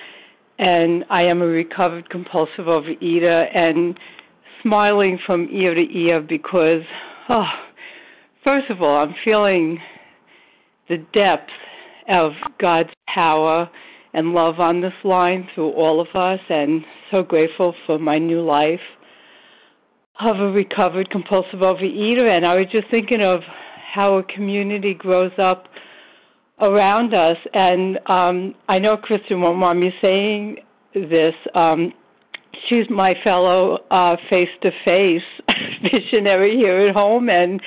and 0.60 1.04
I 1.10 1.24
am 1.24 1.42
a 1.42 1.48
recovered 1.48 2.10
compulsive 2.10 2.66
overeater 2.66 3.56
and 3.56 3.98
smiling 4.62 5.20
from 5.26 5.48
ear 5.52 5.74
to 5.74 5.98
ear 5.98 6.22
because, 6.22 6.84
oh, 7.30 7.48
first 8.44 8.70
of 8.70 8.82
all, 8.82 8.98
I'm 8.98 9.16
feeling 9.24 9.80
the 10.90 10.98
depth 11.14 11.50
of 12.10 12.34
God's 12.60 12.90
power 13.14 13.70
and 14.14 14.34
love 14.34 14.60
on 14.60 14.82
this 14.82 14.94
line 15.04 15.48
through 15.54 15.72
all 15.72 16.00
of 16.00 16.08
us, 16.16 16.40
and 16.50 16.84
so 17.12 17.24
grateful 17.24 17.76
for 17.86 18.00
my 18.00 18.18
new 18.18 18.42
life 18.42 18.80
of 20.20 20.40
a 20.40 20.52
recovered 20.52 21.10
compulsive 21.10 21.60
overeater. 21.60 22.36
And 22.36 22.46
I 22.46 22.56
was 22.56 22.68
just 22.72 22.90
thinking 22.90 23.22
of 23.22 23.42
how 23.94 24.16
a 24.18 24.24
community 24.24 24.94
grows 24.94 25.34
up 25.38 25.68
around 26.60 27.14
us. 27.14 27.38
And 27.54 28.00
um, 28.08 28.56
I 28.68 28.80
know 28.80 28.98
Kristen 28.98 29.42
won't 29.42 29.58
mind 29.58 29.80
me 29.80 29.94
saying 30.02 30.58
this. 30.94 31.36
Um, 31.56 31.94
she's 32.68 32.90
my 32.90 33.16
fellow 33.24 33.80
face 34.30 34.50
to 34.62 34.72
face 34.84 35.22
visionary 35.92 36.56
here 36.56 36.88
at 36.88 36.96
home, 36.96 37.30
and 37.30 37.62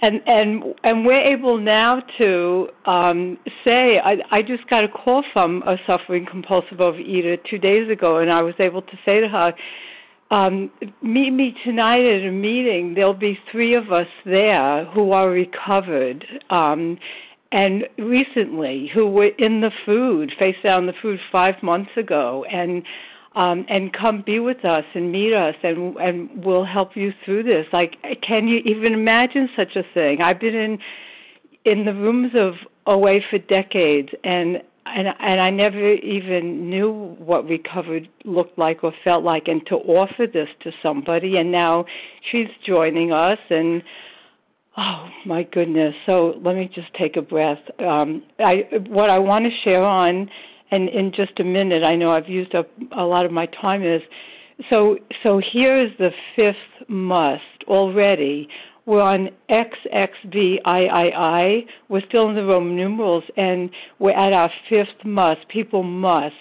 and 0.00 0.20
and 0.26 0.62
and 0.84 1.06
we're 1.06 1.20
able 1.20 1.58
now 1.58 2.02
to 2.18 2.68
um, 2.86 3.38
say 3.64 3.98
I, 3.98 4.16
I 4.30 4.42
just 4.42 4.68
got 4.68 4.84
a 4.84 4.88
call 4.88 5.24
from 5.32 5.62
a 5.62 5.76
suffering 5.86 6.26
compulsive 6.26 6.78
overeater 6.78 7.38
two 7.48 7.58
days 7.58 7.90
ago, 7.90 8.18
and 8.18 8.30
I 8.30 8.42
was 8.42 8.54
able 8.58 8.82
to 8.82 8.98
say 9.04 9.20
to 9.20 9.28
her, 9.28 9.52
um, 10.30 10.70
"Meet 11.02 11.30
me 11.30 11.54
tonight 11.64 12.04
at 12.04 12.26
a 12.26 12.32
meeting. 12.32 12.94
There'll 12.94 13.14
be 13.14 13.38
three 13.50 13.74
of 13.74 13.92
us 13.92 14.08
there 14.24 14.84
who 14.86 15.12
are 15.12 15.30
recovered." 15.30 16.24
Um, 16.50 16.98
and 17.52 17.84
recently, 17.98 18.90
who 18.92 19.06
were 19.06 19.30
in 19.38 19.60
the 19.60 19.70
food, 19.84 20.32
face 20.38 20.56
down 20.62 20.86
the 20.86 20.94
food 21.02 21.20
five 21.30 21.62
months 21.62 21.90
ago, 21.96 22.44
and 22.50 22.82
um, 23.34 23.64
and 23.68 23.92
come 23.92 24.22
be 24.24 24.40
with 24.40 24.64
us 24.64 24.84
and 24.94 25.10
meet 25.10 25.32
us 25.32 25.54
and 25.62 25.96
and 25.96 26.44
we'll 26.44 26.64
help 26.64 26.96
you 26.96 27.12
through 27.24 27.44
this. 27.44 27.66
Like 27.72 27.96
can 28.22 28.48
you 28.48 28.58
even 28.60 28.92
imagine 28.92 29.48
such 29.56 29.76
a 29.76 29.82
thing? 29.94 30.20
I've 30.20 30.40
been 30.40 30.54
in 30.54 30.78
in 31.64 31.84
the 31.84 31.94
rooms 31.94 32.32
of 32.34 32.54
OA 32.86 33.20
for 33.30 33.38
decades 33.38 34.10
and 34.24 34.62
and 34.84 35.08
and 35.18 35.40
I 35.40 35.50
never 35.50 35.92
even 35.94 36.68
knew 36.68 37.16
what 37.18 37.46
recovered 37.46 38.08
looked 38.24 38.58
like 38.58 38.84
or 38.84 38.92
felt 39.02 39.24
like 39.24 39.48
and 39.48 39.64
to 39.66 39.76
offer 39.76 40.26
this 40.26 40.48
to 40.64 40.72
somebody 40.82 41.36
and 41.38 41.50
now 41.50 41.86
she's 42.30 42.48
joining 42.66 43.12
us 43.12 43.38
and 43.48 43.82
oh 44.76 45.08
my 45.26 45.42
goodness 45.42 45.94
so 46.06 46.40
let 46.42 46.56
me 46.56 46.70
just 46.74 46.92
take 46.94 47.16
a 47.16 47.22
breath 47.22 47.60
um 47.80 48.22
I 48.38 48.64
what 48.88 49.10
I 49.10 49.18
want 49.18 49.44
to 49.44 49.50
share 49.62 49.82
on 49.84 50.28
and 50.72 50.88
in 50.88 51.12
just 51.12 51.38
a 51.38 51.44
minute, 51.44 51.84
I 51.84 51.94
know 51.94 52.10
I've 52.12 52.28
used 52.28 52.54
up 52.54 52.66
a 52.96 53.04
lot 53.04 53.26
of 53.26 53.30
my 53.30 53.46
time. 53.46 53.84
Is 53.84 54.00
so 54.70 54.96
so 55.22 55.38
here 55.38 55.78
is 55.78 55.90
the 55.98 56.10
fifth 56.34 56.88
must 56.88 57.42
already. 57.68 58.48
We're 58.86 59.02
on 59.02 59.28
XXVIII. 59.48 60.62
We're 61.88 62.06
still 62.08 62.28
in 62.30 62.34
the 62.34 62.44
Roman 62.44 62.74
numerals, 62.74 63.22
and 63.36 63.70
we're 64.00 64.16
at 64.16 64.32
our 64.32 64.50
fifth 64.68 65.04
must. 65.04 65.46
People 65.48 65.84
must 65.84 66.34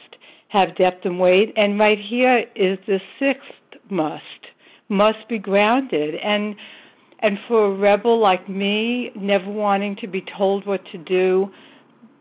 have 0.48 0.76
depth 0.76 1.06
and 1.06 1.20
weight, 1.20 1.54
and 1.56 1.78
right 1.78 2.00
here 2.00 2.46
is 2.56 2.80
the 2.88 3.00
sixth 3.20 3.44
must. 3.90 4.24
Must 4.88 5.28
be 5.28 5.38
grounded, 5.38 6.16
and 6.16 6.56
and 7.22 7.38
for 7.48 7.66
a 7.66 7.76
rebel 7.76 8.20
like 8.20 8.50
me, 8.50 9.12
never 9.16 9.50
wanting 9.50 9.96
to 9.98 10.08
be 10.08 10.24
told 10.38 10.66
what 10.66 10.82
to 10.92 10.98
do, 10.98 11.52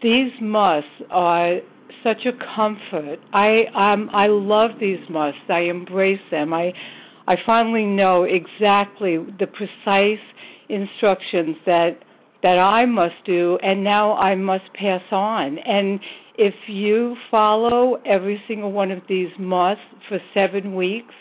these 0.02 0.32
musts 0.40 0.90
are 1.10 1.56
such 2.02 2.26
a 2.26 2.32
comfort. 2.54 3.18
I 3.32 3.64
um 3.74 4.10
I 4.12 4.26
love 4.26 4.72
these 4.80 5.00
musts. 5.08 5.40
I 5.48 5.60
embrace 5.60 6.20
them. 6.30 6.52
I 6.52 6.72
I 7.26 7.36
finally 7.44 7.84
know 7.84 8.24
exactly 8.24 9.18
the 9.38 9.46
precise 9.46 10.24
instructions 10.68 11.56
that 11.66 11.98
that 12.42 12.58
I 12.58 12.86
must 12.86 13.16
do 13.26 13.58
and 13.62 13.84
now 13.84 14.16
I 14.16 14.34
must 14.34 14.72
pass 14.74 15.02
on. 15.10 15.58
And 15.58 16.00
if 16.38 16.54
you 16.66 17.16
follow 17.30 18.00
every 18.06 18.42
single 18.48 18.72
one 18.72 18.90
of 18.90 19.02
these 19.08 19.28
musts 19.38 19.84
for 20.08 20.18
7 20.32 20.74
weeks 20.74 21.14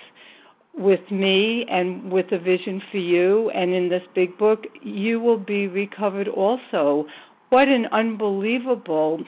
with 0.75 1.11
me 1.11 1.65
and 1.69 2.11
with 2.11 2.31
a 2.31 2.39
vision 2.39 2.81
for 2.91 2.97
you 2.97 3.49
and 3.51 3.73
in 3.73 3.89
this 3.89 4.03
big 4.15 4.37
book, 4.37 4.65
you 4.81 5.19
will 5.19 5.37
be 5.37 5.67
recovered 5.67 6.27
also. 6.27 7.05
What 7.49 7.67
an 7.67 7.87
unbelievable 7.91 9.23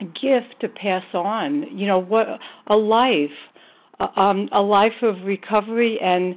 gift 0.00 0.54
to 0.60 0.68
pass 0.68 1.04
on. 1.12 1.76
You 1.76 1.86
know, 1.86 1.98
what 1.98 2.26
a 2.68 2.76
life, 2.76 3.30
um, 4.16 4.48
a 4.52 4.60
life 4.60 5.02
of 5.02 5.16
recovery, 5.24 5.98
and 6.00 6.36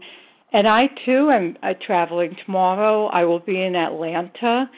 and 0.54 0.68
I 0.68 0.88
too 1.06 1.30
am 1.32 1.58
uh, 1.64 1.74
traveling 1.86 2.36
tomorrow. 2.46 3.06
I 3.08 3.24
will 3.24 3.40
be 3.40 3.62
in 3.62 3.76
Atlanta 3.76 4.70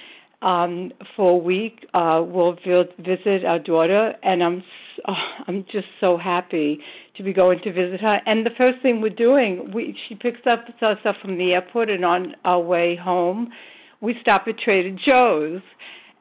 um, 0.41 0.91
for 1.15 1.31
a 1.31 1.37
week. 1.37 1.87
Uh, 1.93 2.23
we'll 2.25 2.57
visit 2.99 3.45
our 3.45 3.59
daughter, 3.59 4.13
and 4.23 4.43
I'm 4.43 4.63
oh, 5.07 5.13
I'm 5.47 5.65
just 5.71 5.87
so 5.99 6.17
happy 6.17 6.79
to 7.15 7.23
be 7.23 7.33
going 7.33 7.59
to 7.63 7.71
visit 7.71 8.01
her. 8.01 8.21
And 8.25 8.45
the 8.45 8.51
first 8.57 8.81
thing 8.81 9.01
we're 9.01 9.09
doing, 9.09 9.71
we 9.73 9.97
she 10.07 10.15
picks 10.15 10.45
up 10.47 10.65
stuff 10.77 11.15
from 11.21 11.37
the 11.37 11.53
airport, 11.53 11.89
and 11.89 12.03
on 12.03 12.35
our 12.45 12.59
way 12.59 12.95
home, 12.95 13.51
we 14.01 14.15
stop 14.21 14.47
at 14.47 14.57
Trader 14.57 14.95
Joe's, 15.05 15.61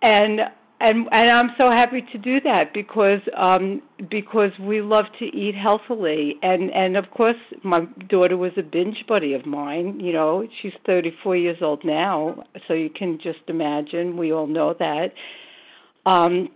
and 0.03 0.41
and 0.83 1.07
and 1.13 1.31
I'm 1.31 1.51
so 1.57 1.71
happy 1.71 2.05
to 2.13 2.19
do 2.19 2.41
that 2.41 2.75
because 2.75 3.21
um 3.37 3.81
because 4.11 4.51
we 4.61 4.83
love 4.83 5.05
to 5.21 5.25
eat 5.27 5.55
healthily. 5.55 6.37
And 6.43 6.71
and 6.73 6.97
of 6.97 7.11
course 7.13 7.37
my 7.63 7.87
daughter 8.09 8.37
was 8.37 8.53
a 8.57 8.63
binge 8.63 9.05
buddy 9.09 9.33
of 9.33 9.47
mine 9.47 10.01
you 10.01 10.13
know 10.13 10.47
she's 10.61 10.73
34 10.85 11.37
years 11.37 11.59
old 11.63 11.85
now 11.85 12.43
so 12.67 12.75
you 12.75 12.91
can 12.91 13.19
just 13.23 13.39
imagine 13.47 14.17
we 14.17 14.33
all 14.33 14.49
know 14.49 14.75
that. 14.79 15.13
Um 16.05 16.49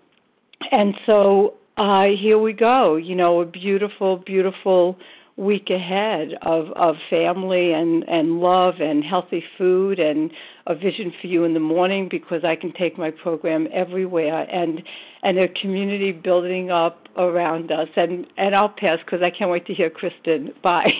and 0.72 0.94
so 1.06 1.54
uh 1.76 2.04
here 2.18 2.38
we 2.38 2.52
go 2.52 2.96
you 2.96 3.14
know 3.14 3.40
a 3.40 3.46
beautiful 3.46 4.16
beautiful 4.18 4.96
week 5.36 5.68
ahead 5.68 6.30
of 6.42 6.70
of 6.76 6.96
family 7.10 7.72
and 7.72 8.04
and 8.08 8.40
love 8.40 8.74
and 8.80 9.04
healthy 9.04 9.44
food 9.58 9.98
and 9.98 10.30
a 10.66 10.74
vision 10.74 11.12
for 11.20 11.26
you 11.26 11.44
in 11.44 11.52
the 11.52 11.60
morning 11.60 12.08
because 12.10 12.42
I 12.42 12.56
can 12.56 12.72
take 12.72 12.96
my 12.96 13.10
program 13.10 13.68
everywhere 13.72 14.48
and 14.50 14.82
and 15.22 15.38
a 15.38 15.48
community 15.48 16.12
building 16.12 16.70
up 16.70 17.06
around 17.18 17.70
us 17.70 17.88
and 17.96 18.26
and 18.38 18.54
I'll 18.54 18.70
pass 18.70 18.98
because 19.04 19.20
I 19.22 19.30
can't 19.30 19.50
wait 19.50 19.66
to 19.66 19.74
hear 19.74 19.90
Kristen. 19.90 20.54
Bye. 20.62 20.92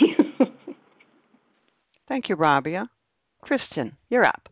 Thank 2.09 2.29
you, 2.29 2.37
Rabia. 2.37 2.89
Kristen, 3.43 3.97
you're 4.11 4.25
up. 4.25 4.49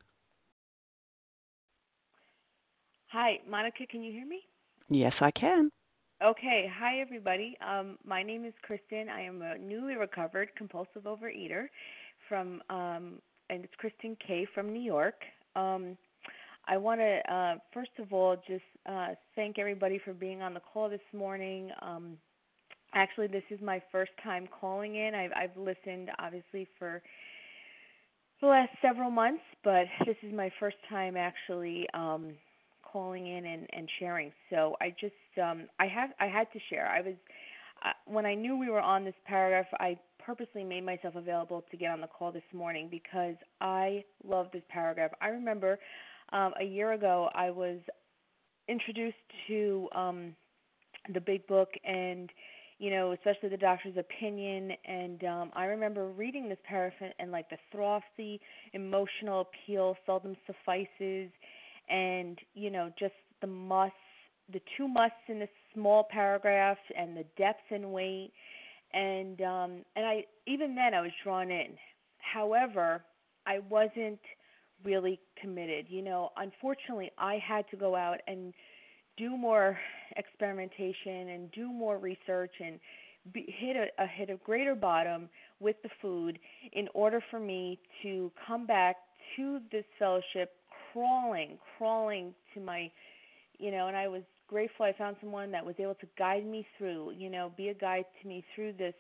Hi, 3.09 3.39
Monica. 3.49 3.87
Can 3.87 4.03
you 4.03 4.11
hear 4.13 4.27
me? 4.27 4.41
Yes, 4.89 5.13
I 5.21 5.31
can. 5.31 5.71
Okay, 6.23 6.71
hi 6.73 7.01
everybody. 7.01 7.57
Um, 7.61 7.99
my 8.07 8.23
name 8.23 8.45
is 8.45 8.55
Kristen. 8.63 9.09
I 9.09 9.23
am 9.23 9.43
a 9.43 9.59
newly 9.59 9.97
recovered 9.97 10.49
compulsive 10.57 11.03
overeater 11.03 11.67
from, 12.29 12.63
um, 12.71 13.15
and 13.51 13.65
it's 13.65 13.75
Kristen 13.79 14.17
K 14.25 14.47
from 14.55 14.73
New 14.73 14.81
York. 14.81 15.17
Um, 15.57 15.99
I 16.69 16.77
want 16.77 17.01
to 17.01 17.35
uh, 17.35 17.55
first 17.75 17.91
of 17.99 18.13
all 18.13 18.37
just 18.47 18.63
uh, 18.89 19.09
thank 19.35 19.59
everybody 19.59 20.01
for 20.05 20.13
being 20.15 20.41
on 20.41 20.55
the 20.55 20.61
call 20.61 20.89
this 20.89 21.01
morning. 21.13 21.71
Um, 21.83 22.17
actually, 22.95 23.27
this 23.27 23.43
is 23.51 23.61
my 23.61 23.83
first 23.91 24.13
time 24.23 24.49
calling 24.61 24.95
in. 24.95 25.17
I've, 25.17 25.33
I've 25.37 25.57
listened 25.57 26.11
obviously 26.21 26.69
for 26.79 27.03
the 28.41 28.47
last 28.47 28.71
several 28.81 29.11
months, 29.11 29.43
but 29.65 29.87
this 30.07 30.17
is 30.23 30.33
my 30.33 30.51
first 30.61 30.77
time 30.89 31.17
actually 31.17 31.89
um, 31.93 32.35
calling 32.95 33.27
in 33.27 33.45
and, 33.45 33.67
and 33.73 33.89
sharing. 33.99 34.33
So 34.51 34.77
I 34.81 34.95
just 35.01 35.15
um, 35.43 35.65
I 35.81 35.87
have 35.87 36.11
I 36.21 36.27
had 36.27 36.47
to 36.53 36.61
share. 36.71 36.87
I 36.87 37.01
was 37.01 37.15
uh, 37.85 37.91
when 38.07 38.25
I 38.25 38.35
knew 38.35 38.57
we 38.57 38.71
were 38.71 38.81
on 38.81 39.05
this 39.05 39.15
paragraph, 39.27 39.67
I 39.81 39.99
purposely 40.25 40.63
made 40.63 40.87
myself 40.87 41.17
available 41.17 41.65
to 41.73 41.77
get 41.77 41.91
on 41.91 42.01
the 42.01 42.07
call 42.07 42.31
this 42.31 42.51
morning 42.53 42.89
because 42.89 43.35
I 43.61 44.05
love 44.27 44.47
this 44.53 44.63
paragraph. 44.69 45.11
I 45.21 45.29
remember 45.29 45.79
um, 46.33 46.55
a 46.61 46.65
year 46.65 46.93
ago 46.93 47.29
I 47.35 47.51
was 47.51 47.79
introduced 48.69 49.17
to 49.49 49.89
um, 49.95 50.37
the 51.13 51.21
big 51.21 51.47
book 51.49 51.71
and 51.85 52.31
you 52.79 52.91
know, 52.91 53.13
especially 53.13 53.49
the 53.49 53.57
doctor's 53.57 53.97
opinion. 53.97 54.73
And 54.85 55.23
um, 55.25 55.51
I 55.55 55.67
remember 55.67 56.09
reading 56.09 56.49
this 56.49 56.59
paragraph 56.69 57.13
and 57.19 57.31
like 57.31 57.49
the 57.49 57.57
frothy 57.73 58.41
emotional 58.73 59.47
appeal 59.47 59.97
seldom 60.05 60.37
suffices, 60.47 61.31
and 61.89 62.39
you 62.55 62.71
know, 62.71 62.91
just 62.99 63.15
the 63.41 63.47
musts, 63.47 63.97
the 64.53 64.61
two 64.77 64.89
musts 64.89 65.17
in 65.29 65.39
this 65.39 65.49
small 65.75 66.07
paragraph, 66.11 66.79
and 66.97 67.17
the 67.17 67.25
depth 67.37 67.71
and 67.71 67.93
weight. 67.93 68.33
And 68.93 69.41
um, 69.41 69.85
and 69.97 70.07
I 70.07 70.25
even 70.47 70.75
then 70.75 70.95
I 70.95 71.01
was 71.01 71.11
drawn 71.23 71.51
in. 71.51 71.77
However, 72.19 73.05
I 73.47 73.59
wasn't 73.69 74.21
really 74.85 75.21
committed. 75.41 75.87
You 75.89 76.03
know, 76.03 76.31
unfortunately, 76.37 77.11
I 77.19 77.39
had 77.47 77.65
to 77.71 77.77
go 77.77 77.97
out 77.97 78.19
and 78.27 78.53
do 79.17 79.37
more 79.37 79.79
experimentation 80.17 81.29
and 81.31 81.51
do 81.53 81.73
more 81.73 81.99
research 81.99 82.53
and 82.61 82.79
be, 83.33 83.47
hit 83.59 83.77
a, 83.77 84.03
a 84.03 84.07
hit 84.07 84.31
a 84.31 84.37
greater 84.45 84.75
bottom 84.75 85.29
with 85.61 85.77
the 85.83 85.89
food 86.03 86.39
in 86.73 86.89
order 86.95 87.23
for 87.31 87.41
me 87.41 87.79
to 88.03 88.31
come 88.47 88.67
back 88.67 88.97
to 89.37 89.61
this 89.73 89.85
fellowship 89.99 90.53
crawling 90.95 91.59
crawling 91.77 92.33
to 92.55 92.61
my 92.61 92.91
you 93.59 93.71
know 93.71 93.89
and 93.89 93.97
I 93.97 94.09
was 94.09 94.23
grateful 94.49 94.87
I 94.87 94.93
found 94.93 95.17
someone 95.21 95.51
that 95.51 95.67
was 95.67 95.75
able 95.79 95.97
to 95.97 96.07
guide 96.17 96.47
me 96.47 96.67
through 96.79 97.13
you 97.19 97.29
know 97.29 97.53
be 97.57 97.69
a 97.69 97.75
guide 97.75 98.07
to 98.23 98.29
me 98.29 98.43
through 98.55 98.75
this 98.79 98.95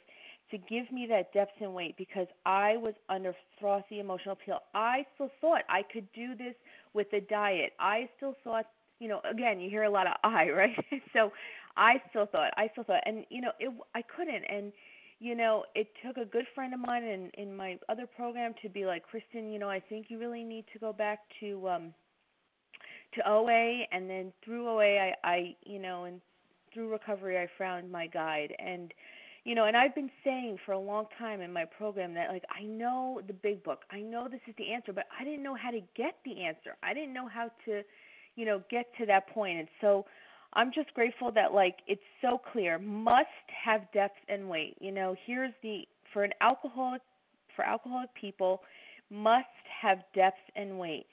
to 0.50 0.58
give 0.58 0.92
me 0.92 1.06
that 1.08 1.32
depth 1.32 1.54
and 1.60 1.72
weight 1.74 1.96
because 1.96 2.26
I 2.44 2.76
was 2.76 2.92
under 3.08 3.34
frothy 3.58 3.98
emotional 3.98 4.34
appeal. 4.34 4.58
I 4.74 5.06
still 5.14 5.30
thought 5.40 5.62
I 5.70 5.82
could 5.90 6.06
do 6.12 6.34
this 6.36 6.54
with 6.92 7.06
a 7.14 7.20
diet. 7.22 7.72
I 7.80 8.10
still 8.18 8.36
thought 8.44 8.66
you 9.00 9.08
know, 9.08 9.20
again, 9.30 9.60
you 9.60 9.68
hear 9.68 9.82
a 9.82 9.90
lot 9.90 10.06
of 10.06 10.14
I, 10.22 10.48
right? 10.56 10.76
so 11.12 11.32
I 11.76 11.94
still 12.10 12.26
thought, 12.26 12.52
I 12.56 12.68
still 12.72 12.84
thought, 12.84 13.02
and 13.06 13.24
you 13.30 13.40
know, 13.40 13.50
it, 13.58 13.72
I 13.94 14.02
couldn't, 14.02 14.44
and 14.48 14.72
you 15.20 15.34
know, 15.34 15.64
it 15.74 15.88
took 16.04 16.16
a 16.16 16.24
good 16.24 16.46
friend 16.54 16.74
of 16.74 16.80
mine 16.80 17.04
in 17.04 17.30
in 17.34 17.56
my 17.56 17.78
other 17.88 18.06
program 18.06 18.54
to 18.62 18.68
be 18.68 18.84
like, 18.84 19.04
Kristen, 19.04 19.50
you 19.50 19.58
know, 19.58 19.70
I 19.70 19.80
think 19.80 20.06
you 20.08 20.18
really 20.18 20.44
need 20.44 20.64
to 20.72 20.78
go 20.78 20.92
back 20.92 21.20
to 21.40 21.68
um 21.68 21.94
to 23.14 23.30
OA, 23.30 23.84
and 23.92 24.10
then 24.10 24.32
through 24.44 24.68
OA, 24.68 24.98
I, 24.98 25.14
I, 25.22 25.56
you 25.64 25.78
know, 25.78 26.04
and 26.04 26.20
through 26.72 26.90
recovery, 26.90 27.38
I 27.38 27.48
found 27.56 27.90
my 27.90 28.06
guide, 28.08 28.52
and 28.58 28.92
you 29.44 29.54
know, 29.54 29.66
and 29.66 29.76
I've 29.76 29.94
been 29.94 30.10
saying 30.24 30.58
for 30.64 30.72
a 30.72 30.78
long 30.78 31.04
time 31.18 31.42
in 31.42 31.52
my 31.52 31.64
program 31.66 32.14
that 32.14 32.30
like 32.30 32.44
I 32.50 32.64
know 32.64 33.20
the 33.26 33.34
big 33.34 33.62
book, 33.62 33.80
I 33.90 34.00
know 34.00 34.26
this 34.28 34.40
is 34.48 34.54
the 34.56 34.72
answer, 34.72 34.92
but 34.92 35.04
I 35.18 35.22
didn't 35.24 35.42
know 35.42 35.54
how 35.54 35.70
to 35.70 35.80
get 35.96 36.16
the 36.24 36.42
answer. 36.42 36.76
I 36.82 36.94
didn't 36.94 37.12
know 37.12 37.28
how 37.28 37.50
to 37.66 37.82
you 38.36 38.46
know 38.46 38.62
get 38.70 38.86
to 38.98 39.06
that 39.06 39.28
point. 39.28 39.34
point 39.34 39.58
and 39.58 39.68
so 39.80 40.06
i'm 40.54 40.72
just 40.72 40.92
grateful 40.94 41.30
that 41.32 41.52
like 41.52 41.76
it's 41.86 42.02
so 42.20 42.40
clear 42.52 42.78
must 42.78 43.28
have 43.64 43.82
depth 43.92 44.18
and 44.28 44.48
weight 44.48 44.76
you 44.80 44.92
know 44.92 45.14
here's 45.26 45.52
the 45.62 45.82
for 46.12 46.24
an 46.24 46.32
alcoholic 46.40 47.02
for 47.54 47.64
alcoholic 47.64 48.12
people 48.14 48.62
must 49.10 49.46
have 49.82 49.98
depth 50.14 50.38
and 50.56 50.78
weight. 50.78 51.06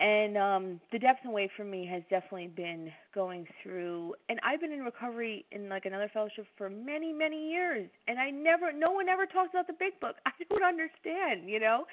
And 0.00 0.36
um 0.36 0.80
the 0.92 0.98
depth 0.98 1.20
and 1.24 1.32
weight 1.32 1.50
for 1.56 1.64
me 1.64 1.84
has 1.86 2.02
definitely 2.08 2.46
been 2.46 2.92
going 3.12 3.48
through 3.60 4.14
and 4.28 4.38
i've 4.44 4.60
been 4.60 4.70
in 4.70 4.82
recovery 4.84 5.44
in 5.50 5.68
like 5.68 5.86
another 5.86 6.08
fellowship 6.14 6.46
for 6.56 6.70
many 6.70 7.12
many 7.12 7.50
years 7.50 7.90
and 8.06 8.16
i 8.16 8.30
never 8.30 8.72
no 8.72 8.92
one 8.92 9.08
ever 9.08 9.26
talks 9.26 9.50
about 9.50 9.66
the 9.66 9.72
big 9.72 9.98
book. 10.00 10.14
I 10.26 10.30
don't 10.48 10.62
understand 10.62 11.50
you 11.50 11.58
know? 11.58 11.84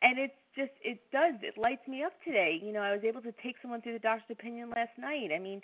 And 0.00 0.18
it's 0.18 0.34
just 0.56 0.72
it 0.82 1.02
does 1.12 1.34
it 1.40 1.56
lights 1.56 1.86
me 1.86 2.02
up 2.02 2.14
today. 2.24 2.60
You 2.60 2.72
know 2.72 2.80
i 2.80 2.90
was 2.90 3.04
able 3.04 3.22
to 3.22 3.32
take 3.40 3.54
someone 3.62 3.80
through 3.80 3.92
the 3.92 4.00
doctor's 4.00 4.36
opinion 4.36 4.70
last 4.74 4.98
night. 4.98 5.30
I 5.32 5.38
mean 5.38 5.62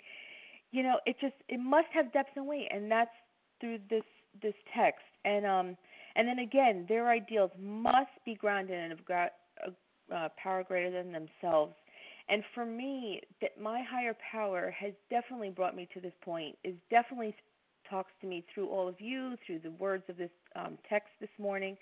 you 0.71 0.83
know 0.83 0.99
it 1.05 1.15
just 1.21 1.35
it 1.47 1.59
must 1.59 1.87
have 1.93 2.11
depth 2.13 2.29
and 2.35 2.47
weight 2.47 2.67
and 2.71 2.91
that's 2.91 3.09
through 3.59 3.79
this 3.89 4.03
this 4.41 4.53
text 4.75 5.01
and 5.25 5.45
um 5.45 5.77
and 6.15 6.27
then 6.27 6.39
again 6.39 6.85
their 6.87 7.09
ideals 7.09 7.51
must 7.59 8.11
be 8.25 8.35
grounded 8.35 8.91
in 8.91 8.97
a, 9.13 10.15
a 10.15 10.31
power 10.41 10.63
greater 10.63 10.91
than 10.91 11.11
themselves 11.11 11.73
and 12.29 12.43
for 12.53 12.65
me, 12.65 13.21
that 13.41 13.59
my 13.59 13.81
higher 13.89 14.15
power 14.31 14.73
has 14.79 14.93
definitely 15.09 15.49
brought 15.49 15.75
me 15.75 15.89
to 15.93 15.99
this 15.99 16.13
point. 16.23 16.55
Is 16.63 16.75
definitely 16.91 17.35
talks 17.89 18.11
to 18.21 18.27
me 18.27 18.45
through 18.53 18.69
all 18.69 18.87
of 18.87 19.01
you, 19.01 19.35
through 19.45 19.59
the 19.59 19.71
words 19.71 20.03
of 20.09 20.17
this 20.17 20.29
um, 20.55 20.77
text 20.87 21.09
this 21.19 21.29
morning, 21.39 21.75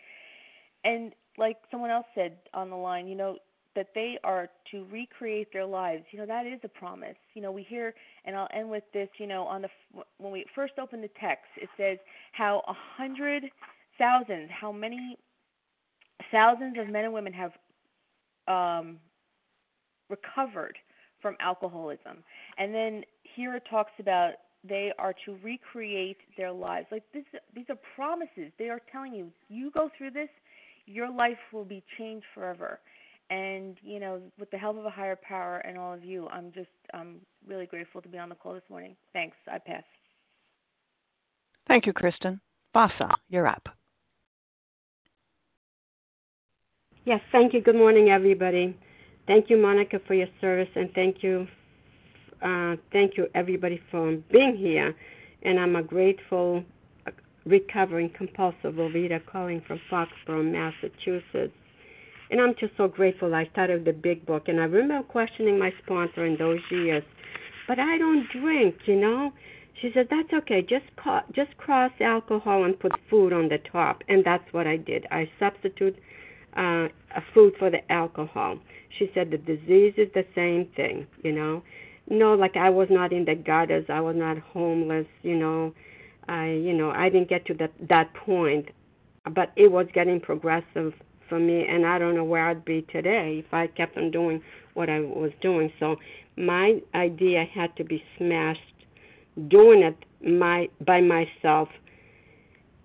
and 0.86 1.14
like 1.38 1.58
someone 1.70 1.90
else 1.90 2.06
said 2.16 2.38
on 2.54 2.70
the 2.70 2.78
line, 2.78 3.08
you 3.08 3.16
know 3.16 3.38
that 3.78 3.88
they 3.96 4.18
are 4.24 4.50
to 4.72 4.86
recreate 4.92 5.54
their 5.54 5.66
lives. 5.66 6.04
You 6.12 6.20
know 6.20 6.26
that 6.26 6.46
is 6.46 6.60
a 6.64 6.68
promise. 6.68 7.16
You 7.36 7.42
know 7.42 7.52
we 7.52 7.64
hear, 7.64 7.94
and 8.26 8.36
I'll 8.36 8.50
end 8.54 8.70
with 8.70 8.84
this. 8.94 9.08
You 9.20 9.28
know 9.28 9.44
on 9.44 9.62
the 9.62 9.70
when 10.18 10.34
we 10.34 10.44
first 10.54 10.74
open 10.82 11.00
the 11.00 11.10
text, 11.22 11.46
it 11.56 11.70
says 11.78 12.00
how 12.34 12.64
a 12.68 12.74
hundred 12.98 13.44
thousands, 13.98 14.50
how 14.50 14.72
many 14.72 15.18
thousands 16.32 16.76
of 16.80 16.90
men 16.90 17.06
and 17.06 17.14
women 17.14 17.34
have 17.34 17.52
um, 18.48 18.98
recovered 20.10 20.78
from 21.22 21.36
alcoholism. 21.40 22.24
And 22.58 22.74
then 22.74 23.04
here 23.36 23.56
it 23.56 23.64
talks 23.70 23.92
about 24.00 24.34
they 24.68 24.92
are 24.98 25.14
to 25.26 25.38
recreate 25.44 26.18
their 26.36 26.52
lives. 26.52 26.88
Like 26.92 27.04
this 27.14 27.24
these 27.56 27.66
are 27.70 27.78
promises. 27.96 28.52
They 28.58 28.70
are 28.70 28.82
telling 28.92 29.14
you, 29.14 29.30
you 29.50 29.72
go 29.72 29.90
through 29.98 30.12
this, 30.12 30.30
your 30.88 31.12
life 31.12 31.38
will 31.54 31.66
be 31.66 31.84
changed 31.98 32.26
forever. 32.34 32.80
And, 33.30 33.78
you 33.82 34.00
know, 34.00 34.22
with 34.40 34.50
the 34.52 34.58
help 34.58 34.78
of 34.78 34.86
a 34.86 34.90
higher 34.90 35.18
power 35.18 35.58
and 35.58 35.78
all 35.78 35.94
of 35.94 36.04
you, 36.04 36.28
I'm 36.30 36.52
just 36.54 36.70
I'm 36.94 37.18
really 37.46 37.66
grateful 37.66 38.02
to 38.02 38.08
be 38.08 38.18
on 38.18 38.30
the 38.30 38.36
call 38.36 38.54
this 38.54 38.64
morning. 38.70 38.96
Thanks. 39.12 39.36
I 39.52 39.58
pass. 39.58 39.84
Thank 41.68 41.86
you, 41.86 41.94
Kristen. 41.94 42.40
Vasa, 42.74 43.16
you're 43.30 43.48
up. 43.48 43.68
Yes, 47.06 47.22
thank 47.32 47.54
you. 47.54 47.62
Good 47.62 47.76
morning, 47.76 48.10
everybody. 48.10 48.78
Thank 49.28 49.50
you, 49.50 49.58
Monica, 49.58 50.00
for 50.08 50.14
your 50.14 50.28
service, 50.40 50.70
and 50.76 50.90
thank 50.94 51.24
you, 51.24 51.48
uh, 52.42 52.76
thank 52.92 53.18
you 53.18 53.28
everybody 53.36 53.82
for 53.92 54.18
being 54.32 54.56
here. 54.58 54.96
And 55.44 55.60
I'm 55.60 55.76
a 55.76 55.84
grateful, 55.84 56.64
uh, 57.06 57.12
recovering 57.46 58.10
compulsive 58.10 58.76
overeater 58.76 59.26
calling 59.26 59.62
from 59.68 59.80
Foxborough, 59.90 60.52
Massachusetts. 60.52 61.54
And 62.30 62.42
I'm 62.42 62.56
just 62.60 62.74
so 62.78 62.88
grateful 62.88 63.34
I 63.34 63.48
started 63.52 63.86
the 63.86 63.94
big 63.94 64.26
book. 64.26 64.48
And 64.48 64.60
I 64.60 64.66
remember 64.66 65.08
questioning 65.08 65.58
my 65.58 65.72
sponsor 65.84 66.26
in 66.26 66.38
those 66.38 66.60
years, 66.70 67.04
but 67.68 67.80
I 67.80 67.98
don't 67.98 68.28
drink, 68.30 68.76
you 68.86 68.96
know. 68.96 69.32
She 69.82 69.92
said, 69.94 70.08
"That's 70.10 70.34
okay. 70.34 70.62
Just 70.62 70.86
ca- 70.96 71.26
just 71.34 71.56
cross 71.58 71.92
alcohol 72.02 72.64
and 72.64 72.80
put 72.80 72.92
food 73.10 73.32
on 73.32 73.48
the 73.48 73.60
top." 73.60 74.04
And 74.10 74.24
that's 74.26 74.52
what 74.52 74.66
I 74.66 74.78
did. 74.78 75.06
I 75.12 75.30
substitute 75.40 75.96
uh, 76.58 76.88
a 77.16 77.22
food 77.34 77.54
for 77.60 77.70
the 77.70 77.90
alcohol. 77.92 78.60
She 78.98 79.12
said 79.14 79.30
the 79.30 79.38
disease 79.38 79.94
is 79.98 80.12
the 80.14 80.26
same 80.34 80.66
thing, 80.76 81.06
you 81.24 81.32
know. 81.32 81.62
No, 82.10 82.34
like 82.34 82.56
I 82.56 82.70
was 82.70 82.88
not 82.90 83.12
in 83.14 83.26
the 83.26 83.36
gutters, 83.36 83.86
I 83.90 84.00
was 84.02 84.16
not 84.16 84.38
homeless, 84.40 85.08
you 85.22 85.36
know. 85.36 85.74
I, 86.28 86.48
you 86.48 86.74
know, 86.74 86.92
I 86.92 87.10
didn't 87.10 87.30
get 87.30 87.46
to 87.48 87.54
that 87.56 87.72
that 87.88 88.14
point, 88.14 88.70
but 89.32 89.52
it 89.56 89.72
was 89.72 89.88
getting 89.94 90.20
progressive 90.20 90.94
for 91.30 91.40
me, 91.40 91.66
and 91.68 91.86
I 91.86 91.98
don't 92.00 92.16
know 92.16 92.24
where 92.24 92.48
I'd 92.48 92.66
be 92.66 92.86
today 92.92 93.44
if 93.46 93.54
I 93.54 93.68
kept 93.68 93.98
on 93.98 94.12
doing 94.12 94.42
what 94.74 94.90
I 94.90 95.00
was 95.00 95.32
doing. 95.42 95.72
So 95.80 95.98
my 96.36 96.80
idea 96.96 97.46
had 97.54 97.76
to 97.78 97.84
be 97.84 98.04
smashed. 98.18 98.62
Doing 99.50 99.84
it 99.84 99.98
my 100.28 100.68
by 100.84 101.00
myself, 101.00 101.70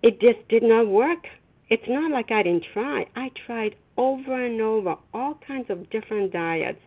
it 0.03 0.21
just 0.21 0.47
did 0.51 0.63
not 0.63 0.87
work 0.87 1.25
it's 1.73 1.89
not 1.89 2.11
like 2.11 2.31
I 2.31 2.43
didn't 2.43 2.67
try. 2.75 3.07
I 3.17 3.31
tried 3.47 3.77
over 3.97 4.45
and 4.45 4.61
over 4.61 4.95
all 5.15 5.39
kinds 5.47 5.71
of 5.71 5.89
different 5.89 6.31
diets. 6.31 6.79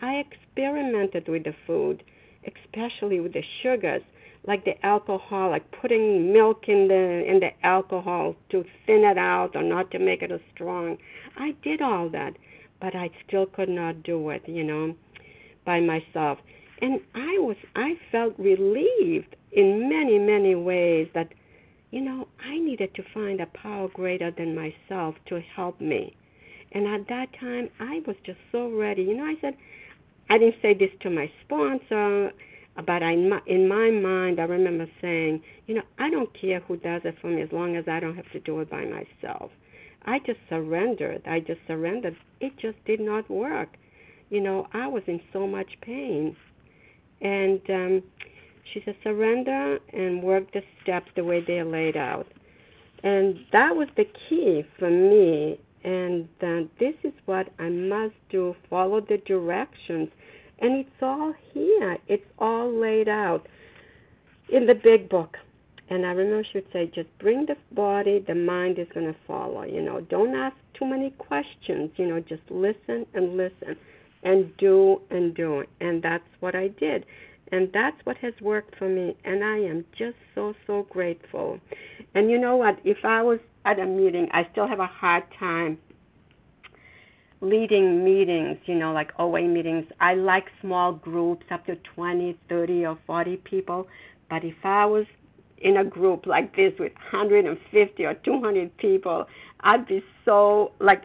I 0.00 0.14
experimented 0.14 1.28
with 1.28 1.44
the 1.44 1.54
food, 1.64 2.02
especially 2.44 3.20
with 3.20 3.34
the 3.34 3.44
sugars, 3.62 4.02
like 4.46 4.64
the 4.64 4.84
alcohol, 4.84 5.50
like 5.50 5.64
putting 5.80 6.32
milk 6.32 6.64
in 6.68 6.88
the 6.88 7.24
in 7.28 7.40
the 7.40 7.50
alcohol 7.66 8.34
to 8.50 8.64
thin 8.86 9.04
it 9.04 9.18
out 9.18 9.54
or 9.54 9.62
not 9.62 9.90
to 9.92 9.98
make 9.98 10.22
it 10.22 10.32
as 10.32 10.40
strong. 10.54 10.98
I 11.36 11.54
did 11.62 11.80
all 11.80 12.08
that, 12.10 12.34
but 12.80 12.94
I 12.94 13.10
still 13.26 13.46
could 13.46 13.68
not 13.68 14.02
do 14.02 14.30
it, 14.30 14.42
you 14.46 14.64
know, 14.64 14.94
by 15.64 15.80
myself. 15.80 16.38
And 16.80 17.00
I 17.14 17.38
was 17.38 17.56
I 17.76 17.94
felt 18.10 18.38
relieved 18.38 19.36
in 19.52 19.88
many, 19.88 20.18
many 20.18 20.54
ways 20.54 21.08
that 21.14 21.28
you 21.92 22.00
know, 22.00 22.26
I 22.42 22.58
needed 22.58 22.94
to 22.94 23.02
find 23.12 23.40
a 23.40 23.46
power 23.46 23.86
greater 23.88 24.30
than 24.30 24.56
myself 24.56 25.14
to 25.26 25.40
help 25.54 25.78
me. 25.80 26.16
And 26.72 26.86
at 26.86 27.06
that 27.08 27.26
time, 27.38 27.68
I 27.78 28.00
was 28.06 28.16
just 28.24 28.38
so 28.50 28.70
ready. 28.70 29.02
You 29.02 29.14
know, 29.14 29.24
I 29.24 29.34
said, 29.42 29.54
I 30.30 30.38
didn't 30.38 30.56
say 30.62 30.72
this 30.72 30.88
to 31.02 31.10
my 31.10 31.30
sponsor, 31.44 32.32
but 32.76 33.02
I, 33.02 33.12
in 33.12 33.68
my 33.68 33.90
mind, 33.90 34.40
I 34.40 34.44
remember 34.44 34.86
saying, 35.00 35.42
you 35.66 35.74
know, 35.74 35.82
I 35.98 36.10
don't 36.10 36.30
care 36.38 36.60
who 36.60 36.76
does 36.76 37.02
it 37.04 37.16
for 37.20 37.28
me 37.28 37.42
as 37.42 37.52
long 37.52 37.76
as 37.76 37.84
I 37.86 38.00
don't 38.00 38.16
have 38.16 38.30
to 38.32 38.40
do 38.40 38.60
it 38.60 38.70
by 38.70 38.84
myself. 38.84 39.50
I 40.04 40.18
just 40.20 40.38
surrendered. 40.48 41.22
I 41.26 41.40
just 41.40 41.60
surrendered. 41.66 42.16
It 42.40 42.52
just 42.58 42.82
did 42.86 43.00
not 43.00 43.30
work. 43.30 43.68
You 44.30 44.40
know, 44.40 44.66
I 44.72 44.86
was 44.86 45.02
in 45.06 45.20
so 45.32 45.46
much 45.46 45.68
pain. 45.82 46.36
And 47.20 47.60
um 47.68 48.02
she 48.72 48.80
said 48.84 48.96
surrender 49.02 49.78
and 49.92 50.22
work 50.22 50.50
the 50.52 50.62
steps 50.82 51.10
the 51.14 51.24
way 51.24 51.44
they're 51.46 51.64
laid 51.64 51.96
out. 51.96 52.26
And 53.02 53.36
that 53.52 53.76
was 53.76 53.88
the 53.96 54.06
key 54.28 54.64
for 54.78 54.88
me 54.88 55.58
and 55.84 56.28
uh, 56.42 56.68
this 56.78 56.94
is 57.02 57.12
what 57.26 57.48
I 57.58 57.68
must 57.68 58.14
do. 58.30 58.54
Follow 58.70 59.00
the 59.00 59.18
directions, 59.26 60.08
and 60.58 60.78
it's 60.78 61.02
all 61.02 61.34
here. 61.52 61.98
It's 62.08 62.26
all 62.38 62.72
laid 62.72 63.08
out 63.08 63.46
in 64.48 64.66
the 64.66 64.74
big 64.74 65.08
book. 65.08 65.36
And 65.90 66.06
I 66.06 66.10
remember 66.12 66.46
she 66.50 66.58
would 66.58 66.72
say, 66.72 66.90
just 66.94 67.08
bring 67.18 67.46
the 67.46 67.56
body, 67.72 68.24
the 68.26 68.34
mind 68.34 68.78
is 68.78 68.86
going 68.94 69.06
to 69.12 69.18
follow. 69.26 69.62
You 69.64 69.82
know, 69.82 70.00
don't 70.00 70.34
ask 70.34 70.56
too 70.72 70.86
many 70.86 71.10
questions. 71.10 71.90
You 71.96 72.06
know, 72.06 72.20
just 72.20 72.42
listen 72.48 73.04
and 73.14 73.36
listen 73.36 73.76
and 74.22 74.56
do 74.56 75.00
and 75.10 75.34
do. 75.34 75.64
And 75.80 76.02
that's 76.02 76.24
what 76.40 76.54
I 76.54 76.68
did. 76.68 77.04
And 77.50 77.68
that's 77.74 77.96
what 78.04 78.16
has 78.18 78.32
worked 78.40 78.76
for 78.78 78.88
me. 78.88 79.14
And 79.24 79.44
I 79.44 79.58
am 79.58 79.84
just 79.98 80.16
so, 80.34 80.54
so 80.66 80.86
grateful. 80.88 81.58
And 82.14 82.30
you 82.30 82.38
know 82.38 82.56
what? 82.56 82.78
If 82.84 83.04
I 83.04 83.22
was 83.22 83.40
at 83.66 83.78
a 83.78 83.84
meeting, 83.84 84.28
I 84.32 84.48
still 84.52 84.66
have 84.66 84.80
a 84.80 84.86
hard 84.86 85.24
time 85.38 85.76
leading 87.42 88.04
meetings, 88.04 88.56
you 88.66 88.76
know, 88.76 88.92
like 88.92 89.10
OA 89.18 89.42
meetings. 89.42 89.84
I 90.00 90.14
like 90.14 90.44
small 90.60 90.92
groups 90.92 91.44
up 91.50 91.66
to 91.66 91.76
20, 91.94 92.38
30, 92.48 92.86
or 92.86 92.98
40 93.06 93.36
people. 93.38 93.88
But 94.30 94.44
if 94.44 94.54
I 94.64 94.86
was 94.86 95.04
in 95.58 95.76
a 95.76 95.84
group 95.84 96.24
like 96.24 96.56
this 96.56 96.72
with 96.78 96.92
150 97.12 98.04
or 98.04 98.14
200 98.14 98.76
people, 98.78 99.26
I'd 99.60 99.86
be 99.86 100.02
so 100.24 100.72
like 100.80 101.02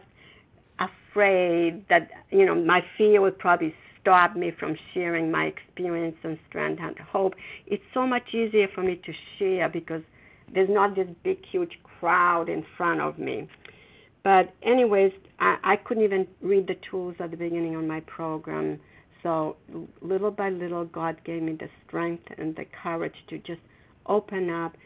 afraid 0.78 1.84
that 1.88 2.08
you 2.30 2.46
know 2.46 2.54
my 2.54 2.80
fear 2.96 3.20
would 3.20 3.38
probably 3.38 3.74
stop 4.00 4.36
me 4.36 4.52
from 4.58 4.76
sharing 4.94 5.30
my 5.30 5.44
experience 5.44 6.16
and 6.22 6.38
strength 6.48 6.80
and 6.82 6.96
hope. 6.98 7.34
It's 7.66 7.82
so 7.92 8.06
much 8.06 8.32
easier 8.32 8.68
for 8.74 8.82
me 8.82 9.00
to 9.04 9.12
share 9.38 9.68
because 9.68 10.02
there's 10.54 10.70
not 10.70 10.96
this 10.96 11.08
big 11.24 11.38
huge 11.50 11.78
crowd 11.82 12.48
in 12.48 12.64
front 12.76 13.00
of 13.00 13.18
me. 13.18 13.48
But 14.24 14.54
anyways, 14.62 15.12
I, 15.38 15.56
I 15.62 15.76
couldn't 15.76 16.04
even 16.04 16.26
read 16.40 16.66
the 16.66 16.76
tools 16.90 17.16
at 17.20 17.30
the 17.30 17.36
beginning 17.36 17.76
of 17.76 17.84
my 17.84 18.00
program. 18.00 18.80
So 19.22 19.56
little 20.00 20.30
by 20.30 20.50
little, 20.50 20.84
God 20.84 21.20
gave 21.24 21.42
me 21.42 21.52
the 21.52 21.68
strength 21.86 22.24
and 22.36 22.54
the 22.56 22.64
courage 22.82 23.14
to 23.30 23.38
just 23.38 23.60
open 24.06 24.50
up. 24.50 24.76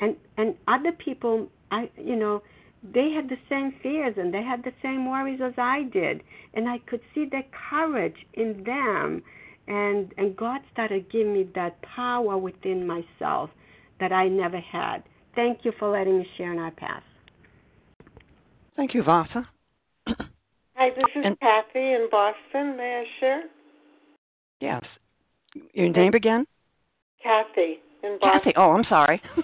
And 0.00 0.16
and 0.36 0.54
other 0.68 0.92
people, 0.92 1.48
I 1.70 1.90
you 1.96 2.16
know, 2.16 2.42
they 2.82 3.10
had 3.10 3.28
the 3.28 3.38
same 3.48 3.74
fears 3.82 4.14
and 4.18 4.32
they 4.32 4.42
had 4.42 4.64
the 4.64 4.72
same 4.82 5.08
worries 5.08 5.40
as 5.42 5.54
I 5.56 5.84
did, 5.84 6.22
and 6.54 6.68
I 6.68 6.78
could 6.78 7.00
see 7.14 7.24
the 7.24 7.42
courage 7.70 8.26
in 8.34 8.64
them. 8.64 9.22
And 9.66 10.12
and 10.18 10.36
God 10.36 10.60
started 10.72 11.10
giving 11.10 11.32
me 11.32 11.48
that 11.54 11.80
power 11.82 12.36
within 12.36 12.86
myself 12.86 13.50
that 14.00 14.12
I 14.12 14.28
never 14.28 14.60
had. 14.60 15.04
Thank 15.34 15.64
you 15.64 15.72
for 15.78 15.90
letting 15.90 16.18
me 16.18 16.26
share 16.36 16.52
in 16.52 16.58
our 16.58 16.70
path. 16.70 17.02
Thank 18.76 18.94
you, 18.94 19.02
Vasa. 19.02 19.48
Hi, 20.06 20.90
this 20.90 21.04
is 21.14 21.22
and, 21.24 21.38
Kathy 21.40 21.92
in 21.92 22.08
Boston. 22.10 22.76
May 22.76 23.02
I 23.02 23.20
share? 23.20 23.42
Yes. 24.60 24.82
Your 25.72 25.88
name 25.90 26.14
again? 26.14 26.46
Kathy 27.22 27.78
in 28.02 28.18
Boston. 28.20 28.40
Kathy. 28.40 28.52
Oh, 28.56 28.72
I'm 28.72 28.84
sorry. 28.88 29.22
Go 29.36 29.42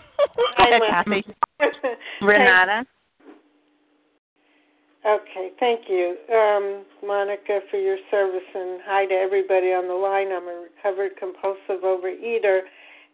ahead, 0.59 0.83
Kathy. 0.89 1.25
Renata. 2.23 2.85
Okay, 5.07 5.49
thank 5.59 5.89
you, 5.89 6.17
um, 6.31 6.85
Monica, 7.07 7.61
for 7.71 7.79
your 7.79 7.97
service, 8.11 8.45
and 8.55 8.81
hi 8.85 9.07
to 9.07 9.15
everybody 9.15 9.69
on 9.69 9.89
the 9.89 9.95
line. 9.95 10.29
I'm 10.29 10.47
a 10.47 10.69
recovered 10.69 11.13
compulsive 11.19 11.83
overeater, 11.83 12.61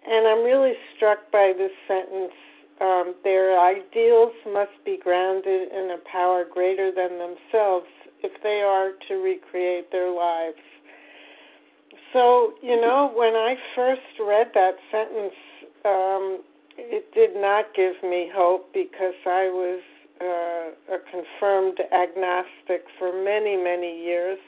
and 0.05 0.27
I'm 0.27 0.43
really 0.43 0.73
struck 0.97 1.31
by 1.31 1.53
this 1.57 1.71
sentence 1.87 2.33
um, 2.81 3.15
their 3.25 3.59
ideals 3.59 4.33
must 4.53 4.77
be 4.85 4.99
grounded 5.03 5.73
in 5.73 5.97
a 5.97 6.11
power 6.11 6.45
greater 6.45 6.91
than 6.91 7.19
themselves 7.19 7.87
if 8.23 8.33
they 8.43 8.61
are 8.61 8.93
to 9.09 9.23
recreate 9.23 9.91
their 9.93 10.11
lives. 10.11 10.59
So, 12.13 12.55
you 12.63 12.81
know, 12.81 13.11
when 13.15 13.35
I 13.35 13.57
first 13.75 14.01
read 14.21 14.49
that 14.55 14.77
sentence, 14.91 15.35
um, 15.85 16.43
it 16.79 17.13
did 17.15 17.35
not 17.37 17.75
give 17.75 17.95
me 18.03 18.31
hope 18.35 18.73
because 18.73 19.15
I 19.25 19.49
was 19.49 19.81
uh, 20.21 20.95
a 20.95 20.99
confirmed 21.11 21.79
agnostic 21.93 22.85
for 22.99 23.13
many, 23.25 23.57
many 23.57 24.03
years. 24.03 24.39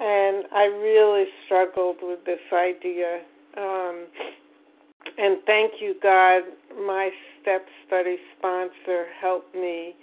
And 0.00 0.44
I 0.52 0.64
really 0.64 1.26
struggled 1.44 1.98
with 2.02 2.24
this 2.24 2.40
idea. 2.52 3.20
Um, 3.56 4.06
and 5.18 5.38
thank 5.46 5.74
you, 5.80 5.94
God, 6.02 6.42
my 6.86 7.10
step 7.40 7.66
study 7.86 8.16
sponsor 8.38 9.06
helped 9.20 9.54
me 9.54 9.94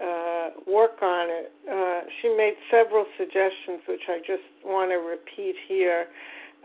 uh, 0.00 0.50
work 0.66 1.02
on 1.02 1.28
it. 1.28 1.52
Uh, 1.70 2.08
she 2.20 2.34
made 2.36 2.54
several 2.70 3.04
suggestions, 3.18 3.82
which 3.88 4.02
I 4.08 4.18
just 4.18 4.46
want 4.64 4.90
to 4.90 4.96
repeat 4.96 5.56
here. 5.68 6.06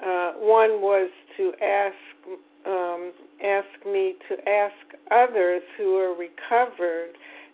Uh, 0.02 0.34
one 0.34 0.82
was 0.82 1.10
to 1.38 1.54
ask 1.62 1.96
um, 2.66 3.12
ask 3.44 3.86
me 3.86 4.16
to 4.28 4.50
ask 4.50 4.74
others 5.12 5.62
who 5.78 5.98
are 5.98 6.16
recovered 6.18 7.12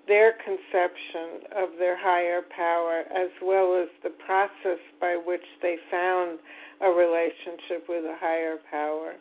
their 0.07 0.33
conception 0.43 1.47
of 1.55 1.69
their 1.77 1.97
higher 1.97 2.41
power, 2.55 3.03
as 3.13 3.29
well 3.41 3.81
as 3.81 3.89
the 4.03 4.09
process 4.25 4.79
by 4.99 5.19
which 5.25 5.43
they 5.61 5.77
found 5.89 6.39
a 6.81 6.87
relationship 6.87 7.85
with 7.87 8.05
a 8.05 8.15
higher 8.19 8.57
power. 8.69 9.13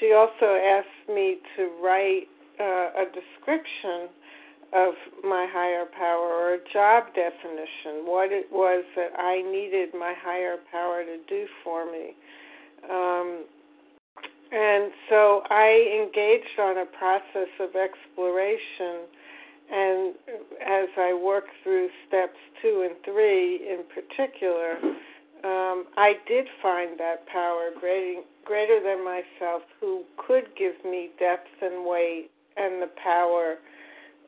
She 0.00 0.12
also 0.12 0.56
asked 0.56 1.08
me 1.08 1.38
to 1.56 1.70
write 1.82 2.28
uh, 2.60 2.64
a 2.64 3.04
description 3.12 4.08
of 4.72 4.94
my 5.22 5.46
higher 5.48 5.86
power 5.86 6.26
or 6.26 6.54
a 6.54 6.58
job 6.72 7.14
definition, 7.14 8.04
what 8.04 8.32
it 8.32 8.46
was 8.50 8.84
that 8.96 9.10
I 9.16 9.42
needed 9.42 9.90
my 9.94 10.14
higher 10.20 10.56
power 10.70 11.04
to 11.04 11.16
do 11.28 11.46
for 11.62 11.90
me. 11.90 12.14
Um, 12.90 13.44
and 14.52 14.92
so 15.08 15.42
I 15.50 16.02
engaged 16.02 16.58
on 16.60 16.78
a 16.78 16.86
process 16.86 17.50
of 17.60 17.70
exploration. 17.74 19.06
And 19.70 20.14
as 20.62 20.88
I 20.96 21.18
worked 21.20 21.50
through 21.62 21.88
steps 22.06 22.38
two 22.62 22.86
and 22.88 22.96
three 23.04 23.56
in 23.68 23.82
particular, 23.92 24.78
um, 25.44 25.86
I 25.96 26.14
did 26.26 26.46
find 26.62 26.98
that 26.98 27.26
power 27.26 27.70
greater, 27.78 28.22
greater 28.44 28.80
than 28.82 29.04
myself 29.04 29.62
who 29.80 30.04
could 30.16 30.44
give 30.56 30.74
me 30.84 31.10
depth 31.18 31.48
and 31.62 31.86
weight 31.86 32.30
and 32.56 32.82
the 32.82 32.90
power 33.02 33.56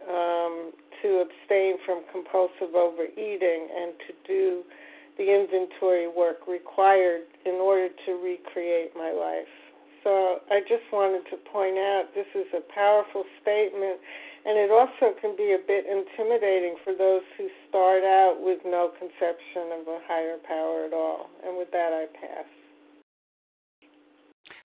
um, 0.09 0.73
to 1.03 1.25
abstain 1.25 1.77
from 1.85 2.03
compulsive 2.13 2.75
overeating 2.75 3.69
and 3.75 3.93
to 4.07 4.13
do 4.27 4.63
the 5.17 5.27
inventory 5.35 6.07
work 6.07 6.47
required 6.47 7.23
in 7.45 7.55
order 7.55 7.89
to 8.07 8.13
recreate 8.23 8.93
my 8.97 9.11
life. 9.11 9.51
So 10.05 10.39
I 10.51 10.61
just 10.61 10.87
wanted 10.93 11.29
to 11.31 11.37
point 11.51 11.77
out 11.77 12.15
this 12.15 12.31
is 12.35 12.47
a 12.55 12.63
powerful 12.73 13.25
statement, 13.43 13.99
and 14.49 14.57
it 14.57 14.71
also 14.71 15.15
can 15.21 15.37
be 15.37 15.53
a 15.53 15.59
bit 15.67 15.85
intimidating 15.85 16.77
for 16.83 16.95
those 16.97 17.21
who 17.37 17.49
start 17.69 18.03
out 18.03 18.39
with 18.41 18.59
no 18.65 18.91
conception 18.99 19.79
of 19.79 19.87
a 19.87 19.99
higher 20.09 20.39
power 20.49 20.87
at 20.87 20.95
all. 20.95 21.29
And 21.47 21.59
with 21.59 21.71
that, 21.73 21.93
I 21.93 22.07
pass. 22.19 22.47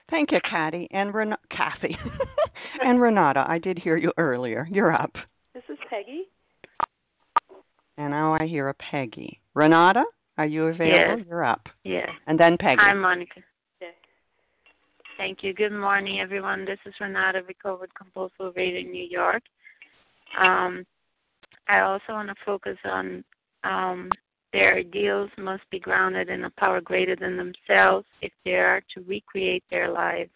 Thank 0.08 0.32
you, 0.32 0.40
Kathy 0.48 0.88
and 0.90 1.12
Ren- 1.12 1.36
Kathy 1.50 1.98
and 2.82 2.98
Renata. 2.98 3.44
I 3.46 3.58
did 3.58 3.78
hear 3.78 3.98
you 3.98 4.10
earlier. 4.16 4.66
You're 4.70 4.94
up. 4.94 5.12
This 5.52 5.64
is 5.68 5.76
Peggy. 5.90 6.28
And 7.98 8.10
now 8.10 8.36
I 8.40 8.46
hear 8.46 8.70
a 8.70 8.74
Peggy. 8.74 9.38
Renata, 9.52 10.04
are 10.38 10.46
you 10.46 10.64
available? 10.64 11.18
Yes. 11.18 11.26
You're 11.28 11.44
up. 11.44 11.68
Yeah. 11.84 12.06
And 12.26 12.40
then 12.40 12.56
Peggy. 12.58 12.80
Hi, 12.80 12.94
Monica. 12.94 13.40
Yeah. 13.82 13.88
Thank 15.18 15.42
you. 15.42 15.52
Good 15.52 15.72
morning, 15.72 16.20
everyone. 16.20 16.64
This 16.64 16.78
is 16.86 16.94
Renata, 17.00 17.42
recovered 17.46 17.94
compulsive 17.94 18.38
overeater 18.40 18.80
in 18.80 18.90
New 18.90 19.04
York. 19.04 19.42
Um, 20.38 20.84
I 21.68 21.80
also 21.80 22.10
want 22.10 22.28
to 22.28 22.34
focus 22.44 22.78
on 22.84 23.24
um, 23.64 24.10
their 24.52 24.76
ideals 24.76 25.30
must 25.36 25.62
be 25.70 25.80
grounded 25.80 26.28
in 26.28 26.44
a 26.44 26.50
power 26.50 26.80
greater 26.80 27.16
than 27.16 27.36
themselves 27.36 28.06
if 28.22 28.32
they 28.44 28.54
are 28.54 28.82
to 28.94 29.00
recreate 29.02 29.64
their 29.70 29.90
lives. 29.90 30.30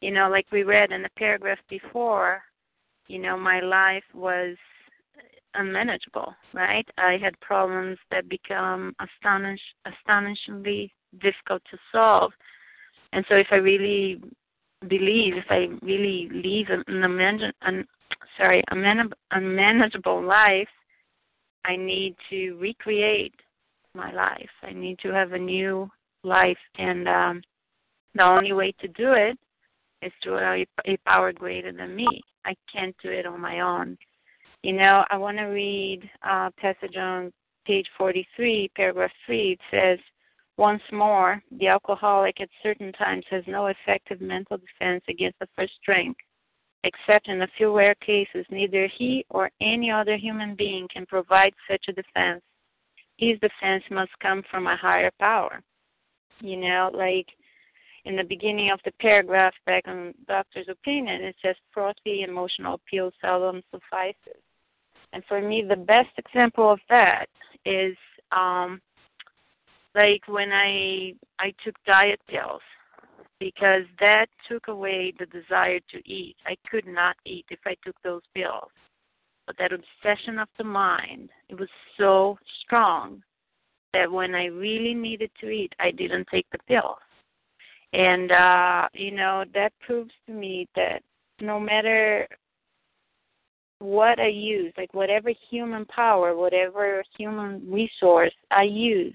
You 0.00 0.12
know, 0.12 0.28
like 0.28 0.46
we 0.52 0.62
read 0.62 0.92
in 0.92 1.02
the 1.02 1.08
paragraph 1.16 1.58
before, 1.68 2.42
you 3.08 3.18
know, 3.18 3.36
my 3.36 3.60
life 3.60 4.04
was 4.14 4.56
unmanageable, 5.54 6.34
right? 6.52 6.86
I 6.98 7.16
had 7.16 7.38
problems 7.40 7.98
that 8.10 8.28
become 8.28 8.94
astonish, 9.00 9.60
astonishingly 9.86 10.92
difficult 11.20 11.62
to 11.70 11.78
solve. 11.90 12.32
And 13.12 13.24
so 13.28 13.34
if 13.36 13.46
I 13.50 13.56
really 13.56 14.20
believe, 14.88 15.34
if 15.36 15.46
I 15.48 15.68
really 15.82 16.28
live 16.32 16.68
an, 16.70 16.84
an 17.62 17.86
sorry, 18.36 18.62
a 18.70 19.04
unmanageable 19.30 20.22
life, 20.22 20.68
I 21.64 21.76
need 21.76 22.14
to 22.30 22.56
recreate 22.58 23.34
my 23.94 24.12
life. 24.12 24.50
I 24.62 24.72
need 24.72 24.98
to 25.00 25.12
have 25.12 25.32
a 25.32 25.38
new 25.38 25.90
life, 26.22 26.58
and 26.78 27.08
um, 27.08 27.42
the 28.14 28.22
only 28.22 28.52
way 28.52 28.72
to 28.80 28.88
do 28.88 29.12
it 29.12 29.38
is 30.02 30.12
through 30.22 30.38
a, 30.38 30.66
a 30.86 30.96
power 31.06 31.32
greater 31.32 31.72
than 31.72 31.96
me. 31.96 32.06
I 32.44 32.54
can't 32.72 32.94
do 33.02 33.10
it 33.10 33.26
on 33.26 33.40
my 33.40 33.60
own. 33.60 33.96
You 34.62 34.74
know, 34.74 35.04
I 35.10 35.16
want 35.16 35.38
to 35.38 35.44
read 35.44 36.08
uh, 36.28 36.50
passage 36.58 36.96
on 36.96 37.32
page 37.66 37.86
43, 37.98 38.70
paragraph 38.76 39.10
3. 39.26 39.52
It 39.52 39.60
says, 39.70 39.98
once 40.56 40.82
more, 40.90 41.42
the 41.58 41.68
alcoholic 41.68 42.40
at 42.40 42.48
certain 42.62 42.92
times 42.92 43.24
has 43.30 43.44
no 43.46 43.66
effective 43.66 44.20
mental 44.20 44.56
defense 44.56 45.04
against 45.08 45.38
the 45.38 45.48
first 45.54 45.74
drink. 45.84 46.16
Except 46.84 47.28
in 47.28 47.42
a 47.42 47.48
few 47.56 47.76
rare 47.76 47.96
cases, 47.96 48.46
neither 48.50 48.86
he 48.86 49.24
or 49.30 49.50
any 49.60 49.90
other 49.90 50.16
human 50.16 50.54
being 50.54 50.86
can 50.92 51.06
provide 51.06 51.52
such 51.68 51.86
a 51.88 51.92
defense. 51.92 52.42
His 53.16 53.38
defense 53.40 53.82
must 53.90 54.12
come 54.20 54.42
from 54.50 54.66
a 54.66 54.76
higher 54.76 55.10
power. 55.18 55.62
You 56.40 56.58
know, 56.58 56.90
like 56.94 57.26
in 58.04 58.14
the 58.14 58.22
beginning 58.22 58.70
of 58.70 58.78
the 58.84 58.92
paragraph 59.00 59.54
back 59.64 59.88
on 59.88 60.14
doctor's 60.28 60.68
opinion, 60.68 61.22
it 61.22 61.34
says 61.42 61.56
frothy 61.72 62.22
emotional 62.22 62.74
appeal 62.74 63.10
seldom 63.20 63.62
suffices. 63.70 64.42
And 65.12 65.24
for 65.26 65.40
me, 65.40 65.64
the 65.66 65.76
best 65.76 66.10
example 66.18 66.70
of 66.70 66.78
that 66.88 67.26
is 67.64 67.96
um, 68.32 68.80
like 69.94 70.22
when 70.28 70.52
I 70.52 71.14
I 71.38 71.52
took 71.64 71.74
diet 71.84 72.20
pills 72.28 72.60
because 73.40 73.82
that 74.00 74.26
took 74.48 74.68
away 74.68 75.12
the 75.18 75.26
desire 75.26 75.80
to 75.90 75.98
eat. 76.08 76.36
I 76.46 76.56
could 76.70 76.86
not 76.86 77.16
eat 77.24 77.44
if 77.50 77.60
I 77.66 77.76
took 77.84 77.96
those 78.02 78.22
pills. 78.34 78.70
But 79.46 79.56
that 79.58 79.72
obsession 79.72 80.38
of 80.38 80.48
the 80.58 80.64
mind, 80.64 81.30
it 81.48 81.58
was 81.58 81.68
so 81.98 82.38
strong 82.62 83.22
that 83.92 84.10
when 84.10 84.34
I 84.34 84.46
really 84.46 84.94
needed 84.94 85.30
to 85.40 85.48
eat, 85.48 85.72
I 85.78 85.90
didn't 85.90 86.26
take 86.30 86.46
the 86.50 86.58
pills. 86.66 86.98
And 87.92 88.32
uh, 88.32 88.88
you 88.92 89.12
know, 89.12 89.44
that 89.54 89.72
proves 89.80 90.10
to 90.26 90.32
me 90.32 90.68
that 90.74 91.02
no 91.40 91.60
matter 91.60 92.26
what 93.78 94.18
I 94.18 94.28
use, 94.28 94.72
like 94.76 94.92
whatever 94.94 95.30
human 95.50 95.84
power, 95.86 96.34
whatever 96.34 97.04
human 97.16 97.62
resource 97.70 98.34
I 98.50 98.62
use, 98.62 99.14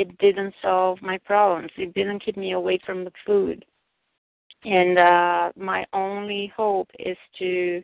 it 0.00 0.16
didn't 0.16 0.54
solve 0.62 1.02
my 1.02 1.18
problems. 1.18 1.70
It 1.76 1.92
didn't 1.92 2.24
keep 2.24 2.38
me 2.38 2.52
away 2.52 2.78
from 2.86 3.04
the 3.04 3.12
food. 3.26 3.62
And 4.64 4.98
uh, 4.98 5.52
my 5.56 5.84
only 5.92 6.50
hope 6.56 6.88
is 6.98 7.18
to 7.38 7.82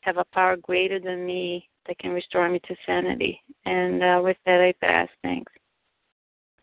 have 0.00 0.16
a 0.16 0.24
power 0.32 0.56
greater 0.56 0.98
than 0.98 1.24
me 1.24 1.68
that 1.86 1.98
can 2.00 2.10
restore 2.10 2.48
me 2.48 2.60
to 2.66 2.74
sanity. 2.84 3.40
And 3.64 4.02
uh, 4.02 4.20
with 4.24 4.36
that, 4.44 4.60
I 4.60 4.74
pass. 4.84 5.08
Thanks. 5.22 5.52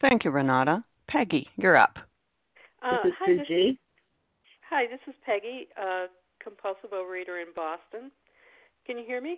Thank 0.02 0.26
you, 0.26 0.32
Renata. 0.32 0.84
Peggy, 1.08 1.47
you're 1.56 1.78
up. 1.78 1.97
Uh, 2.84 2.97
this 3.04 3.12
is 3.12 3.18
hi, 3.20 3.26
Susie. 3.26 3.72
This, 3.72 3.78
hi, 4.70 4.84
this 4.86 5.00
is 5.08 5.16
Peggy, 5.26 5.68
uh, 5.82 6.08
compulsive 6.43 6.91
overeater 6.91 7.41
in 7.41 7.54
Boston. 7.56 8.12
Can 8.86 8.97
you 8.97 9.06
hear 9.06 9.22
me? 9.22 9.38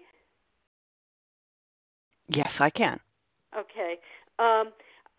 Yes, 2.30 2.50
I 2.60 2.70
can. 2.72 3.00
Okay. 3.56 3.96
Um, 4.40 4.72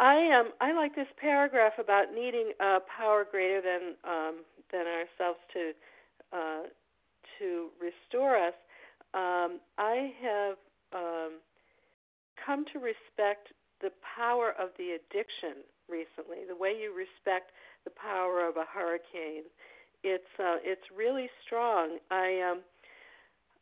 I 0.03 0.35
um 0.35 0.51
I 0.61 0.73
like 0.73 0.97
this 0.97 1.07
paragraph 1.17 1.75
about 1.79 2.13
needing 2.13 2.53
a 2.59 2.79
power 2.99 3.25
greater 3.31 3.63
than 3.63 3.95
um, 4.03 4.43
than 4.73 4.85
ourselves 4.87 5.39
to 5.55 5.71
uh, 6.33 6.63
to 7.39 7.69
restore 7.81 8.37
us. 8.37 8.55
Um, 9.15 9.61
I 9.79 10.11
have 10.21 10.57
um, 10.93 11.33
come 12.45 12.65
to 12.73 12.81
respect 12.81 13.55
the 13.81 13.91
power 14.17 14.55
of 14.59 14.71
the 14.77 14.99
addiction 14.99 15.63
recently. 15.89 16.43
The 16.49 16.57
way 16.57 16.75
you 16.75 16.91
respect 16.91 17.53
the 17.85 17.91
power 17.95 18.43
of 18.49 18.57
a 18.57 18.67
hurricane, 18.67 19.47
it's 20.03 20.33
uh, 20.41 20.59
it's 20.65 20.83
really 20.91 21.31
strong. 21.47 21.99
I 22.11 22.43
um, 22.43 22.63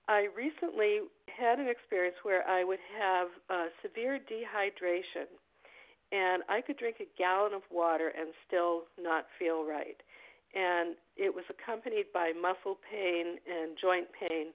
I 0.08 0.28
recently 0.34 1.04
had 1.28 1.58
an 1.58 1.68
experience 1.68 2.16
where 2.22 2.48
I 2.48 2.64
would 2.64 2.80
have 2.96 3.28
uh, 3.50 3.66
severe 3.82 4.18
dehydration 4.18 5.28
and 6.12 6.42
I 6.48 6.60
could 6.60 6.76
drink 6.76 6.96
a 7.00 7.08
gallon 7.16 7.54
of 7.54 7.62
water 7.70 8.12
and 8.18 8.34
still 8.46 8.82
not 9.00 9.26
feel 9.38 9.64
right. 9.64 9.98
And 10.54 10.96
it 11.16 11.34
was 11.34 11.44
accompanied 11.46 12.10
by 12.12 12.32
muscle 12.34 12.78
pain 12.90 13.38
and 13.46 13.78
joint 13.80 14.08
pain. 14.18 14.50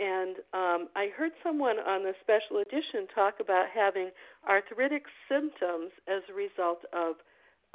And 0.00 0.40
um, 0.56 0.88
I 0.96 1.12
heard 1.12 1.32
someone 1.44 1.76
on 1.76 2.04
the 2.04 2.16
special 2.24 2.64
edition 2.64 3.04
talk 3.14 3.36
about 3.38 3.66
having 3.68 4.08
arthritic 4.48 5.04
symptoms 5.28 5.92
as 6.08 6.24
a 6.30 6.32
result 6.32 6.80
of 6.96 7.20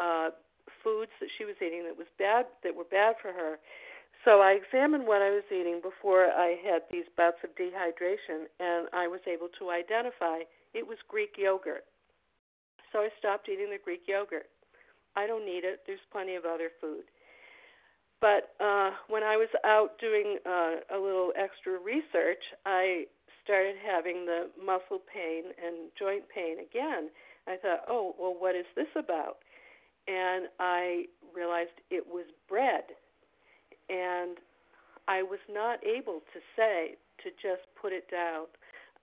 uh, 0.01 0.33
foods 0.81 1.13
that 1.21 1.29
she 1.37 1.45
was 1.45 1.53
eating 1.61 1.85
that 1.85 1.95
was 1.95 2.09
bad 2.17 2.49
that 2.63 2.73
were 2.73 2.89
bad 2.89 3.21
for 3.21 3.29
her. 3.29 3.61
So 4.25 4.41
I 4.41 4.57
examined 4.57 5.05
what 5.05 5.21
I 5.21 5.29
was 5.29 5.45
eating 5.53 5.81
before 5.85 6.33
I 6.33 6.57
had 6.65 6.81
these 6.89 7.05
bouts 7.15 7.45
of 7.45 7.53
dehydration, 7.53 8.49
and 8.57 8.89
I 8.89 9.05
was 9.05 9.21
able 9.29 9.49
to 9.61 9.69
identify 9.69 10.49
it 10.73 10.87
was 10.87 10.97
Greek 11.07 11.37
yogurt 11.37 11.85
so 12.95 13.01
I 13.01 13.09
stopped 13.19 13.49
eating 13.51 13.69
the 13.69 13.83
Greek 13.83 14.07
yogurt. 14.07 14.47
I 15.17 15.27
don't 15.27 15.45
need 15.45 15.67
it. 15.67 15.81
There's 15.85 15.99
plenty 16.13 16.35
of 16.35 16.45
other 16.45 16.69
food. 16.79 17.03
But 18.21 18.55
uh, 18.63 18.91
when 19.09 19.21
I 19.21 19.35
was 19.35 19.49
out 19.65 19.99
doing 19.99 20.39
uh, 20.45 20.95
a 20.95 20.97
little 20.97 21.33
extra 21.35 21.73
research, 21.73 22.39
I 22.65 23.03
started 23.43 23.75
having 23.85 24.25
the 24.25 24.47
muscle 24.55 25.03
pain 25.11 25.51
and 25.59 25.91
joint 25.99 26.23
pain 26.33 26.63
again. 26.63 27.09
I 27.47 27.57
thought, 27.57 27.83
oh, 27.89 28.15
well, 28.17 28.33
what 28.39 28.55
is 28.55 28.65
this 28.77 28.87
about? 28.95 29.43
And 30.07 30.47
I 30.59 31.05
realized 31.35 31.75
it 31.91 32.05
was 32.07 32.25
bread. 32.47 32.95
And 33.89 34.37
I 35.09 35.21
was 35.21 35.43
not 35.51 35.79
able 35.85 36.21
to 36.31 36.39
say 36.55 36.95
to 37.23 37.29
just 37.43 37.67
put 37.79 37.91
it 37.91 38.09
down. 38.09 38.45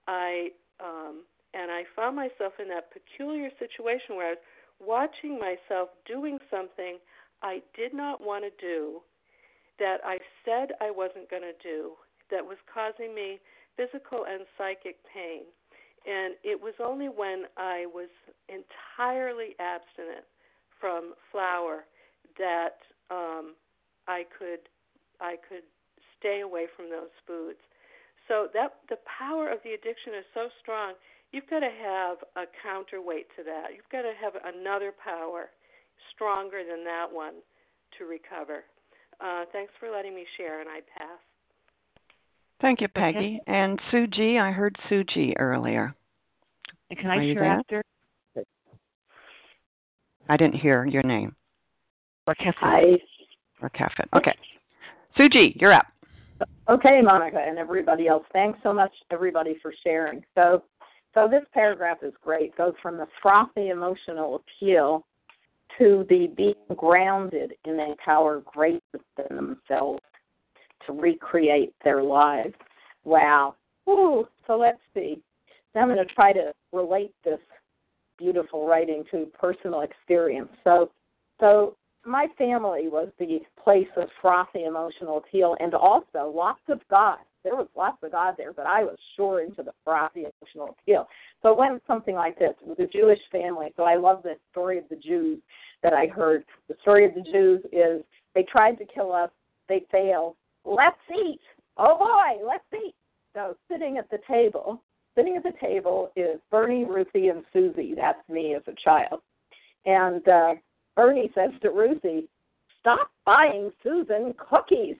I 0.08 0.48
um, 0.80 1.22
and 1.54 1.70
I 1.70 1.84
found 1.94 2.16
myself 2.16 2.54
in 2.58 2.68
that 2.68 2.90
peculiar 2.92 3.50
situation 3.58 4.16
where 4.16 4.28
I 4.28 4.30
was 4.30 4.44
watching 4.80 5.38
myself 5.38 5.90
doing 6.06 6.38
something 6.50 6.98
I 7.42 7.62
did 7.76 7.92
not 7.92 8.20
want 8.20 8.44
to 8.44 8.52
do, 8.60 9.00
that 9.78 9.98
I 10.04 10.18
said 10.44 10.72
I 10.80 10.90
wasn't 10.90 11.30
going 11.30 11.42
to 11.42 11.56
do, 11.62 11.92
that 12.30 12.44
was 12.44 12.56
causing 12.72 13.14
me 13.14 13.40
physical 13.76 14.24
and 14.28 14.46
psychic 14.56 14.96
pain. 15.12 15.42
And 16.06 16.34
it 16.42 16.60
was 16.60 16.74
only 16.82 17.06
when 17.06 17.44
I 17.56 17.86
was 17.86 18.10
entirely 18.48 19.54
abstinent 19.60 20.26
from 20.80 21.14
flour 21.30 21.84
that 22.38 22.82
um, 23.10 23.54
I 24.08 24.24
could 24.36 24.66
I 25.20 25.36
could 25.46 25.62
stay 26.18 26.40
away 26.40 26.66
from 26.74 26.90
those 26.90 27.14
foods. 27.26 27.62
So 28.26 28.48
that 28.54 28.82
the 28.88 28.98
power 29.06 29.48
of 29.48 29.58
the 29.62 29.78
addiction 29.78 30.14
is 30.18 30.26
so 30.34 30.48
strong 30.60 30.94
you've 31.32 31.48
got 31.48 31.60
to 31.60 31.70
have 31.70 32.18
a 32.36 32.46
counterweight 32.62 33.26
to 33.36 33.42
that. 33.44 33.74
You've 33.74 33.88
got 33.90 34.02
to 34.02 34.12
have 34.20 34.34
another 34.54 34.92
power 34.92 35.50
stronger 36.14 36.62
than 36.68 36.84
that 36.84 37.06
one 37.10 37.34
to 37.98 38.04
recover. 38.04 38.64
Uh, 39.20 39.44
thanks 39.52 39.72
for 39.78 39.90
letting 39.90 40.14
me 40.14 40.24
share, 40.36 40.60
and 40.60 40.68
I 40.68 40.80
pass. 40.96 41.18
Thank 42.60 42.80
you, 42.80 42.88
Peggy. 42.88 43.40
Okay. 43.42 43.52
And 43.52 43.80
Suji, 43.92 44.40
I 44.40 44.52
heard 44.52 44.76
Suji 44.90 45.32
earlier. 45.38 45.94
Can 46.96 47.10
I 47.10 47.32
share 47.32 47.44
after? 47.44 47.82
I 50.28 50.36
didn't 50.36 50.54
hear 50.54 50.86
your 50.86 51.02
name. 51.02 51.34
Rakefet. 52.28 52.54
Hi. 52.58 52.82
Rakefet. 53.62 54.06
Okay. 54.14 54.34
Suji, 55.18 55.60
you're 55.60 55.72
up. 55.72 55.86
Okay, 56.68 57.00
Monica, 57.02 57.38
and 57.38 57.58
everybody 57.58 58.08
else. 58.08 58.24
Thanks 58.32 58.58
so 58.62 58.72
much, 58.72 58.92
everybody, 59.10 59.56
for 59.60 59.72
sharing. 59.84 60.24
So, 60.34 60.62
so 61.14 61.28
this 61.28 61.44
paragraph 61.52 61.98
is 62.02 62.12
great. 62.22 62.50
It 62.50 62.56
goes 62.56 62.74
from 62.82 62.96
the 62.96 63.06
frothy 63.20 63.68
emotional 63.68 64.36
appeal 64.36 65.04
to 65.78 66.06
the 66.08 66.28
being 66.36 66.54
grounded 66.76 67.54
in 67.64 67.78
a 67.80 67.94
power 68.04 68.42
greater 68.44 68.80
than 69.16 69.36
themselves 69.36 70.02
to 70.86 70.92
recreate 70.92 71.74
their 71.84 72.02
lives. 72.02 72.54
Wow. 73.04 73.56
Ooh, 73.88 74.26
so 74.46 74.56
let's 74.56 74.80
see. 74.94 75.20
I'm 75.74 75.88
going 75.88 76.06
to 76.06 76.14
try 76.14 76.32
to 76.32 76.52
relate 76.72 77.14
this 77.24 77.40
beautiful 78.18 78.66
writing 78.66 79.04
to 79.10 79.26
personal 79.38 79.80
experience. 79.80 80.50
So, 80.64 80.90
so 81.40 81.76
my 82.04 82.26
family 82.36 82.88
was 82.88 83.08
the 83.18 83.40
place 83.62 83.88
of 83.96 84.08
frothy 84.20 84.64
emotional 84.64 85.18
appeal 85.18 85.56
and 85.60 85.74
also 85.74 86.32
lots 86.34 86.60
of 86.68 86.80
God. 86.90 87.18
There 87.44 87.56
was 87.56 87.66
lots 87.76 87.98
of 88.02 88.12
God 88.12 88.34
there, 88.36 88.52
but 88.52 88.66
I 88.66 88.84
was 88.84 88.96
sure 89.16 89.40
into 89.40 89.62
the 89.62 89.72
frothy 89.84 90.20
emotional 90.20 90.76
appeal. 90.78 91.08
So 91.42 91.50
it 91.50 91.58
went 91.58 91.82
something 91.86 92.14
like 92.14 92.38
this. 92.38 92.54
It 92.60 92.68
was 92.68 92.78
a 92.78 92.86
Jewish 92.86 93.18
family, 93.30 93.72
so 93.76 93.82
I 93.82 93.96
love 93.96 94.22
the 94.22 94.36
story 94.50 94.78
of 94.78 94.84
the 94.88 94.96
Jews 94.96 95.38
that 95.82 95.92
I 95.92 96.06
heard. 96.06 96.44
The 96.68 96.76
story 96.82 97.04
of 97.04 97.14
the 97.14 97.22
Jews 97.22 97.60
is 97.72 98.02
they 98.34 98.44
tried 98.44 98.78
to 98.78 98.84
kill 98.84 99.12
us, 99.12 99.30
they 99.68 99.84
failed. 99.90 100.36
Let's 100.64 100.96
eat. 101.10 101.40
Oh 101.76 101.98
boy, 101.98 102.46
let's 102.46 102.64
eat. 102.74 102.94
So 103.34 103.56
sitting 103.70 103.98
at 103.98 104.08
the 104.10 104.18
table, 104.28 104.80
sitting 105.16 105.36
at 105.36 105.42
the 105.42 105.58
table 105.60 106.12
is 106.14 106.38
Bernie, 106.50 106.84
Ruthie, 106.84 107.28
and 107.28 107.42
Susie. 107.52 107.94
That's 107.96 108.28
me 108.28 108.54
as 108.54 108.62
a 108.66 108.74
child. 108.84 109.20
And 109.84 110.26
uh, 110.28 110.54
Bernie 110.94 111.30
says 111.34 111.50
to 111.62 111.70
Ruthie, 111.70 112.28
Stop 112.80 113.10
buying 113.24 113.70
Susan 113.82 114.34
cookies. 114.36 114.96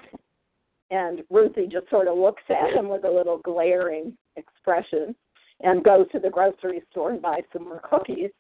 And 0.92 1.24
Ruthie 1.30 1.66
just 1.66 1.88
sort 1.88 2.06
of 2.06 2.18
looks 2.18 2.42
at 2.50 2.74
him 2.76 2.90
with 2.90 3.04
a 3.04 3.10
little 3.10 3.38
glaring 3.38 4.16
expression 4.36 5.16
and 5.60 5.82
goes 5.82 6.06
to 6.12 6.18
the 6.18 6.28
grocery 6.28 6.82
store 6.90 7.12
and 7.12 7.22
buys 7.22 7.44
some 7.52 7.64
more 7.64 7.80
cookies. 7.82 8.30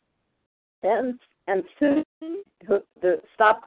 And 0.82 1.18
and 1.48 1.64
Susan, 1.78 2.42
who 2.68 2.80
the 3.00 3.20
stop 3.34 3.62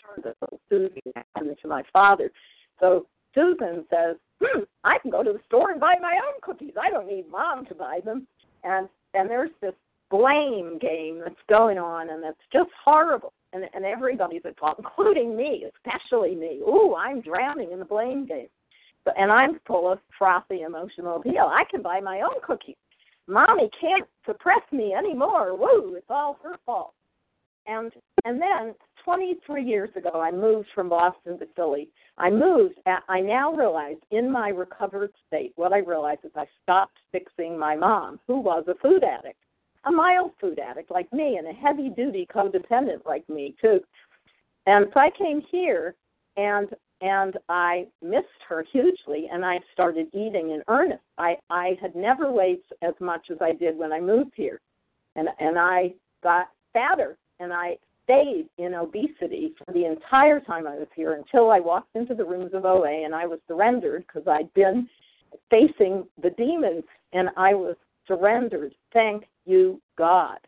sure 0.00 0.24
that 0.24 0.36
Susie 0.70 1.02
happened 1.14 1.56
to 1.60 1.68
my 1.68 1.82
father. 1.92 2.30
So 2.80 3.06
Susan 3.34 3.84
says, 3.90 4.16
hmm, 4.42 4.62
I 4.82 4.98
can 4.98 5.10
go 5.10 5.22
to 5.22 5.32
the 5.32 5.40
store 5.46 5.72
and 5.72 5.80
buy 5.80 5.96
my 6.00 6.18
own 6.26 6.40
cookies. 6.40 6.74
I 6.80 6.88
don't 6.88 7.06
need 7.06 7.30
mom 7.30 7.66
to 7.66 7.74
buy 7.74 8.00
them. 8.02 8.26
And 8.64 8.88
and 9.12 9.28
there's 9.28 9.50
this 9.60 9.74
blame 10.10 10.78
game 10.78 11.20
that's 11.22 11.34
going 11.48 11.76
on 11.76 12.08
and 12.08 12.22
that's 12.22 12.36
just 12.52 12.70
horrible. 12.82 13.34
And 13.52 13.64
and 13.74 13.84
everybody's 13.84 14.42
at 14.44 14.58
fault, 14.58 14.76
including 14.78 15.36
me, 15.36 15.64
especially 15.74 16.34
me. 16.34 16.60
Ooh, 16.60 16.94
I'm 16.96 17.20
drowning 17.20 17.72
in 17.72 17.78
the 17.78 17.84
blame 17.84 18.26
game. 18.26 18.48
But 19.04 19.14
and 19.16 19.30
I'm 19.30 19.60
full 19.66 19.90
of 19.90 19.98
frothy 20.18 20.62
emotional 20.62 21.16
appeal. 21.16 21.50
I 21.50 21.64
can 21.70 21.80
buy 21.80 22.00
my 22.00 22.22
own 22.22 22.40
cookies. 22.42 22.76
Mommy 23.28 23.70
can't 23.80 24.06
suppress 24.24 24.62
me 24.72 24.94
anymore. 24.94 25.56
Woo, 25.56 25.94
it's 25.94 26.06
all 26.10 26.38
her 26.42 26.56
fault. 26.66 26.94
And 27.66 27.92
and 28.24 28.40
then 28.40 28.74
23 29.04 29.64
years 29.64 29.90
ago, 29.96 30.20
I 30.20 30.32
moved 30.32 30.68
from 30.74 30.88
Boston 30.88 31.38
to 31.38 31.46
Philly. 31.54 31.88
I 32.18 32.30
moved. 32.30 32.74
At, 32.86 33.04
I 33.08 33.20
now 33.20 33.52
realize 33.52 33.96
in 34.10 34.30
my 34.30 34.48
recovered 34.48 35.12
state, 35.28 35.52
what 35.54 35.72
I 35.72 35.78
realized 35.78 36.24
is 36.24 36.32
I 36.34 36.46
stopped 36.62 36.98
fixing 37.12 37.56
my 37.56 37.76
mom, 37.76 38.18
who 38.26 38.40
was 38.40 38.64
a 38.66 38.74
food 38.82 39.04
addict, 39.04 39.38
a 39.84 39.90
mild 39.90 40.32
food 40.40 40.58
addict 40.58 40.90
like 40.90 41.12
me, 41.12 41.36
and 41.36 41.46
a 41.46 41.52
heavy 41.52 41.90
duty 41.90 42.26
codependent 42.32 43.04
like 43.04 43.28
me 43.28 43.54
too. 43.60 43.80
And 44.66 44.86
so 44.92 45.00
I 45.00 45.10
came 45.10 45.42
here, 45.50 45.94
and 46.36 46.68
and 47.02 47.36
I 47.48 47.86
missed 48.02 48.26
her 48.48 48.64
hugely, 48.72 49.28
and 49.30 49.44
I 49.44 49.60
started 49.72 50.08
eating 50.12 50.50
in 50.50 50.62
earnest. 50.68 51.02
I 51.18 51.36
I 51.50 51.76
had 51.80 51.94
never 51.94 52.32
weighed 52.32 52.60
as 52.82 52.94
much 53.00 53.30
as 53.30 53.38
I 53.40 53.52
did 53.52 53.76
when 53.76 53.92
I 53.92 54.00
moved 54.00 54.32
here, 54.34 54.60
and 55.14 55.28
and 55.38 55.58
I 55.58 55.94
got 56.22 56.48
fatter, 56.72 57.16
and 57.38 57.52
I 57.52 57.76
stayed 58.06 58.48
in 58.58 58.74
obesity 58.74 59.52
for 59.58 59.72
the 59.72 59.84
entire 59.84 60.40
time 60.40 60.66
I 60.66 60.76
was 60.76 60.86
here 60.94 61.14
until 61.14 61.50
I 61.50 61.58
walked 61.58 61.94
into 61.96 62.14
the 62.14 62.24
rooms 62.24 62.54
of 62.54 62.64
OA 62.64 63.04
and 63.04 63.14
I 63.14 63.26
was 63.26 63.40
surrendered 63.48 64.04
because 64.06 64.28
I'd 64.28 64.52
been 64.54 64.88
facing 65.50 66.06
the 66.22 66.30
demons 66.30 66.84
and 67.12 67.30
I 67.36 67.52
was 67.54 67.74
surrendered. 68.06 68.74
Thank 68.92 69.24
you, 69.44 69.80
God. 69.96 70.38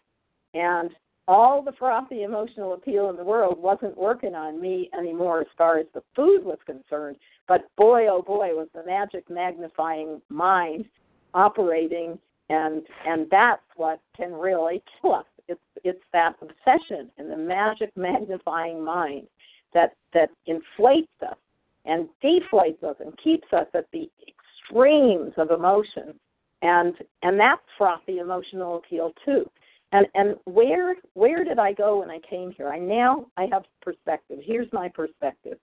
And 0.55 0.91
all 1.27 1.63
the 1.63 1.73
frothy 1.73 2.23
emotional 2.23 2.73
appeal 2.73 3.11
in 3.11 3.17
the 3.17 3.25
world 3.25 3.59
wasn't 3.59 3.97
working 3.97 4.35
on 4.35 4.61
me 4.61 4.89
anymore 4.99 5.41
as 5.41 5.47
far 5.57 5.79
as 5.79 5.87
the 5.93 6.03
food 6.17 6.43
was 6.45 6.59
concerned. 6.65 7.17
But 7.47 7.69
boy, 7.77 8.09
oh 8.09 8.23
boy, 8.23 8.49
was 8.55 8.69
the 8.75 8.85
magic 8.85 9.29
magnifying 9.29 10.23
mind 10.31 10.87
operating, 11.35 12.19
and 12.49 12.83
and 13.07 13.27
that's 13.31 13.63
what 13.77 14.01
can 14.17 14.33
really 14.33 14.83
kill 15.03 15.15
us 15.15 15.27
it's 15.49 15.61
it's 15.83 16.05
that 16.13 16.37
obsession 16.43 17.11
and 17.19 17.31
the 17.31 17.37
magic 17.37 17.91
magnifying 17.97 18.85
mind 18.85 19.27
that 19.75 19.95
that 20.15 20.31
inflates 20.47 21.09
us 21.27 21.37
and 21.85 22.09
deflates 22.23 22.83
us 22.85 22.97
and 23.01 23.17
keeps 23.23 23.49
us 23.53 23.67
at 23.75 23.87
the 23.93 24.09
extremes 24.29 25.33
of 25.37 25.51
emotion. 25.51 26.15
And 26.63 26.95
and 27.23 27.39
that's 27.39 27.63
frothy 27.77 28.19
emotional 28.19 28.79
appeal 28.79 29.13
too. 29.25 29.49
And 29.93 30.07
and 30.15 30.37
where 30.45 30.97
where 31.15 31.45
did 31.45 31.59
I 31.59 31.73
go 31.73 32.01
when 32.01 32.11
I 32.11 32.19
came 32.29 32.51
here? 32.51 32.69
I 32.69 32.79
now 32.79 33.27
I 33.37 33.47
have 33.53 33.65
perspective. 33.81 34.39
Here's 34.43 34.73
my 34.73 34.89
perspective. 34.89 35.59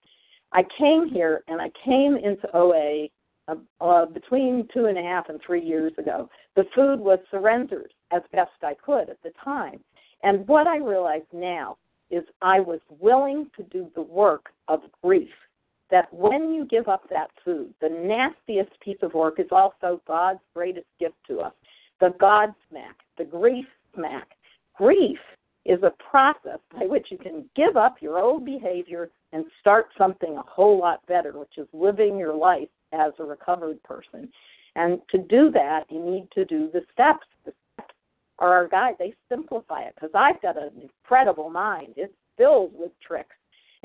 I 0.51 0.63
came 0.79 1.09
here 1.09 1.43
and 1.47 1.61
I 1.61 1.69
came 1.83 2.15
into 2.15 2.47
OA 2.55 3.07
uh, 3.47 3.55
uh, 3.81 4.05
between 4.05 4.67
two 4.73 4.85
and 4.85 4.97
a 4.97 5.01
half 5.01 5.29
and 5.29 5.39
three 5.45 5.61
years 5.61 5.93
ago. 5.97 6.29
The 6.55 6.65
food 6.73 6.99
was 6.99 7.19
surrendered 7.29 7.93
as 8.11 8.21
best 8.31 8.51
I 8.63 8.73
could 8.73 9.09
at 9.09 9.21
the 9.21 9.31
time. 9.43 9.79
And 10.23 10.47
what 10.47 10.65
I 10.65 10.77
realize 10.77 11.21
now 11.33 11.77
is 12.09 12.23
I 12.41 12.59
was 12.59 12.79
willing 12.99 13.49
to 13.57 13.63
do 13.63 13.91
the 13.95 14.01
work 14.01 14.49
of 14.67 14.81
grief. 15.03 15.29
That 15.91 16.11
when 16.11 16.53
you 16.53 16.65
give 16.65 16.88
up 16.88 17.07
that 17.09 17.29
food, 17.43 17.73
the 17.79 17.89
nastiest 17.89 18.79
piece 18.79 18.97
of 19.03 19.13
work 19.13 19.39
is 19.39 19.47
also 19.51 20.01
God's 20.07 20.39
greatest 20.53 20.88
gift 20.99 21.15
to 21.27 21.39
us 21.39 21.53
the 21.99 22.13
God 22.19 22.53
smack, 22.69 22.97
the 23.17 23.23
grief 23.23 23.65
smack. 23.93 24.27
Grief 24.75 25.19
is 25.65 25.81
a 25.83 25.93
process 26.09 26.59
by 26.77 26.86
which 26.86 27.07
you 27.09 27.17
can 27.17 27.45
give 27.55 27.77
up 27.77 28.01
your 28.01 28.19
old 28.19 28.45
behavior 28.45 29.09
and 29.31 29.45
start 29.59 29.88
something 29.97 30.38
a 30.38 30.41
whole 30.41 30.77
lot 30.79 31.05
better, 31.07 31.38
which 31.38 31.57
is 31.57 31.67
living 31.73 32.17
your 32.17 32.36
life 32.36 32.69
as 32.91 33.13
a 33.19 33.23
recovered 33.23 33.81
person. 33.83 34.29
And 34.75 34.99
to 35.09 35.17
do 35.17 35.49
that, 35.51 35.86
you 35.89 35.99
need 35.99 36.27
to 36.36 36.45
do 36.45 36.69
the 36.71 36.81
steps. 36.93 37.25
The 37.45 37.53
steps 37.73 37.93
are 38.39 38.53
our 38.53 38.67
guide. 38.67 38.95
They 38.99 39.13
simplify 39.29 39.83
it 39.83 39.95
because 39.95 40.11
I've 40.13 40.41
got 40.41 40.61
an 40.61 40.71
incredible 40.81 41.49
mind. 41.49 41.93
It's 41.95 42.13
filled 42.38 42.71
with 42.73 42.91
tricks 43.05 43.36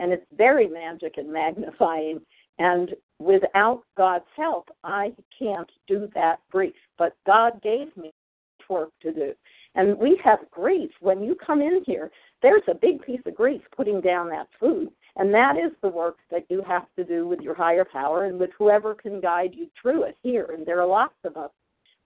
and 0.01 0.13
it's 0.13 0.27
very 0.37 0.67
magic 0.67 1.15
and 1.19 1.33
magnifying. 1.33 2.21
And 2.59 2.91
without 3.19 3.83
God's 3.97 4.25
help, 4.37 4.69
I 4.83 5.13
can't 5.39 5.71
do 5.87 6.09
that 6.15 6.41
grief. 6.51 6.75
But 6.99 7.17
God 7.27 7.63
gave 7.63 7.97
me 7.97 8.13
work 8.69 8.91
to 9.03 9.13
do. 9.13 9.33
And 9.75 9.99
we 9.99 10.19
have 10.25 10.39
grief. 10.51 10.91
When 11.01 11.23
you 11.23 11.35
come 11.35 11.61
in 11.61 11.83
here, 11.87 12.11
there's 12.43 12.63
a 12.69 12.75
big 12.75 13.03
piece 13.03 13.21
of 13.27 13.35
grief 13.35 13.61
putting 13.77 14.01
down 14.01 14.29
that 14.31 14.49
food. 14.59 14.91
And 15.17 15.35
that 15.35 15.57
is 15.57 15.73
the 15.83 15.89
work 15.89 16.19
that 16.31 16.47
you 16.49 16.63
have 16.67 16.87
to 16.97 17.05
do 17.05 17.27
with 17.29 17.41
your 17.41 17.55
higher 17.55 17.85
power 17.85 18.25
and 18.25 18.39
with 18.39 18.51
whoever 18.57 18.95
can 18.95 19.21
guide 19.21 19.55
you 19.55 19.69
through 19.81 20.05
it 20.05 20.17
here. 20.23 20.51
And 20.55 20.65
there 20.65 20.81
are 20.81 20.87
lots 20.87 21.15
of 21.25 21.37
us 21.37 21.51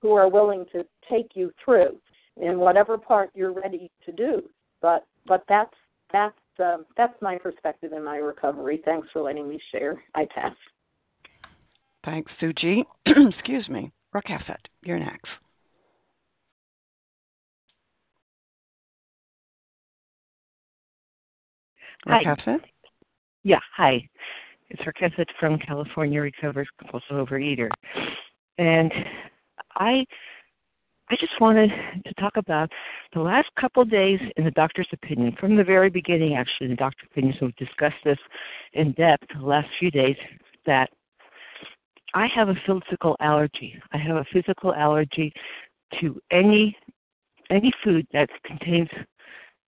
who 0.01 0.13
are 0.13 0.29
willing 0.29 0.67
to 0.73 0.85
take 1.09 1.33
you 1.35 1.53
through 1.63 1.97
in 2.41 2.59
whatever 2.59 2.99
part 2.99 3.31
you're 3.35 3.53
ready 3.53 3.91
to 4.05 4.13
do. 4.13 4.43
But 4.83 5.07
but 5.27 5.45
that's 5.49 5.75
that's 6.13 6.37
um, 6.61 6.87
that's 6.97 7.15
my 7.21 7.39
perspective 7.39 7.93
in 7.93 8.05
my 8.05 8.17
recovery. 8.17 8.81
Thanks 8.85 9.09
for 9.13 9.23
letting 9.23 9.49
me 9.49 9.61
share. 9.73 10.03
I 10.15 10.27
pass. 10.35 10.55
Thanks, 12.05 12.31
Suji. 12.41 12.85
Excuse 13.07 13.69
me. 13.69 13.91
Rakefet, 14.15 14.57
you're 14.83 14.99
next. 14.99 15.29
Rakefet? 22.07 22.61
Yeah, 23.43 23.61
hi. 23.75 24.07
It's 24.71 24.83
Rakefet 24.83 25.27
from 25.41 25.59
California, 25.59 26.21
recovered 26.21 26.67
compulsive 26.79 27.17
overeater. 27.17 27.69
And 28.59 28.93
I 29.77 30.05
I 31.11 31.17
just 31.17 31.39
wanted 31.39 31.71
to 32.07 32.15
talk 32.15 32.37
about 32.37 32.71
the 33.13 33.21
last 33.21 33.49
couple 33.61 33.83
of 33.83 33.91
days 33.91 34.21
in 34.37 34.45
the 34.45 34.51
doctor's 34.51 34.89
opinion, 34.93 35.37
from 35.39 35.57
the 35.57 35.65
very 35.65 35.91
beginning, 35.91 36.35
actually, 36.35 36.69
the 36.69 36.77
doctor's 36.77 37.09
opinion. 37.13 37.35
So 37.39 37.47
we've 37.47 37.57
discussed 37.57 38.03
this 38.05 38.19
in 38.73 38.93
depth 38.93 39.27
the 39.35 39.45
last 39.45 39.69
few 39.79 39.91
days. 39.91 40.17
That 40.67 40.89
I 42.15 42.27
have 42.35 42.49
a 42.49 42.55
physical 42.67 43.17
allergy. 43.21 43.75
I 43.93 43.99
have 43.99 44.17
a 44.17 44.25
physical 44.33 44.75
allergy 44.75 45.33
to 46.01 46.19
any 46.31 46.77
any 47.51 47.71
food 47.85 48.07
that 48.15 48.31
contains 48.45 48.89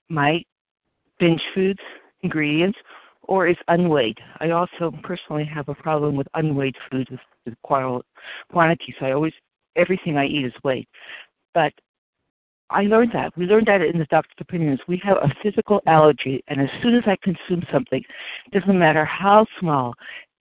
my 0.09 0.43
binge 1.19 1.43
foods 1.55 1.81
ingredients 2.23 2.79
or 3.23 3.47
is 3.47 3.57
unweighed. 3.69 4.19
I 4.41 4.51
also 4.51 4.93
personally 5.03 5.45
have 5.45 5.69
a 5.69 5.75
problem 5.75 6.17
with 6.17 6.27
unweighed 6.35 6.77
foods 6.91 7.11
with, 7.11 7.21
with 7.45 7.55
quantity, 7.63 8.95
so 8.99 9.07
I 9.07 9.13
always 9.13 9.35
everything 9.77 10.17
I 10.17 10.27
eat 10.27 10.47
is 10.47 10.53
weighed. 10.65 10.89
But 11.57 11.73
I 12.69 12.83
learned 12.83 13.13
that. 13.15 13.35
We 13.35 13.47
learned 13.47 13.69
that 13.69 13.81
in 13.81 13.99
the 13.99 14.05
doctor's 14.11 14.37
opinions. 14.41 14.79
We 14.87 15.01
have 15.03 15.17
a 15.17 15.33
physical 15.43 15.81
allergy, 15.87 16.45
and 16.49 16.61
as 16.61 16.69
soon 16.83 16.95
as 16.95 17.05
I 17.07 17.17
consume 17.23 17.65
something, 17.73 18.05
it 18.45 18.61
doesn't 18.61 18.79
matter 18.79 19.07
how 19.07 19.47
small, 19.59 19.95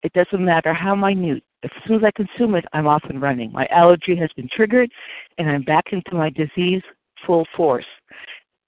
it 0.02 0.12
doesn't 0.12 0.44
matter 0.44 0.74
how 0.74 0.96
minute, 0.96 1.44
as 1.62 1.70
soon 1.86 1.98
as 1.98 2.02
I 2.02 2.10
consume 2.10 2.56
it, 2.56 2.64
I'm 2.72 2.88
off 2.88 3.04
and 3.08 3.22
running. 3.22 3.52
My 3.52 3.66
allergy 3.66 4.16
has 4.16 4.28
been 4.34 4.48
triggered, 4.56 4.90
and 5.38 5.48
I'm 5.48 5.62
back 5.62 5.92
into 5.92 6.16
my 6.16 6.30
disease 6.30 6.82
full 7.24 7.46
force. 7.56 7.86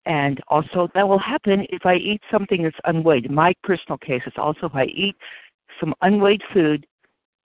And 0.04 0.40
also, 0.46 0.88
that 0.94 1.08
will 1.08 1.18
happen 1.18 1.66
if 1.70 1.84
I 1.84 1.96
eat 1.96 2.22
something 2.30 2.62
that's 2.62 2.76
unweighed. 2.84 3.26
In 3.26 3.34
my 3.34 3.54
personal 3.64 3.98
case, 3.98 4.22
it's 4.24 4.38
also 4.38 4.66
if 4.66 4.74
I 4.76 4.84
eat 4.84 5.16
some 5.80 5.94
unweighed 6.02 6.42
food 6.54 6.86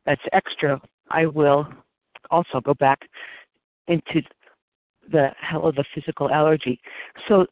that's 0.05 0.21
extra, 0.33 0.81
I 1.09 1.25
will 1.25 1.69
also 2.31 2.59
go 2.59 2.73
back 2.73 2.99
into 3.89 4.21
the 5.11 5.29
hell 5.39 5.65
of 5.65 5.77
a 5.77 5.83
physical 5.93 6.29
allergy. 6.29 6.79
So, 7.27 7.45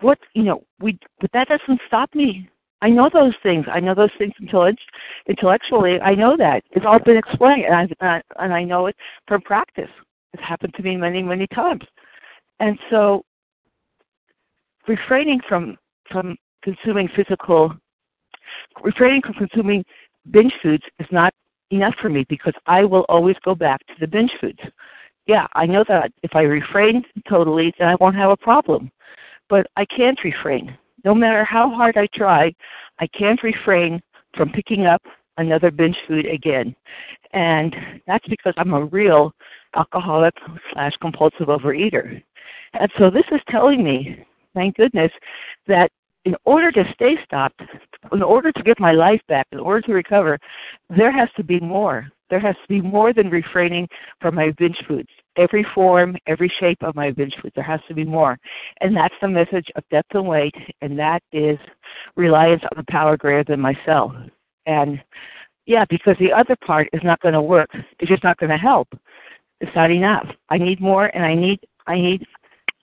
what 0.00 0.18
you 0.34 0.42
know, 0.42 0.64
we 0.80 0.98
but 1.20 1.30
that 1.32 1.48
doesn't 1.48 1.80
stop 1.86 2.14
me. 2.14 2.48
I 2.82 2.90
know 2.90 3.08
those 3.12 3.34
things. 3.42 3.64
I 3.72 3.80
know 3.80 3.94
those 3.94 4.10
things 4.18 4.32
intellectually. 5.26 6.00
I 6.00 6.14
know 6.14 6.36
that 6.36 6.62
it's 6.72 6.84
all 6.86 6.98
been 6.98 7.16
explained, 7.16 7.64
and 7.64 7.74
I 8.00 8.16
uh, 8.16 8.20
and 8.38 8.52
I 8.52 8.64
know 8.64 8.86
it 8.86 8.96
from 9.26 9.40
practice. 9.40 9.90
It's 10.32 10.42
happened 10.42 10.74
to 10.74 10.82
me 10.82 10.96
many 10.96 11.22
many 11.22 11.46
times, 11.48 11.84
and 12.60 12.78
so 12.90 13.24
refraining 14.86 15.40
from 15.48 15.78
from 16.10 16.36
consuming 16.62 17.08
physical 17.16 17.72
refraining 18.82 19.22
from 19.22 19.34
consuming 19.34 19.84
binge 20.30 20.52
foods 20.62 20.82
is 20.98 21.06
not 21.10 21.32
enough 21.70 21.94
for 22.00 22.08
me 22.08 22.24
because 22.28 22.54
I 22.66 22.84
will 22.84 23.04
always 23.08 23.36
go 23.44 23.54
back 23.54 23.84
to 23.86 23.94
the 24.00 24.06
binge 24.06 24.30
foods. 24.40 24.60
Yeah, 25.26 25.46
I 25.54 25.66
know 25.66 25.84
that 25.88 26.12
if 26.22 26.34
I 26.34 26.42
refrain 26.42 27.04
totally, 27.28 27.74
then 27.78 27.88
I 27.88 27.96
won't 28.00 28.16
have 28.16 28.30
a 28.30 28.36
problem. 28.36 28.90
But 29.48 29.66
I 29.76 29.84
can't 29.84 30.18
refrain. 30.24 30.76
No 31.04 31.14
matter 31.14 31.44
how 31.44 31.70
hard 31.70 31.96
I 31.96 32.08
try, 32.14 32.52
I 32.98 33.06
can't 33.08 33.42
refrain 33.42 34.00
from 34.36 34.50
picking 34.50 34.86
up 34.86 35.02
another 35.38 35.70
binge 35.70 35.96
food 36.08 36.26
again. 36.26 36.74
And 37.32 37.74
that's 38.06 38.26
because 38.28 38.54
I'm 38.56 38.72
a 38.72 38.84
real 38.86 39.32
alcoholic 39.76 40.34
slash 40.72 40.92
compulsive 41.00 41.48
overeater. 41.48 42.22
And 42.72 42.90
so 42.98 43.10
this 43.10 43.24
is 43.30 43.40
telling 43.48 43.84
me 43.84 44.24
thank 44.56 44.74
goodness, 44.74 45.12
that 45.68 45.92
in 46.24 46.34
order 46.44 46.72
to 46.72 46.84
stay 46.94 47.16
stopped, 47.24 47.60
in 48.10 48.22
order 48.22 48.50
to 48.50 48.62
get 48.62 48.80
my 48.80 48.90
life 48.90 49.20
back, 49.28 49.46
in 49.52 49.60
order 49.60 49.82
to 49.82 49.92
recover, 49.92 50.38
there 50.96 51.12
has 51.12 51.28
to 51.36 51.44
be 51.44 51.60
more. 51.60 52.08
There 52.30 52.40
has 52.40 52.56
to 52.56 52.68
be 52.68 52.80
more 52.80 53.12
than 53.12 53.30
refraining 53.30 53.88
from 54.20 54.34
my 54.34 54.50
binge 54.58 54.78
foods. 54.88 55.08
Every 55.36 55.64
form, 55.74 56.16
every 56.26 56.52
shape 56.60 56.78
of 56.82 56.94
my 56.94 57.10
binge 57.10 57.34
foods, 57.40 57.54
there 57.54 57.64
has 57.64 57.80
to 57.88 57.94
be 57.94 58.04
more. 58.04 58.38
And 58.80 58.96
that's 58.96 59.14
the 59.20 59.28
message 59.28 59.66
of 59.76 59.84
depth 59.90 60.14
and 60.14 60.26
weight, 60.26 60.54
and 60.80 60.98
that 60.98 61.22
is 61.32 61.58
reliance 62.16 62.62
on 62.72 62.78
a 62.78 62.90
power 62.90 63.16
greater 63.16 63.44
than 63.44 63.60
myself. 63.60 64.12
And 64.66 65.00
yeah, 65.66 65.84
because 65.88 66.16
the 66.18 66.32
other 66.32 66.56
part 66.66 66.88
is 66.92 67.00
not 67.04 67.20
going 67.20 67.34
to 67.34 67.42
work. 67.42 67.70
It's 67.98 68.10
just 68.10 68.24
not 68.24 68.38
going 68.38 68.50
to 68.50 68.56
help. 68.56 68.88
It's 69.60 69.74
not 69.74 69.90
enough. 69.90 70.26
I 70.48 70.58
need 70.58 70.80
more, 70.80 71.06
and 71.06 71.24
I 71.24 71.34
need 71.34 71.60
I 71.86 71.96
need 71.96 72.26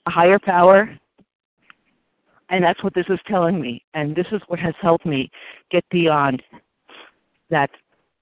a 0.05 0.11
higher 0.11 0.39
power 0.39 0.97
and 2.53 2.63
that's 2.63 2.83
what 2.83 2.93
this 2.93 3.07
is 3.09 3.19
telling 3.27 3.59
me. 3.59 3.83
And 3.95 4.15
this 4.15 4.27
is 4.31 4.39
what 4.47 4.59
has 4.59 4.75
helped 4.79 5.07
me 5.07 5.31
get 5.71 5.83
beyond 5.89 6.43
that 7.49 7.71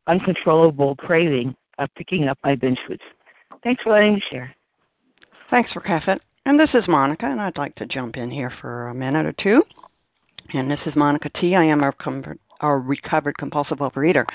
uncontrollable 0.07 0.95
craving 0.95 1.55
of 1.79 1.89
picking 1.95 2.27
up 2.27 2.37
my 2.43 2.55
binge 2.55 2.79
foods. 2.87 3.01
Thanks 3.63 3.83
for 3.83 3.93
letting 3.93 4.15
me 4.15 4.21
share. 4.29 4.53
Thanks 5.49 5.71
Rakefet. 5.73 6.19
And 6.45 6.59
this 6.59 6.69
is 6.73 6.83
Monica, 6.87 7.25
and 7.25 7.39
I'd 7.39 7.57
like 7.57 7.75
to 7.75 7.85
jump 7.85 8.17
in 8.17 8.31
here 8.31 8.51
for 8.61 8.87
a 8.87 8.95
minute 8.95 9.25
or 9.25 9.33
two. 9.43 9.63
And 10.53 10.69
this 10.69 10.79
is 10.85 10.95
Monica 10.95 11.29
T. 11.39 11.55
I 11.55 11.63
am 11.63 11.83
a, 11.83 11.91
com- 11.91 12.23
recovered 12.61 13.37
compulsive 13.37 13.77
overeater. 13.77 14.25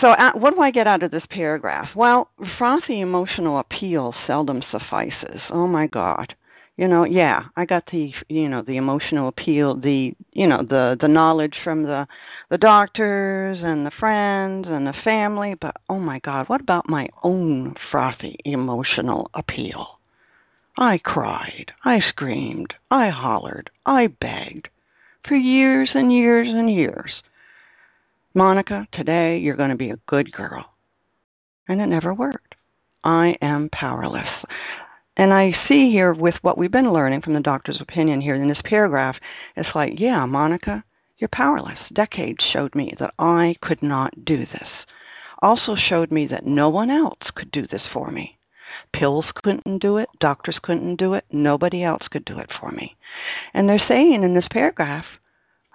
So, 0.00 0.08
uh, 0.12 0.32
what 0.34 0.54
do 0.54 0.60
I 0.62 0.70
get 0.70 0.86
out 0.86 1.02
of 1.02 1.10
this 1.10 1.24
paragraph? 1.30 1.88
Well, 1.94 2.30
frothy 2.56 3.00
emotional 3.00 3.58
appeal 3.58 4.14
seldom 4.26 4.62
suffices. 4.70 5.40
Oh 5.50 5.66
my 5.66 5.86
God 5.88 6.34
you 6.80 6.88
know 6.88 7.04
yeah 7.04 7.42
i 7.58 7.66
got 7.66 7.84
the 7.92 8.10
you 8.28 8.48
know 8.48 8.62
the 8.62 8.78
emotional 8.78 9.28
appeal 9.28 9.76
the 9.76 10.12
you 10.32 10.46
know 10.46 10.62
the 10.66 10.96
the 11.00 11.06
knowledge 11.06 11.54
from 11.62 11.82
the 11.82 12.06
the 12.50 12.56
doctors 12.56 13.58
and 13.62 13.84
the 13.84 13.90
friends 14.00 14.66
and 14.66 14.86
the 14.86 14.94
family 15.04 15.54
but 15.60 15.76
oh 15.90 15.98
my 15.98 16.18
god 16.20 16.48
what 16.48 16.62
about 16.62 16.88
my 16.88 17.06
own 17.22 17.74
frothy 17.90 18.36
emotional 18.44 19.30
appeal? 19.34 19.98
I 20.78 20.98
cried 21.04 21.70
i 21.84 22.00
screamed 22.00 22.72
i 22.90 23.10
hollered 23.10 23.68
i 23.84 24.06
begged 24.06 24.68
for 25.28 25.36
years 25.36 25.90
and 25.94 26.10
years 26.10 26.48
and 26.48 26.72
years. 26.72 27.12
Monica 28.32 28.88
today 28.92 29.36
you're 29.36 29.56
going 29.56 29.68
to 29.68 29.76
be 29.76 29.90
a 29.90 29.98
good 30.08 30.32
girl. 30.32 30.64
And 31.68 31.80
it 31.80 31.86
never 31.86 32.14
worked. 32.14 32.54
I 33.04 33.36
am 33.42 33.68
powerless 33.70 34.28
and 35.20 35.34
I 35.34 35.52
see 35.68 35.90
here 35.90 36.14
with 36.14 36.36
what 36.40 36.56
we've 36.56 36.70
been 36.70 36.94
learning 36.94 37.20
from 37.20 37.34
the 37.34 37.40
doctor's 37.40 37.78
opinion 37.78 38.22
here 38.22 38.34
in 38.34 38.48
this 38.48 38.62
paragraph, 38.64 39.16
it's 39.54 39.68
like, 39.74 40.00
yeah, 40.00 40.24
Monica, 40.24 40.82
you're 41.18 41.28
powerless. 41.30 41.78
Decades 41.92 42.42
showed 42.54 42.74
me 42.74 42.94
that 42.98 43.12
I 43.18 43.56
could 43.60 43.82
not 43.82 44.24
do 44.24 44.46
this. 44.46 44.68
Also 45.42 45.76
showed 45.76 46.10
me 46.10 46.26
that 46.28 46.46
no 46.46 46.70
one 46.70 46.88
else 46.88 47.18
could 47.34 47.50
do 47.50 47.66
this 47.66 47.82
for 47.92 48.10
me. 48.10 48.38
Pills 48.94 49.26
couldn't 49.34 49.80
do 49.80 49.98
it, 49.98 50.08
doctors 50.20 50.58
couldn't 50.62 50.96
do 50.96 51.12
it, 51.12 51.26
nobody 51.30 51.84
else 51.84 52.08
could 52.10 52.24
do 52.24 52.38
it 52.38 52.48
for 52.58 52.70
me. 52.70 52.96
And 53.52 53.68
they're 53.68 53.86
saying 53.86 54.22
in 54.22 54.32
this 54.32 54.48
paragraph, 54.50 55.04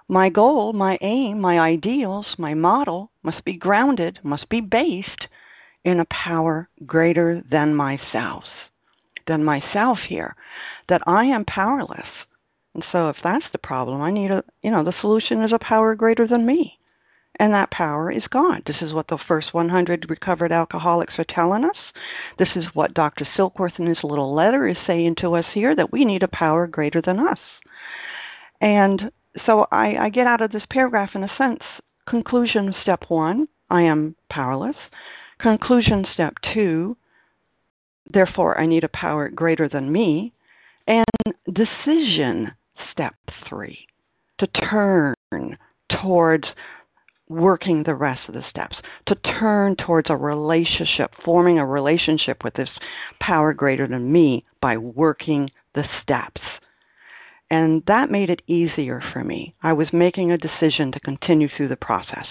my 0.08 0.28
goal, 0.28 0.72
my 0.72 0.98
aim, 1.02 1.40
my 1.40 1.60
ideals, 1.60 2.26
my 2.36 2.54
model 2.54 3.12
must 3.22 3.44
be 3.44 3.52
grounded, 3.52 4.18
must 4.24 4.48
be 4.48 4.60
based 4.60 5.28
in 5.84 6.00
a 6.00 6.06
power 6.06 6.68
greater 6.84 7.44
than 7.48 7.76
myself 7.76 8.42
than 9.26 9.44
myself 9.44 9.98
here, 10.08 10.36
that 10.88 11.02
I 11.06 11.24
am 11.24 11.44
powerless. 11.44 12.06
And 12.74 12.84
so 12.92 13.08
if 13.08 13.16
that's 13.22 13.44
the 13.52 13.58
problem, 13.58 14.02
I 14.02 14.10
need 14.10 14.30
a, 14.30 14.44
you 14.62 14.70
know, 14.70 14.84
the 14.84 14.94
solution 15.00 15.42
is 15.42 15.52
a 15.52 15.58
power 15.58 15.94
greater 15.94 16.26
than 16.26 16.44
me. 16.46 16.78
And 17.38 17.52
that 17.52 17.70
power 17.70 18.10
is 18.10 18.22
God. 18.30 18.62
This 18.66 18.76
is 18.80 18.94
what 18.94 19.08
the 19.08 19.18
first 19.28 19.52
100 19.52 20.06
recovered 20.08 20.52
alcoholics 20.52 21.14
are 21.18 21.24
telling 21.28 21.64
us. 21.64 21.76
This 22.38 22.48
is 22.56 22.64
what 22.72 22.94
Dr. 22.94 23.26
Silkworth 23.36 23.78
in 23.78 23.86
his 23.86 23.98
little 24.02 24.34
letter 24.34 24.66
is 24.66 24.76
saying 24.86 25.16
to 25.20 25.34
us 25.34 25.44
here 25.52 25.74
that 25.76 25.92
we 25.92 26.04
need 26.04 26.22
a 26.22 26.28
power 26.28 26.66
greater 26.66 27.02
than 27.02 27.18
us. 27.18 27.38
And 28.60 29.10
so 29.44 29.66
I, 29.70 29.96
I 29.96 30.08
get 30.08 30.26
out 30.26 30.40
of 30.40 30.52
this 30.52 30.64
paragraph, 30.70 31.10
in 31.14 31.24
a 31.24 31.36
sense, 31.36 31.60
conclusion 32.08 32.74
step 32.82 33.04
one, 33.08 33.48
I 33.68 33.82
am 33.82 34.16
powerless. 34.30 34.76
Conclusion 35.38 36.06
step 36.14 36.34
two, 36.54 36.96
Therefore, 38.12 38.58
I 38.58 38.66
need 38.66 38.84
a 38.84 38.88
power 38.88 39.28
greater 39.28 39.68
than 39.68 39.90
me. 39.92 40.32
And 40.86 41.04
decision 41.52 42.52
step 42.92 43.14
three 43.48 43.86
to 44.38 44.46
turn 44.46 45.14
towards 45.90 46.46
working 47.28 47.82
the 47.82 47.94
rest 47.94 48.20
of 48.28 48.34
the 48.34 48.44
steps, 48.48 48.76
to 49.06 49.14
turn 49.16 49.74
towards 49.74 50.10
a 50.10 50.16
relationship, 50.16 51.10
forming 51.24 51.58
a 51.58 51.66
relationship 51.66 52.44
with 52.44 52.54
this 52.54 52.68
power 53.20 53.52
greater 53.52 53.88
than 53.88 54.12
me 54.12 54.44
by 54.60 54.76
working 54.76 55.50
the 55.74 55.84
steps. 56.02 56.40
And 57.50 57.82
that 57.86 58.10
made 58.10 58.30
it 58.30 58.42
easier 58.46 59.02
for 59.12 59.24
me. 59.24 59.54
I 59.62 59.72
was 59.72 59.88
making 59.92 60.30
a 60.30 60.38
decision 60.38 60.92
to 60.92 61.00
continue 61.00 61.48
through 61.48 61.68
the 61.68 61.76
process, 61.76 62.26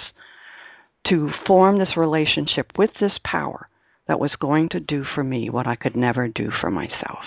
to 1.08 1.30
form 1.46 1.78
this 1.78 1.98
relationship 1.98 2.72
with 2.78 2.92
this 3.00 3.14
power 3.24 3.68
that 4.08 4.20
was 4.20 4.32
going 4.40 4.70
to 4.70 4.80
do 4.80 5.04
for 5.16 5.24
me 5.24 5.50
what 5.50 5.68
I 5.68 5.76
could 5.76 5.96
never 5.96 6.28
do 6.28 6.50
for 6.62 6.70
myself. 6.70 7.24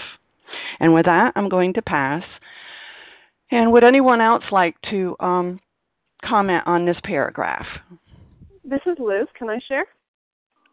And 0.81 0.95
with 0.95 1.07
that, 1.07 1.33
I'm 1.37 1.49
going 1.49 1.75
to 1.75 1.83
pass. 1.83 2.23
And 3.51 3.73
would 3.73 3.85
anyone 3.85 4.21
else 4.21 4.45
like 4.51 4.77
to 4.91 5.17
um, 5.21 5.61
comment 6.25 6.63
on 6.67 6.87
this 6.87 6.99
paragraph? 7.03 7.67
This 8.65 8.81
is 8.87 8.97
Liz. 8.99 9.27
Can 9.37 9.49
I 9.49 9.59
share? 9.67 9.87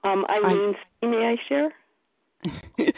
Um, 0.04 0.26
Eileen, 0.30 0.74
I, 1.02 1.06
may 1.06 1.18
I 1.18 1.36
share? 1.50 1.74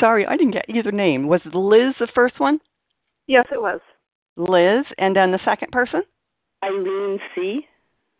Sorry, 0.00 0.26
I 0.26 0.36
didn't 0.36 0.52
get 0.52 0.68
either 0.68 0.92
name. 0.92 1.26
Was 1.26 1.40
Liz 1.46 1.94
the 1.98 2.08
first 2.14 2.38
one? 2.38 2.60
Yes, 3.26 3.46
it 3.50 3.60
was. 3.60 3.80
Liz, 4.36 4.84
and 4.98 5.16
then 5.16 5.32
the 5.32 5.40
second 5.44 5.72
person? 5.72 6.02
Eileen 6.64 7.18
C. 7.34 7.66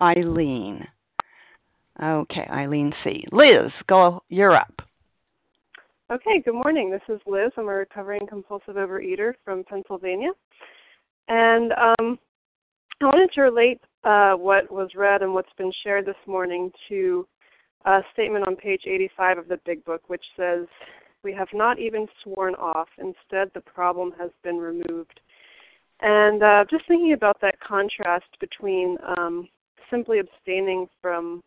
Eileen. 0.00 0.86
Okay, 2.00 2.46
Eileen 2.50 2.92
C. 3.04 3.24
Liz, 3.32 3.70
go. 3.88 4.22
You're 4.28 4.56
up. 4.56 4.72
Okay. 6.10 6.42
Good 6.44 6.54
morning. 6.54 6.90
This 6.90 7.02
is 7.08 7.20
Liz. 7.26 7.52
I'm 7.56 7.68
a 7.68 7.72
recovering 7.72 8.26
compulsive 8.26 8.76
overeater 8.76 9.32
from 9.44 9.64
Pennsylvania, 9.64 10.30
and 11.28 11.72
um, 11.72 12.18
I 13.00 13.06
wanted 13.06 13.30
to 13.34 13.40
relate 13.42 13.80
uh, 14.04 14.34
what 14.34 14.70
was 14.70 14.90
read 14.94 15.22
and 15.22 15.34
what's 15.34 15.52
been 15.58 15.72
shared 15.82 16.06
this 16.06 16.14
morning 16.26 16.70
to 16.88 17.26
a 17.84 18.00
statement 18.12 18.46
on 18.46 18.56
page 18.56 18.82
85 18.86 19.38
of 19.38 19.48
the 19.48 19.58
Big 19.64 19.84
Book, 19.84 20.02
which 20.08 20.24
says, 20.36 20.66
We 21.24 21.32
have 21.32 21.48
not 21.52 21.78
even 21.78 22.06
sworn 22.22 22.54
off. 22.54 22.88
Instead, 22.98 23.50
the 23.54 23.60
problem 23.60 24.12
has 24.18 24.30
been 24.44 24.58
removed. 24.58 25.20
And 26.00 26.42
uh, 26.42 26.64
just 26.70 26.86
thinking 26.88 27.12
about 27.12 27.40
that 27.40 27.58
contrast 27.60 28.26
between 28.40 28.96
um, 29.16 29.48
simply 29.90 30.18
abstaining 30.18 30.88
from 31.00 31.42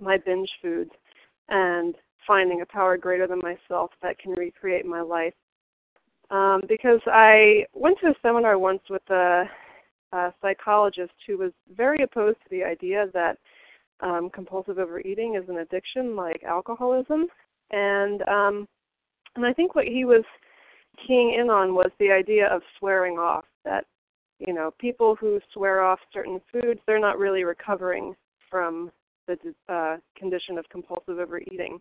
my 0.00 0.16
binge 0.16 0.50
foods 0.62 0.90
and 1.48 1.94
finding 2.26 2.60
a 2.60 2.66
power 2.66 2.96
greater 2.96 3.26
than 3.26 3.40
myself 3.40 3.90
that 4.02 4.18
can 4.18 4.32
recreate 4.32 4.86
my 4.86 5.00
life. 5.00 5.34
Um, 6.30 6.62
because 6.68 7.00
I 7.06 7.64
went 7.74 7.98
to 8.00 8.08
a 8.08 8.14
seminar 8.22 8.58
once 8.58 8.82
with 8.88 9.02
a, 9.10 9.44
a 10.12 10.32
psychologist 10.40 11.12
who 11.26 11.38
was 11.38 11.52
very 11.76 12.02
opposed 12.04 12.36
to 12.42 12.50
the 12.50 12.62
idea 12.62 13.06
that 13.14 13.36
um, 14.00 14.30
compulsive 14.32 14.78
overeating 14.78 15.34
is 15.34 15.48
an 15.48 15.58
addiction 15.58 16.16
like 16.16 16.42
alcoholism, 16.44 17.26
and 17.70 18.22
um, 18.22 18.68
and 19.36 19.44
I 19.44 19.52
think 19.52 19.74
what 19.74 19.86
he 19.86 20.04
was 20.04 20.24
keying 21.06 21.36
in 21.38 21.50
on 21.50 21.74
was 21.74 21.90
the 21.98 22.10
idea 22.10 22.46
of 22.48 22.62
swearing 22.78 23.18
off 23.18 23.44
that 23.64 23.84
you 24.38 24.52
know 24.52 24.72
people 24.78 25.16
who 25.16 25.40
swear 25.52 25.82
off 25.82 25.98
certain 26.12 26.40
foods 26.50 26.80
they're 26.86 26.98
not 26.98 27.18
really 27.18 27.44
recovering 27.44 28.14
from 28.48 28.90
the 29.36 29.72
uh, 29.72 29.96
condition 30.16 30.58
of 30.58 30.68
compulsive 30.68 31.18
overeating 31.18 31.80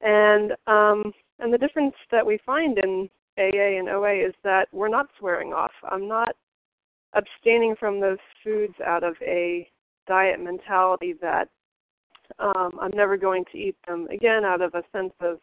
and 0.00 0.52
um, 0.66 1.12
and 1.40 1.52
the 1.52 1.58
difference 1.58 1.94
that 2.10 2.24
we 2.24 2.38
find 2.44 2.78
in 2.78 3.08
AA 3.38 3.78
and 3.78 3.88
OA 3.88 4.26
is 4.26 4.34
that 4.44 4.68
we're 4.72 4.88
not 4.88 5.08
swearing 5.18 5.52
off. 5.52 5.70
I'm 5.88 6.08
not 6.08 6.34
abstaining 7.14 7.74
from 7.78 8.00
those 8.00 8.18
foods 8.42 8.74
out 8.84 9.04
of 9.04 9.14
a 9.22 9.68
diet 10.06 10.40
mentality 10.40 11.14
that 11.20 11.48
um, 12.38 12.78
I'm 12.80 12.90
never 12.94 13.16
going 13.16 13.44
to 13.52 13.58
eat 13.58 13.76
them 13.86 14.06
again 14.10 14.44
out 14.44 14.60
of 14.60 14.74
a 14.74 14.82
sense 14.92 15.12
of 15.20 15.38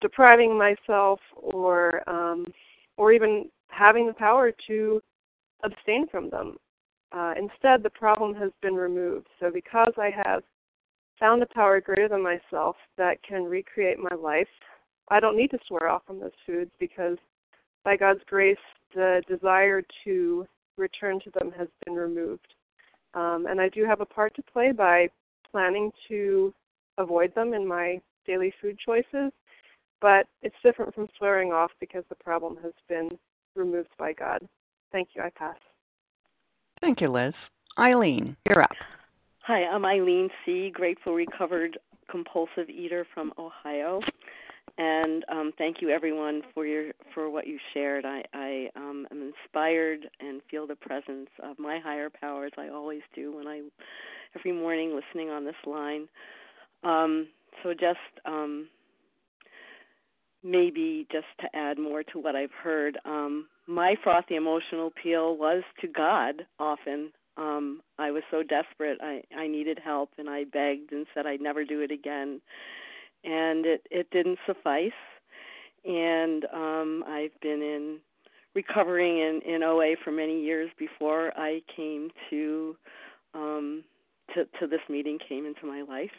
depriving 0.00 0.56
myself 0.56 1.20
or 1.36 2.08
um, 2.08 2.46
or 2.96 3.12
even 3.12 3.48
having 3.68 4.06
the 4.06 4.12
power 4.12 4.52
to 4.68 5.00
abstain 5.64 6.06
from 6.08 6.28
them. 6.30 6.56
Uh, 7.12 7.34
instead, 7.36 7.82
the 7.82 7.90
problem 7.90 8.34
has 8.34 8.50
been 8.62 8.74
removed. 8.74 9.26
So 9.38 9.50
because 9.50 9.92
I 9.98 10.10
have 10.24 10.42
found 11.20 11.42
a 11.42 11.46
power 11.46 11.80
greater 11.80 12.08
than 12.08 12.22
myself 12.22 12.76
that 12.96 13.22
can 13.22 13.44
recreate 13.44 13.98
my 13.98 14.16
life, 14.16 14.48
I 15.08 15.20
don't 15.20 15.36
need 15.36 15.50
to 15.50 15.58
swear 15.68 15.88
off 15.88 16.02
from 16.06 16.20
those 16.20 16.30
foods 16.46 16.70
because 16.80 17.18
by 17.84 17.96
God's 17.96 18.22
grace, 18.26 18.56
the 18.94 19.22
desire 19.28 19.82
to 20.04 20.46
return 20.78 21.20
to 21.20 21.30
them 21.30 21.52
has 21.56 21.68
been 21.84 21.94
removed. 21.94 22.54
Um, 23.14 23.46
and 23.48 23.60
I 23.60 23.68
do 23.68 23.84
have 23.84 24.00
a 24.00 24.06
part 24.06 24.34
to 24.36 24.42
play 24.42 24.72
by 24.72 25.08
planning 25.50 25.90
to 26.08 26.54
avoid 26.98 27.34
them 27.34 27.52
in 27.52 27.66
my 27.66 28.00
daily 28.26 28.52
food 28.60 28.78
choices, 28.84 29.32
but 30.00 30.26
it's 30.42 30.56
different 30.62 30.94
from 30.94 31.08
swearing 31.18 31.52
off 31.52 31.72
because 31.78 32.04
the 32.08 32.14
problem 32.16 32.56
has 32.62 32.72
been 32.88 33.10
removed 33.54 33.90
by 33.98 34.12
God. 34.12 34.40
Thank 34.92 35.10
you. 35.14 35.22
I 35.22 35.30
pass. 35.30 35.56
Thank 36.82 37.00
you, 37.00 37.08
Liz. 37.08 37.32
Eileen, 37.78 38.36
you're 38.44 38.62
up. 38.62 38.72
Hi, 39.46 39.64
I'm 39.64 39.84
Eileen 39.84 40.28
C., 40.44 40.70
grateful 40.74 41.14
recovered 41.14 41.78
compulsive 42.10 42.68
eater 42.68 43.06
from 43.14 43.32
Ohio. 43.38 44.00
And 44.78 45.24
um, 45.30 45.52
thank 45.58 45.76
you 45.80 45.90
everyone 45.90 46.42
for 46.54 46.66
your 46.66 46.92
for 47.14 47.30
what 47.30 47.46
you 47.46 47.58
shared. 47.72 48.04
I, 48.04 48.22
I 48.34 48.68
um, 48.74 49.06
am 49.10 49.32
inspired 49.32 50.08
and 50.20 50.40
feel 50.50 50.66
the 50.66 50.76
presence 50.76 51.28
of 51.42 51.58
my 51.58 51.78
higher 51.78 52.10
powers. 52.10 52.52
I 52.58 52.68
always 52.68 53.02
do 53.14 53.36
when 53.36 53.46
I 53.46 53.60
every 54.34 54.52
morning 54.52 54.94
listening 54.94 55.30
on 55.30 55.44
this 55.44 55.54
line. 55.66 56.08
Um, 56.84 57.28
so 57.62 57.74
just 57.74 57.98
um, 58.26 58.68
maybe 60.42 61.06
just 61.12 61.26
to 61.40 61.56
add 61.56 61.78
more 61.78 62.02
to 62.04 62.18
what 62.18 62.34
I've 62.34 62.50
heard, 62.62 62.98
um, 63.04 63.46
my 63.66 63.94
frothy 64.02 64.36
emotional 64.36 64.88
appeal 64.88 65.36
was 65.36 65.62
to 65.80 65.88
God 65.88 66.46
often. 66.58 67.12
Um, 67.36 67.80
I 67.98 68.10
was 68.10 68.22
so 68.30 68.42
desperate. 68.42 68.98
I, 69.00 69.22
I 69.36 69.46
needed 69.46 69.78
help, 69.82 70.10
and 70.18 70.28
I 70.28 70.44
begged 70.44 70.92
and 70.92 71.06
said 71.14 71.26
I'd 71.26 71.40
never 71.40 71.64
do 71.64 71.80
it 71.80 71.90
again. 71.90 72.40
And 73.24 73.64
it, 73.64 73.86
it 73.90 74.10
didn't 74.10 74.38
suffice. 74.46 74.90
And 75.84 76.44
um, 76.52 77.04
I've 77.06 77.38
been 77.40 77.62
in 77.62 77.98
recovering 78.54 79.18
in, 79.18 79.40
in 79.46 79.62
OA 79.62 79.94
for 80.04 80.10
many 80.10 80.42
years 80.42 80.70
before 80.78 81.32
I 81.36 81.62
came 81.74 82.10
to 82.30 82.76
um, 83.34 83.84
to, 84.34 84.44
to 84.60 84.66
this 84.66 84.80
meeting, 84.88 85.18
came 85.26 85.46
into 85.46 85.66
my 85.66 85.82
life 85.82 86.10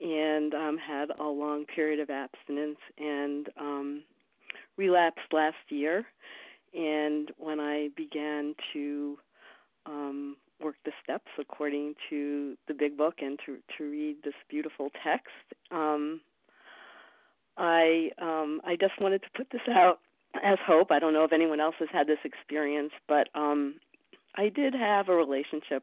and 0.00 0.54
um, 0.54 0.78
had 0.78 1.10
a 1.18 1.24
long 1.24 1.64
period 1.66 2.00
of 2.00 2.10
abstinence 2.10 2.78
and 2.98 3.48
um, 3.58 4.02
relapsed 4.76 5.32
last 5.32 5.56
year. 5.68 6.06
And 6.74 7.30
when 7.38 7.60
I 7.60 7.88
began 7.96 8.54
to 8.72 9.18
um, 9.86 10.36
work 10.62 10.76
the 10.84 10.92
steps 11.02 11.30
according 11.38 11.94
to 12.10 12.56
the 12.68 12.74
big 12.74 12.96
book 12.96 13.16
and 13.20 13.38
to 13.46 13.58
to 13.78 13.90
read 13.90 14.16
this 14.24 14.34
beautiful 14.48 14.90
text, 15.02 15.30
um, 15.70 16.20
I 17.56 18.10
um, 18.20 18.60
I 18.64 18.76
just 18.76 19.00
wanted 19.00 19.22
to 19.22 19.28
put 19.36 19.48
this 19.50 19.62
out 19.68 20.00
as 20.42 20.58
hope. 20.64 20.90
I 20.90 20.98
don't 20.98 21.12
know 21.12 21.24
if 21.24 21.32
anyone 21.32 21.60
else 21.60 21.74
has 21.78 21.88
had 21.92 22.06
this 22.06 22.18
experience, 22.24 22.92
but 23.08 23.28
um, 23.34 23.76
I 24.36 24.48
did 24.48 24.74
have 24.74 25.08
a 25.08 25.14
relationship 25.14 25.82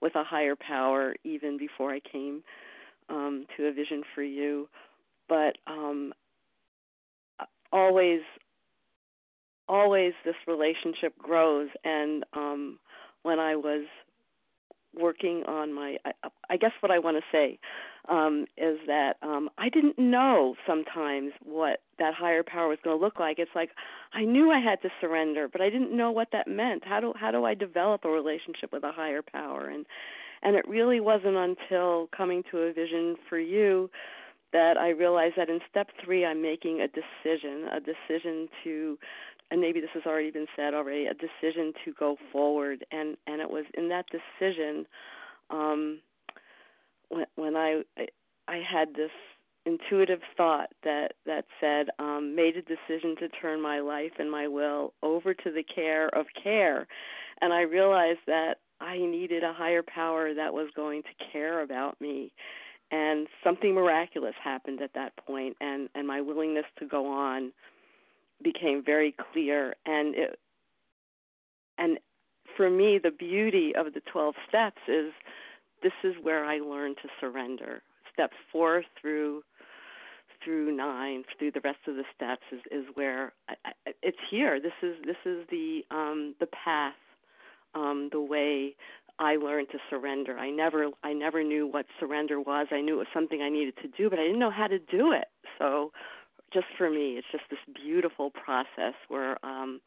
with 0.00 0.14
a 0.14 0.24
higher 0.24 0.56
power 0.56 1.14
even 1.24 1.58
before 1.58 1.92
I 1.92 2.00
came 2.00 2.42
um, 3.08 3.46
to 3.56 3.66
a 3.66 3.72
vision 3.72 4.02
for 4.14 4.22
you, 4.22 4.68
but 5.28 5.56
um, 5.66 6.12
always, 7.72 8.20
always 9.68 10.12
this 10.24 10.34
relationship 10.46 11.16
grows. 11.18 11.68
And 11.84 12.24
um, 12.32 12.78
when 13.22 13.38
I 13.38 13.56
was 13.56 13.86
working 14.98 15.44
on 15.46 15.72
my, 15.72 15.96
I, 16.04 16.12
I 16.50 16.56
guess 16.56 16.72
what 16.80 16.90
I 16.90 16.98
want 16.98 17.18
to 17.18 17.22
say 17.30 17.58
um, 18.08 18.46
is 18.56 18.78
that 18.86 19.14
um, 19.22 19.50
I 19.58 19.68
didn't 19.68 19.98
know 19.98 20.54
sometimes 20.66 21.32
what 21.44 21.80
that 21.98 22.14
higher 22.14 22.42
power 22.42 22.68
was 22.68 22.78
going 22.82 22.98
to 22.98 23.04
look 23.04 23.20
like. 23.20 23.38
It's 23.38 23.50
like 23.54 23.70
I 24.12 24.24
knew 24.24 24.50
I 24.50 24.60
had 24.60 24.80
to 24.82 24.88
surrender, 25.00 25.48
but 25.48 25.60
I 25.60 25.70
didn't 25.70 25.96
know 25.96 26.10
what 26.10 26.28
that 26.32 26.48
meant. 26.48 26.84
How 26.84 27.00
do 27.00 27.12
how 27.16 27.30
do 27.30 27.44
I 27.44 27.54
develop 27.54 28.04
a 28.04 28.08
relationship 28.08 28.72
with 28.72 28.82
a 28.82 28.92
higher 28.92 29.22
power? 29.22 29.66
And 29.66 29.84
and 30.42 30.56
it 30.56 30.66
really 30.66 31.00
wasn't 31.00 31.36
until 31.36 32.08
coming 32.16 32.42
to 32.50 32.58
a 32.58 32.72
vision 32.72 33.16
for 33.28 33.38
you 33.38 33.90
that 34.52 34.76
I 34.78 34.90
realized 34.90 35.34
that 35.36 35.50
in 35.50 35.60
step 35.70 35.88
three, 36.02 36.24
I'm 36.24 36.40
making 36.40 36.80
a 36.80 36.88
decision, 36.88 37.68
a 37.70 37.80
decision 37.80 38.48
to, 38.64 38.98
and 39.50 39.60
maybe 39.60 39.80
this 39.80 39.90
has 39.94 40.04
already 40.06 40.30
been 40.30 40.46
said 40.56 40.74
already, 40.74 41.06
a 41.06 41.14
decision 41.14 41.72
to 41.84 41.92
go 41.98 42.16
forward. 42.32 42.84
And 42.90 43.16
and 43.26 43.40
it 43.40 43.50
was 43.50 43.64
in 43.74 43.88
that 43.88 44.06
decision, 44.10 44.86
um, 45.50 46.00
when 47.08 47.26
when 47.36 47.56
I 47.56 47.82
I 48.46 48.56
had 48.58 48.94
this 48.94 49.10
intuitive 49.66 50.20
thought 50.36 50.70
that 50.84 51.12
that 51.26 51.44
said 51.60 51.88
um 51.98 52.34
made 52.34 52.56
a 52.56 52.62
decision 52.62 53.16
to 53.16 53.28
turn 53.28 53.60
my 53.60 53.80
life 53.80 54.12
and 54.18 54.30
my 54.30 54.48
will 54.48 54.94
over 55.02 55.34
to 55.34 55.50
the 55.50 55.62
care 55.62 56.08
of 56.16 56.24
care 56.42 56.86
and 57.42 57.52
i 57.52 57.60
realized 57.60 58.20
that 58.26 58.54
I 58.80 58.98
needed 58.98 59.42
a 59.42 59.52
higher 59.52 59.82
power 59.82 60.34
that 60.34 60.52
was 60.54 60.68
going 60.74 61.02
to 61.02 61.24
care 61.32 61.62
about 61.62 62.00
me. 62.00 62.32
And 62.90 63.26
something 63.44 63.74
miraculous 63.74 64.34
happened 64.42 64.80
at 64.80 64.94
that 64.94 65.14
point 65.16 65.56
and 65.60 65.88
and 65.94 66.06
my 66.06 66.20
willingness 66.22 66.64
to 66.78 66.86
go 66.86 67.06
on 67.06 67.52
became 68.42 68.82
very 68.84 69.14
clear 69.32 69.74
and 69.86 70.14
it 70.14 70.38
and 71.76 71.98
for 72.56 72.70
me 72.70 72.98
the 73.02 73.10
beauty 73.10 73.72
of 73.76 73.92
the 73.94 74.00
12 74.12 74.34
steps 74.48 74.80
is 74.88 75.12
this 75.82 75.92
is 76.02 76.14
where 76.22 76.44
I 76.44 76.58
learned 76.58 76.96
to 77.02 77.08
surrender. 77.20 77.82
Steps 78.12 78.36
4 78.52 78.82
through 79.00 79.42
through 80.44 80.76
9 80.76 81.24
through 81.38 81.50
the 81.50 81.60
rest 81.60 81.78
of 81.86 81.96
the 81.96 82.04
steps 82.14 82.42
is 82.52 82.60
is 82.70 82.84
where 82.94 83.32
I, 83.48 83.54
I, 83.64 83.92
it's 84.02 84.18
here. 84.30 84.60
This 84.60 84.72
is 84.82 84.96
this 85.04 85.16
is 85.24 85.46
the 85.50 85.82
um 85.90 86.34
the 86.40 86.46
path 86.46 86.94
um, 87.74 88.08
the 88.12 88.20
way 88.20 88.74
I 89.18 89.36
learned 89.36 89.68
to 89.72 89.78
surrender. 89.90 90.38
I 90.38 90.50
never 90.50 90.90
I 91.02 91.12
never 91.12 91.42
knew 91.42 91.66
what 91.66 91.86
surrender 91.98 92.40
was. 92.40 92.68
I 92.70 92.80
knew 92.80 92.94
it 92.94 92.98
was 92.98 93.06
something 93.12 93.42
I 93.42 93.48
needed 93.48 93.74
to 93.82 93.88
do, 93.88 94.08
but 94.08 94.18
I 94.18 94.24
didn't 94.24 94.38
know 94.38 94.50
how 94.50 94.68
to 94.68 94.78
do 94.78 95.12
it. 95.12 95.26
So 95.58 95.92
just 96.52 96.66
for 96.76 96.90
me, 96.90 97.16
it's 97.18 97.26
just 97.32 97.44
this 97.50 97.58
beautiful 97.74 98.30
process 98.30 98.94
where 99.08 99.44
um 99.44 99.80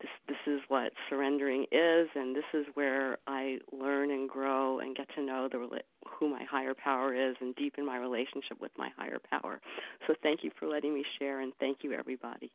this 0.00 0.10
this 0.28 0.54
is 0.54 0.60
what 0.68 0.92
surrendering 1.08 1.64
is 1.72 2.08
and 2.14 2.36
this 2.36 2.44
is 2.52 2.66
where 2.74 3.18
I 3.26 3.58
learn 3.72 4.10
and 4.10 4.28
grow 4.28 4.80
and 4.80 4.94
get 4.94 5.08
to 5.14 5.22
know 5.22 5.48
the 5.50 5.80
who 6.06 6.28
my 6.28 6.44
higher 6.44 6.74
power 6.74 7.14
is 7.14 7.36
and 7.40 7.54
deepen 7.56 7.84
my 7.84 7.96
relationship 7.96 8.60
with 8.60 8.72
my 8.76 8.90
higher 8.96 9.18
power. 9.30 9.60
So 10.06 10.14
thank 10.22 10.44
you 10.44 10.50
for 10.58 10.66
letting 10.68 10.94
me 10.94 11.04
share 11.18 11.40
and 11.40 11.52
thank 11.60 11.78
you 11.82 11.92
everybody. 11.92 12.50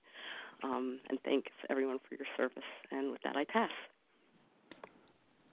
Um, 0.63 0.99
and 1.09 1.19
thanks 1.25 1.51
everyone 1.69 1.99
for 2.07 2.15
your 2.15 2.27
service. 2.37 2.63
And 2.91 3.11
with 3.11 3.21
that 3.23 3.35
I 3.35 3.45
pass. 3.45 3.71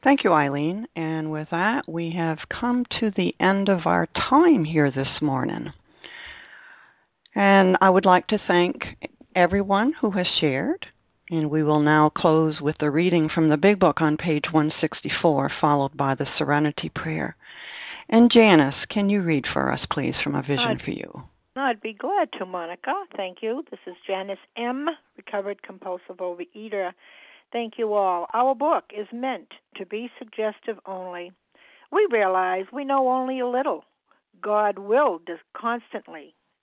Thank 0.05 0.23
you, 0.23 0.33
Eileen. 0.33 0.87
And 0.95 1.33
with 1.33 1.49
that, 1.51 1.89
we 1.89 2.13
have 2.17 2.39
come 2.49 2.85
to 3.01 3.11
the 3.17 3.35
end 3.41 3.69
of 3.69 3.81
our 3.87 4.07
time 4.07 4.65
here 4.65 4.91
this 4.91 5.21
morning. 5.21 5.73
And 7.39 7.77
I 7.81 7.89
would 7.89 8.05
like 8.05 8.27
to 8.29 8.41
thank 8.49 8.83
everyone 9.37 9.93
who 10.01 10.11
has 10.11 10.27
shared. 10.41 10.87
And 11.31 11.49
we 11.49 11.63
will 11.63 11.79
now 11.79 12.09
close 12.09 12.61
with 12.61 12.75
the 12.81 12.91
reading 12.91 13.29
from 13.33 13.49
the 13.49 13.57
Big 13.57 13.79
Book 13.79 14.01
on 14.01 14.17
page 14.17 14.47
164, 14.51 15.53
followed 15.61 15.97
by 15.97 16.17
the 16.17 16.27
Serenity 16.37 16.89
Prayer. 16.93 17.37
And 18.09 18.29
Janice, 18.29 18.75
can 18.91 19.09
you 19.09 19.23
read 19.23 19.45
for 19.53 19.73
us, 19.73 19.79
please, 19.93 20.15
from 20.25 20.35
A 20.35 20.43
Vision 20.43 20.59
I'd, 20.59 20.83
for 20.83 20.91
You? 20.91 21.23
I'd 21.55 21.81
be 21.81 21.93
glad 21.93 22.33
to, 22.39 22.45
Monica. 22.45 23.05
Thank 23.17 23.39
you. 23.41 23.63
This 23.71 23.79
is 23.87 23.95
Janice 24.05 24.39
M., 24.57 24.89
recovered 25.17 25.63
compulsive 25.63 26.17
overeater. 26.17 26.91
Thank 27.53 27.75
you 27.79 27.95
all. 27.95 28.27
Our 28.35 28.57
book 28.57 28.87
is 28.91 29.07
meant 29.13 29.53
to 29.77 29.87
be 29.87 30.11
suggestive 30.19 30.81
only. 30.87 31.31
We 31.93 32.09
realize 32.11 32.65
we 32.73 32.85
know 32.85 33.09
only 33.09 33.39
a 33.39 33.47
little. 33.47 33.85
God 34.43 34.81
will 34.81 35.21
dis- 35.25 35.39
constantly 35.57 36.35